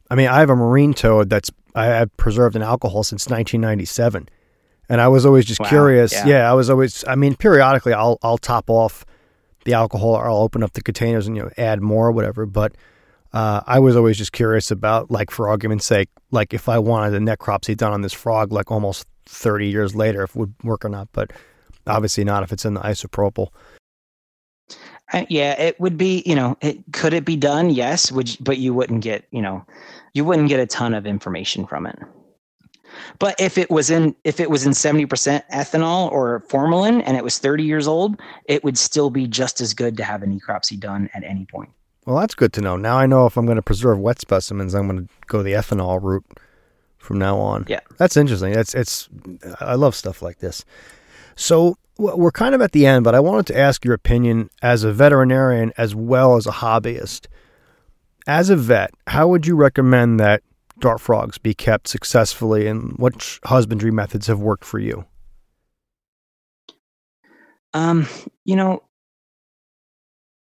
[0.10, 4.30] I mean, I have a marine toad that's I have preserved in alcohol since 1997,
[4.88, 6.14] and I was always just wow, curious.
[6.14, 6.26] Yeah.
[6.26, 7.04] yeah, I was always.
[7.06, 9.06] I mean, periodically I'll I'll top off
[9.66, 12.46] the alcohol or I'll open up the containers and you know add more or whatever,
[12.46, 12.76] but.
[13.34, 17.16] Uh, I was always just curious about, like, for argument's sake, like if I wanted
[17.16, 20.86] a necropsy done on this frog, like almost 30 years later if it would work
[20.86, 21.32] or not, but
[21.88, 23.50] obviously not if it's in the isopropyl.
[25.14, 27.70] Uh, yeah, it would be, you know, it could it be done?
[27.70, 29.64] Yes, would you, but you wouldn't get, you know,
[30.14, 32.00] you wouldn't get a ton of information from it.
[33.20, 37.24] But if it was in if it was in 70% ethanol or formalin and it
[37.24, 40.80] was 30 years old, it would still be just as good to have a necropsy
[40.80, 41.70] done at any point.
[42.06, 42.78] Well, that's good to know.
[42.78, 45.54] Now I know if I'm going to preserve wet specimens, I'm going to go the
[45.54, 46.26] ethanol route
[47.06, 47.66] from now on.
[47.68, 48.54] Yeah, that's interesting.
[48.54, 49.08] It's it's
[49.62, 50.66] I love stuff like this.
[51.36, 54.84] So we're kind of at the end, but I wanted to ask your opinion as
[54.84, 57.28] a veterinarian as well as a hobbyist.
[58.28, 60.42] As a vet, how would you recommend that
[60.80, 65.06] dart frogs be kept successfully, and what husbandry methods have worked for you?
[67.74, 68.08] Um,
[68.46, 68.84] you know,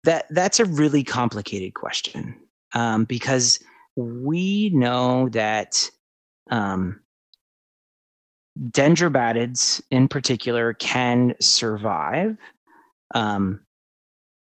[0.04, 2.34] that that's a really complicated question
[2.72, 3.58] um, because
[3.96, 5.90] we know that
[6.50, 7.00] um,
[8.70, 12.36] dendrobatids in particular can survive
[13.14, 13.60] um,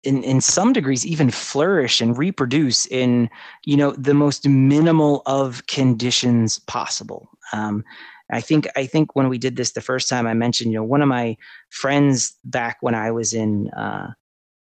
[0.03, 3.29] in, in some degrees even flourish and reproduce in
[3.65, 7.29] you know the most minimal of conditions possible.
[7.53, 7.85] Um,
[8.33, 10.85] i think i think when we did this the first time i mentioned you know
[10.85, 11.37] one of my
[11.71, 14.09] friends back when i was in uh,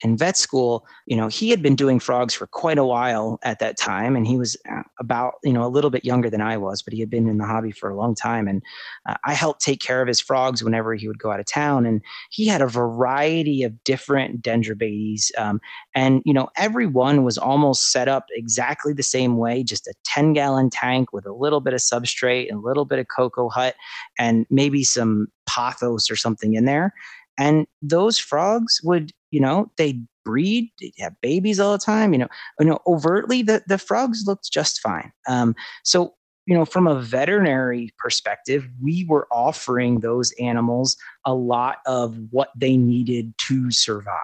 [0.06, 3.58] in vet school, you know, he had been doing frogs for quite a while at
[3.58, 6.58] that time, and he was uh, about, you know, a little bit younger than I
[6.58, 8.48] was, but he had been in the hobby for a long time.
[8.48, 8.62] And
[9.10, 11.88] uh, I helped take care of his frogs whenever he would go out of town,
[11.88, 15.60] and he had a variety of different dendrobates, um,
[15.96, 19.94] and you know, every one was almost set up exactly the same way, just a
[20.04, 23.50] ten gallon tank with a little bit of substrate and a little bit of coco
[23.50, 23.74] hut,
[24.20, 26.94] and maybe some pothos or something in there
[27.38, 32.20] and those frogs would you know they breed they have babies all the time you
[32.20, 32.28] know
[32.60, 35.12] you know overtly the, the frogs looked just fine.
[35.28, 36.14] Um, so
[36.46, 42.50] you know from a veterinary perspective we were offering those animals a lot of what
[42.56, 44.20] they needed to survive.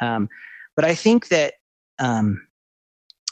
[0.00, 0.28] Um,
[0.76, 1.54] but i think that
[2.00, 2.46] um,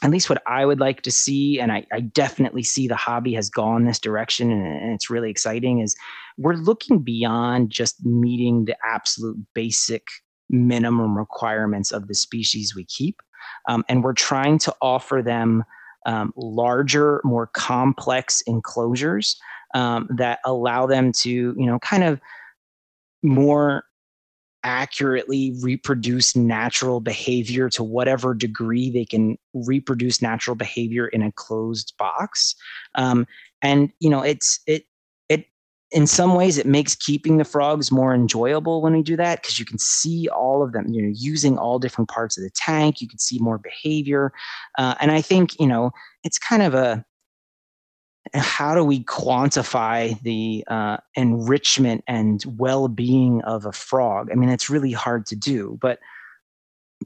[0.03, 3.33] at least what I would like to see, and I, I, definitely see the hobby
[3.35, 5.79] has gone this direction, and, and, it's really exciting.
[5.79, 5.95] Is
[6.37, 10.03] we're looking beyond just meeting the absolute basic
[10.49, 13.21] minimum requirements of the species we keep,
[13.69, 15.63] um, and we're trying to offer them
[16.05, 19.39] um, larger, more complex enclosures
[19.73, 22.19] um, that allow them to, you know, kind of
[23.23, 23.85] more
[24.63, 31.93] accurately reproduce natural behavior to whatever degree they can reproduce natural behavior in a closed
[31.97, 32.55] box.
[32.95, 33.27] Um,
[33.61, 34.85] and you know it's it
[35.29, 35.45] it
[35.91, 39.57] in some ways it makes keeping the frogs more enjoyable when we do that because
[39.57, 43.01] you can see all of them you know using all different parts of the tank
[43.01, 44.31] you can see more behavior.
[44.77, 45.91] Uh, and i think you know
[46.23, 47.03] it's kind of a
[48.33, 54.29] how do we quantify the uh, enrichment and well-being of a frog?
[54.31, 55.99] I mean it's really hard to do but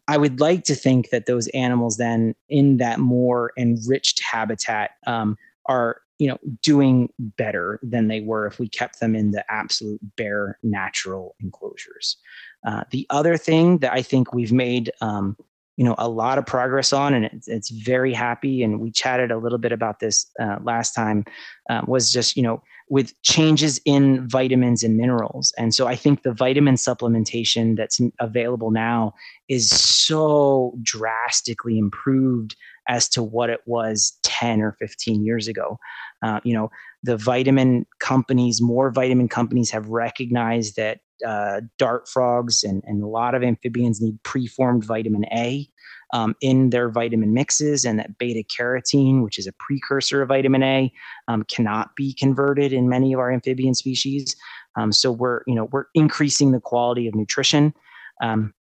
[0.08, 5.38] i would like to think that those animals then in that more enriched habitat um,
[5.66, 10.00] are you know doing better than they were if we kept them in the absolute
[10.16, 12.18] bare natural enclosures.
[12.66, 15.38] Uh, the other thing that i think we've made um,
[15.78, 19.32] you know a lot of progress on and it's, it's very happy and we chatted
[19.32, 21.24] a little bit about this uh, last time
[21.70, 25.54] uh, was just you know with changes in vitamins and minerals.
[25.58, 29.14] And so i think the vitamin supplementation that's available now
[29.48, 32.56] is so drastically improved
[32.88, 35.78] as to what it was 10 or 15 years ago
[36.24, 36.70] uh, you know
[37.04, 43.08] the vitamin companies more vitamin companies have recognized that uh, dart frogs and, and a
[43.08, 45.68] lot of amphibians need preformed vitamin A
[46.14, 50.64] um, in their vitamin mixes, and that beta carotene, which is a precursor of vitamin
[50.64, 50.92] A,
[51.28, 54.36] um, cannot be converted in many of our amphibian species.
[54.78, 57.74] Um, so we're you know we're increasing the quality of nutrition.
[58.22, 58.54] Um,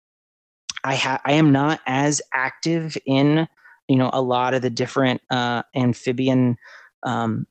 [0.83, 3.47] I ha- I am not as active in
[3.87, 6.57] you know a lot of the different uh, amphibian
[7.03, 7.45] um,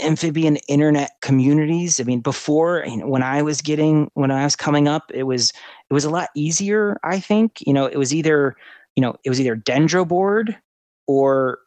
[0.00, 2.00] amphibian internet communities.
[2.00, 5.24] I mean, before you know, when I was getting when I was coming up, it
[5.24, 5.52] was
[5.90, 6.98] it was a lot easier.
[7.02, 8.56] I think you know it was either
[8.96, 10.56] you know it was either Dendroboard
[11.06, 11.58] or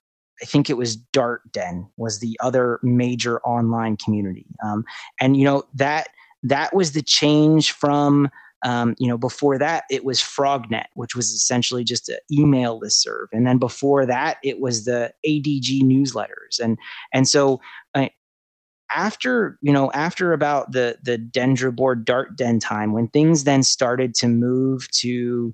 [0.42, 4.86] I think it was Dart Den was the other major online community, um,
[5.20, 6.10] and you know that
[6.44, 8.30] that was the change from
[8.64, 13.02] um, you know before that it was frognet which was essentially just an email list
[13.02, 16.60] serve and then before that it was the adg newsletters.
[16.62, 16.78] And
[17.14, 17.60] and so
[17.96, 18.10] uh,
[18.94, 24.14] after you know after about the the dendroboard dart den time when things then started
[24.16, 25.54] to move to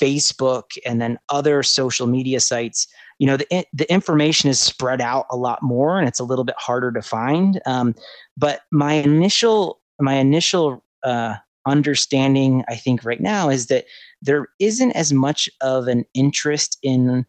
[0.00, 2.88] facebook and then other social media sites
[3.18, 6.44] you know the, the information is spread out a lot more and it's a little
[6.44, 7.60] bit harder to find.
[7.66, 7.94] Um,
[8.36, 13.84] but my initial my initial uh, understanding i think right now is that
[14.22, 17.24] there isn't as much of an interest in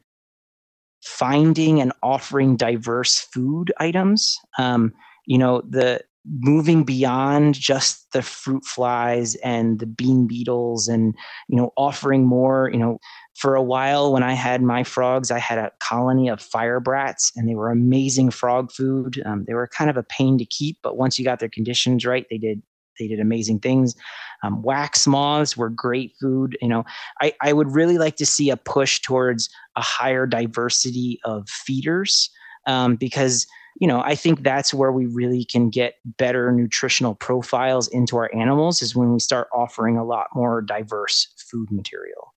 [1.06, 4.38] finding and offering diverse food items.
[4.58, 4.92] Um,
[5.26, 6.02] you know the
[6.40, 11.16] moving beyond just the fruit flies and the bean beetles and
[11.48, 12.98] you know offering more you know
[13.36, 17.32] for a while when i had my frogs i had a colony of fire brats
[17.36, 19.22] and they were amazing frog food.
[19.24, 22.06] Um, they were kind of a pain to keep but once you got their conditions
[22.06, 22.62] right they did
[23.00, 23.96] they did amazing things.
[24.44, 26.58] Um, wax moths were great food.
[26.62, 26.86] You know,
[27.22, 32.30] I, I would really like to see a push towards a higher diversity of feeders
[32.68, 33.48] um, because
[33.80, 38.34] you know I think that's where we really can get better nutritional profiles into our
[38.34, 42.34] animals is when we start offering a lot more diverse food material.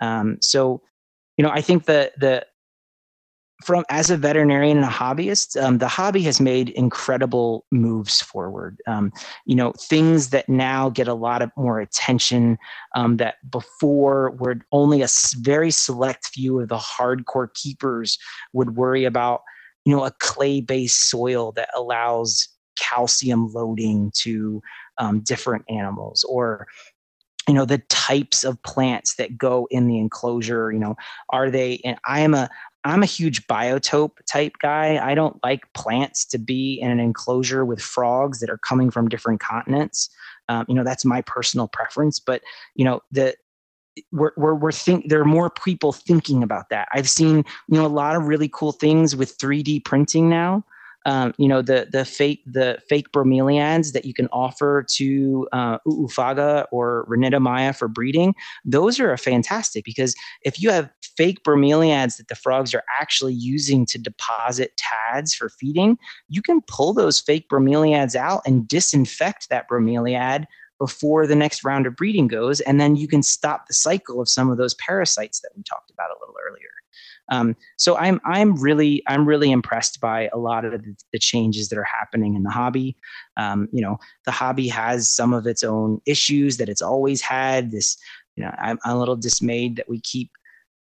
[0.00, 0.82] Um, so,
[1.36, 2.46] you know, I think the the
[3.64, 8.78] from as a veterinarian and a hobbyist, um, the hobby has made incredible moves forward.
[8.86, 9.12] Um,
[9.46, 12.58] you know, things that now get a lot of more attention
[12.94, 15.08] um, that before were only a
[15.38, 18.18] very select few of the hardcore keepers
[18.52, 19.42] would worry about.
[19.84, 24.62] You know, a clay-based soil that allows calcium loading to
[24.98, 26.66] um, different animals, or
[27.48, 30.94] you know the types of plants that go in the enclosure you know
[31.30, 32.48] are they and i am a
[32.84, 34.98] I'm a huge biotope type guy.
[34.98, 39.08] I don't like plants to be in an enclosure with frogs that are coming from
[39.08, 40.08] different continents.
[40.48, 42.18] Um, you know, that's my personal preference.
[42.18, 42.42] But
[42.74, 43.34] you know, the
[44.12, 46.88] we're we're, we're think there are more people thinking about that.
[46.92, 47.44] I've seen you
[47.78, 50.64] know a lot of really cool things with 3D printing now
[51.06, 55.78] um, you know the the fake the fake bromeliads that you can offer to uh,
[55.86, 58.34] Oophaga or Ranitomeya for breeding.
[58.64, 63.86] Those are fantastic because if you have fake bromeliads that the frogs are actually using
[63.86, 65.98] to deposit tads for feeding,
[66.28, 70.46] you can pull those fake bromeliads out and disinfect that bromeliad
[70.78, 74.28] before the next round of breeding goes, and then you can stop the cycle of
[74.28, 76.79] some of those parasites that we talked about a little earlier.
[77.30, 81.68] Um, so I'm I'm really I'm really impressed by a lot of the, the changes
[81.68, 82.96] that are happening in the hobby.
[83.36, 87.70] Um, you know, the hobby has some of its own issues that it's always had.
[87.70, 87.96] This,
[88.36, 90.30] you know, I'm, I'm a little dismayed that we keep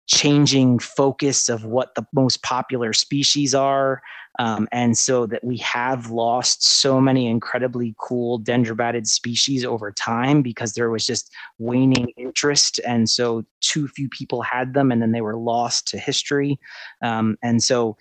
[0.07, 4.03] changing focus of what the most popular species are.
[4.39, 10.43] Um, and so that we have lost so many incredibly cool dendrobatid species over time
[10.43, 12.78] because there was just waning interest.
[12.87, 16.59] And so too few people had them and then they were lost to history.
[17.03, 17.97] Um, and so,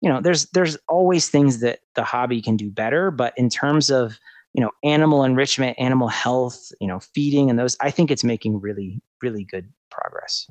[0.00, 3.88] you know, there's, there's always things that the hobby can do better, but in terms
[3.88, 4.18] of,
[4.54, 8.60] you know, animal enrichment, animal health, you know, feeding and those, I think it's making
[8.60, 10.50] really, really good progress.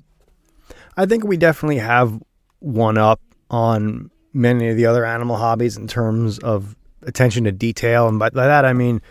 [0.97, 2.19] I think we definitely have
[2.59, 8.07] one up on many of the other animal hobbies in terms of attention to detail.
[8.07, 9.01] And by, that, I mean,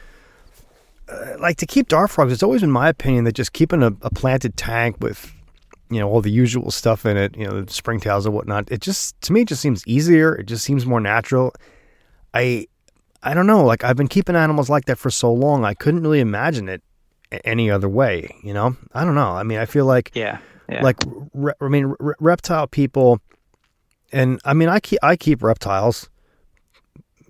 [1.08, 3.88] uh, like to keep dart frogs, it's always been my opinion that just keeping a,
[4.02, 5.32] a, planted tank with,
[5.90, 8.80] you know, all the usual stuff in it, you know, the springtails and whatnot, it
[8.80, 10.34] just, to me, it just seems easier.
[10.34, 11.54] It just seems more natural.
[12.32, 12.66] I,
[13.22, 13.64] I don't know.
[13.64, 16.82] Like I've been keeping animals like that for so long, I couldn't really imagine it
[17.44, 18.34] any other way.
[18.42, 19.30] You know, I don't know.
[19.30, 20.38] I mean, I feel like yeah
[20.68, 20.82] yeah.
[20.82, 20.96] Like,
[21.32, 23.20] re- I mean, re- reptile people,
[24.12, 26.08] and I mean, I keep I keep reptiles.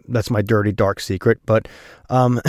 [0.06, 1.38] That's my dirty dark secret.
[1.46, 1.66] But,
[2.10, 2.40] um,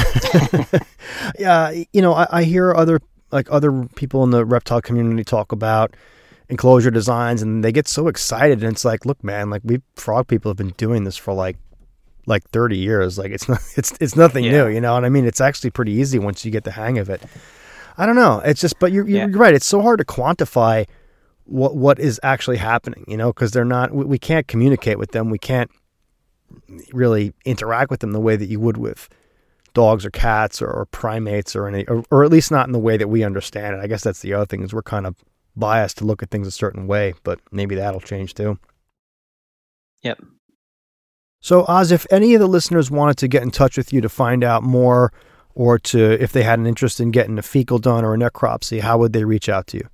[1.40, 3.00] yeah, you know, I, I hear other
[3.32, 5.96] like other people in the reptile community talk about
[6.50, 10.28] enclosure designs, and they get so excited, and it's like, look, man, like we frog
[10.28, 11.58] people have been doing this for like
[12.28, 14.52] like 30 years like it's not it's it's nothing yeah.
[14.52, 16.98] new you know and i mean it's actually pretty easy once you get the hang
[16.98, 17.22] of it
[17.98, 18.40] I don't know.
[18.40, 19.38] It's just, but you're, you're yeah.
[19.38, 19.54] right.
[19.54, 20.86] It's so hard to quantify
[21.46, 23.94] what what is actually happening, you know, because they're not.
[23.94, 25.30] We, we, can't communicate with them.
[25.30, 25.70] We can't
[26.92, 29.10] really interact with them the way that you would with
[29.74, 32.80] dogs or cats or, or primates or any, or, or, at least not in the
[32.80, 33.80] way that we understand it.
[33.80, 35.18] I guess that's the other thing is we're kind of
[35.56, 38.58] biased to look at things a certain way, but maybe that'll change too.
[40.02, 40.22] Yep.
[41.42, 44.10] So, Oz, if any of the listeners wanted to get in touch with you to
[44.10, 45.14] find out more,
[45.56, 48.82] or to if they had an interest in getting a fecal done or a necropsy,
[48.82, 49.90] how would they reach out to you?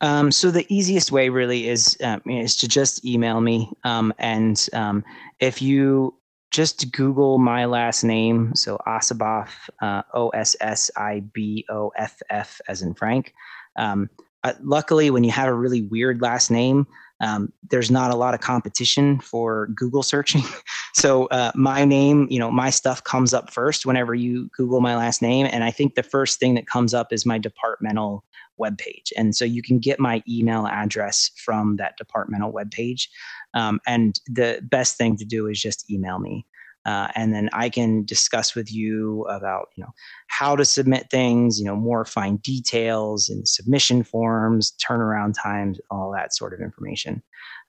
[0.00, 4.68] Um, so the easiest way really is um, is to just email me, um, and
[4.72, 5.04] um,
[5.40, 6.14] if you
[6.50, 9.50] just Google my last name, so Ossiboff,
[9.82, 13.34] uh, O S S I B O F F, as in Frank.
[13.76, 14.08] Um,
[14.44, 16.86] uh, luckily, when you have a really weird last name,
[17.20, 20.42] um, there's not a lot of competition for Google searching.
[20.94, 24.96] so uh, my name, you know, my stuff comes up first whenever you Google my
[24.96, 28.24] last name, and I think the first thing that comes up is my departmental
[28.60, 29.12] webpage.
[29.16, 33.08] And so you can get my email address from that departmental webpage.
[33.54, 36.44] Um, and the best thing to do is just email me.
[36.86, 39.90] Uh, and then I can discuss with you about you know
[40.28, 46.12] how to submit things, you know more fine details and submission forms, turnaround times, all
[46.12, 47.22] that sort of information.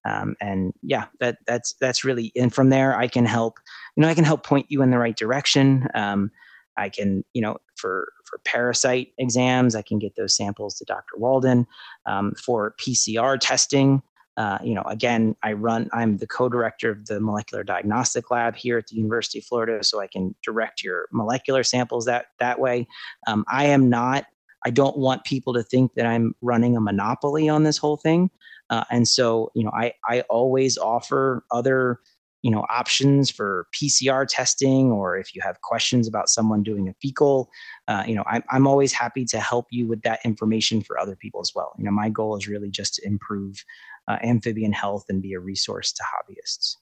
[0.05, 3.59] Um, and yeah, that that's that's really and from there I can help
[3.95, 5.87] you know I can help point you in the right direction.
[5.93, 6.31] Um,
[6.77, 11.17] I can you know for for parasite exams I can get those samples to Dr.
[11.17, 11.67] Walden.
[12.05, 14.01] Um, for PCR testing,
[14.39, 18.77] uh, you know, again, I run, I'm the co-director of the molecular diagnostic lab here
[18.77, 22.87] at the University of Florida, so I can direct your molecular samples that that way.
[23.27, 24.27] Um, I am not,
[24.65, 28.29] I don't want people to think that I'm running a monopoly on this whole thing.
[28.69, 31.99] Uh, and so, you know, I, I always offer other,
[32.41, 36.93] you know, options for PCR testing, or if you have questions about someone doing a
[37.01, 37.49] fecal,
[37.89, 41.17] uh, you know, I'm, I'm always happy to help you with that information for other
[41.17, 41.73] people as well.
[41.77, 43.65] You know, my goal is really just to improve
[44.09, 46.75] uh, amphibian health and be a resource to hobbyists.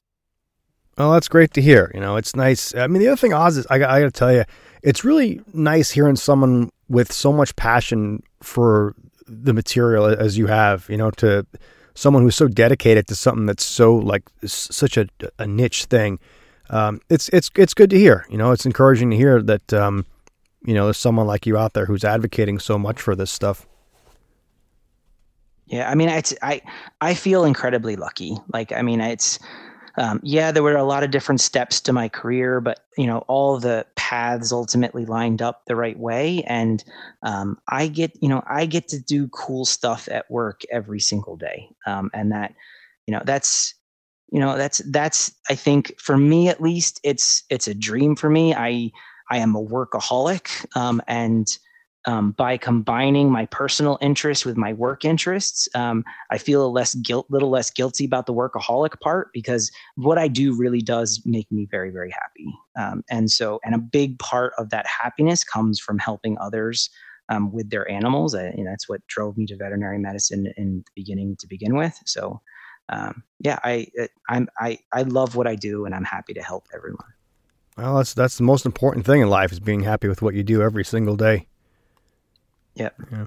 [0.98, 1.92] Well, that's great to hear.
[1.94, 2.74] You know, it's nice.
[2.74, 4.46] I mean, the other thing, Oz, is I, I got to tell you,
[4.82, 8.96] it's really nice hearing someone with so much passion for
[9.28, 10.90] the material as you have.
[10.90, 11.46] You know, to
[11.94, 16.20] someone who's so dedicated to something that's so like such a, a niche thing.
[16.70, 18.26] Um, it's it's it's good to hear.
[18.30, 20.06] You know, it's encouraging to hear that um,
[20.66, 23.68] you know there's someone like you out there who's advocating so much for this stuff.
[25.68, 26.62] Yeah, I mean, it's I
[27.02, 28.38] I feel incredibly lucky.
[28.54, 29.40] Like, I mean, it's
[29.98, 33.20] um, yeah, there were a lot of different steps to my career, but you know,
[33.28, 36.84] all the paths ultimately lined up the right way, and
[37.24, 41.36] um, I get you know I get to do cool stuff at work every single
[41.36, 42.54] day, um, and that
[43.08, 43.74] you know that's
[44.32, 48.30] you know that's that's I think for me at least it's it's a dream for
[48.30, 48.54] me.
[48.54, 48.92] I
[49.30, 51.48] I am a workaholic, um, and
[52.08, 56.96] um, by combining my personal interests with my work interests, um, I feel a less
[56.96, 61.52] guilt, little less guilty about the workaholic part because what I do really does make
[61.52, 62.58] me very, very happy.
[62.78, 66.90] Um, and so, and a big part of that happiness comes from helping others
[67.28, 68.34] um, with their animals.
[68.34, 72.00] I, know, that's what drove me to veterinary medicine in the beginning to begin with.
[72.06, 72.42] So,
[72.88, 73.88] um, yeah, I,
[74.30, 77.10] I'm, I, I love what I do, and I'm happy to help everyone.
[77.78, 80.42] Well, that's that's the most important thing in life is being happy with what you
[80.42, 81.48] do every single day.
[82.78, 82.96] Yep.
[83.12, 83.26] Yeah.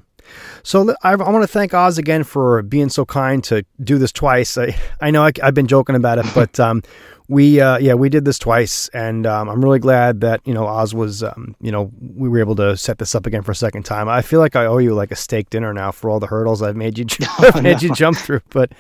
[0.63, 4.13] So I, I want to thank Oz again for being so kind to do this
[4.13, 4.57] twice.
[4.57, 6.83] I, I know I, have been joking about it, but um,
[7.29, 10.67] we uh, yeah we did this twice, and um, I'm really glad that you know
[10.67, 13.57] Oz was um, you know we were able to set this up again for a
[13.57, 14.09] second time.
[14.09, 16.63] I feel like I owe you like a steak dinner now for all the hurdles
[16.63, 17.07] I've made you
[17.39, 18.73] oh, made you jump through, but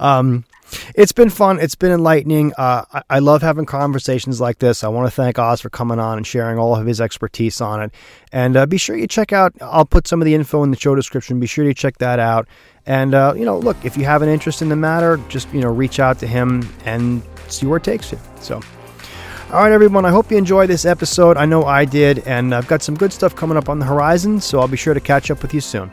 [0.00, 0.44] um,
[0.94, 1.58] it's been fun.
[1.60, 2.52] It's been enlightening.
[2.58, 4.84] Uh, I, I, love having conversations like this.
[4.84, 7.82] I want to thank Oz for coming on and sharing all of his expertise on
[7.82, 7.94] it.
[8.32, 10.78] And uh, be sure you check out, I'll put some of the info in the
[10.78, 11.40] show description.
[11.40, 12.48] Be sure to check that out.
[12.86, 15.60] And, uh, you know, look, if you have an interest in the matter, just, you
[15.60, 18.18] know, reach out to him and see where it takes you.
[18.40, 18.56] So,
[19.50, 21.36] all right, everyone, I hope you enjoyed this episode.
[21.36, 22.20] I know I did.
[22.20, 24.40] And I've got some good stuff coming up on the horizon.
[24.40, 25.90] So I'll be sure to catch up with you soon.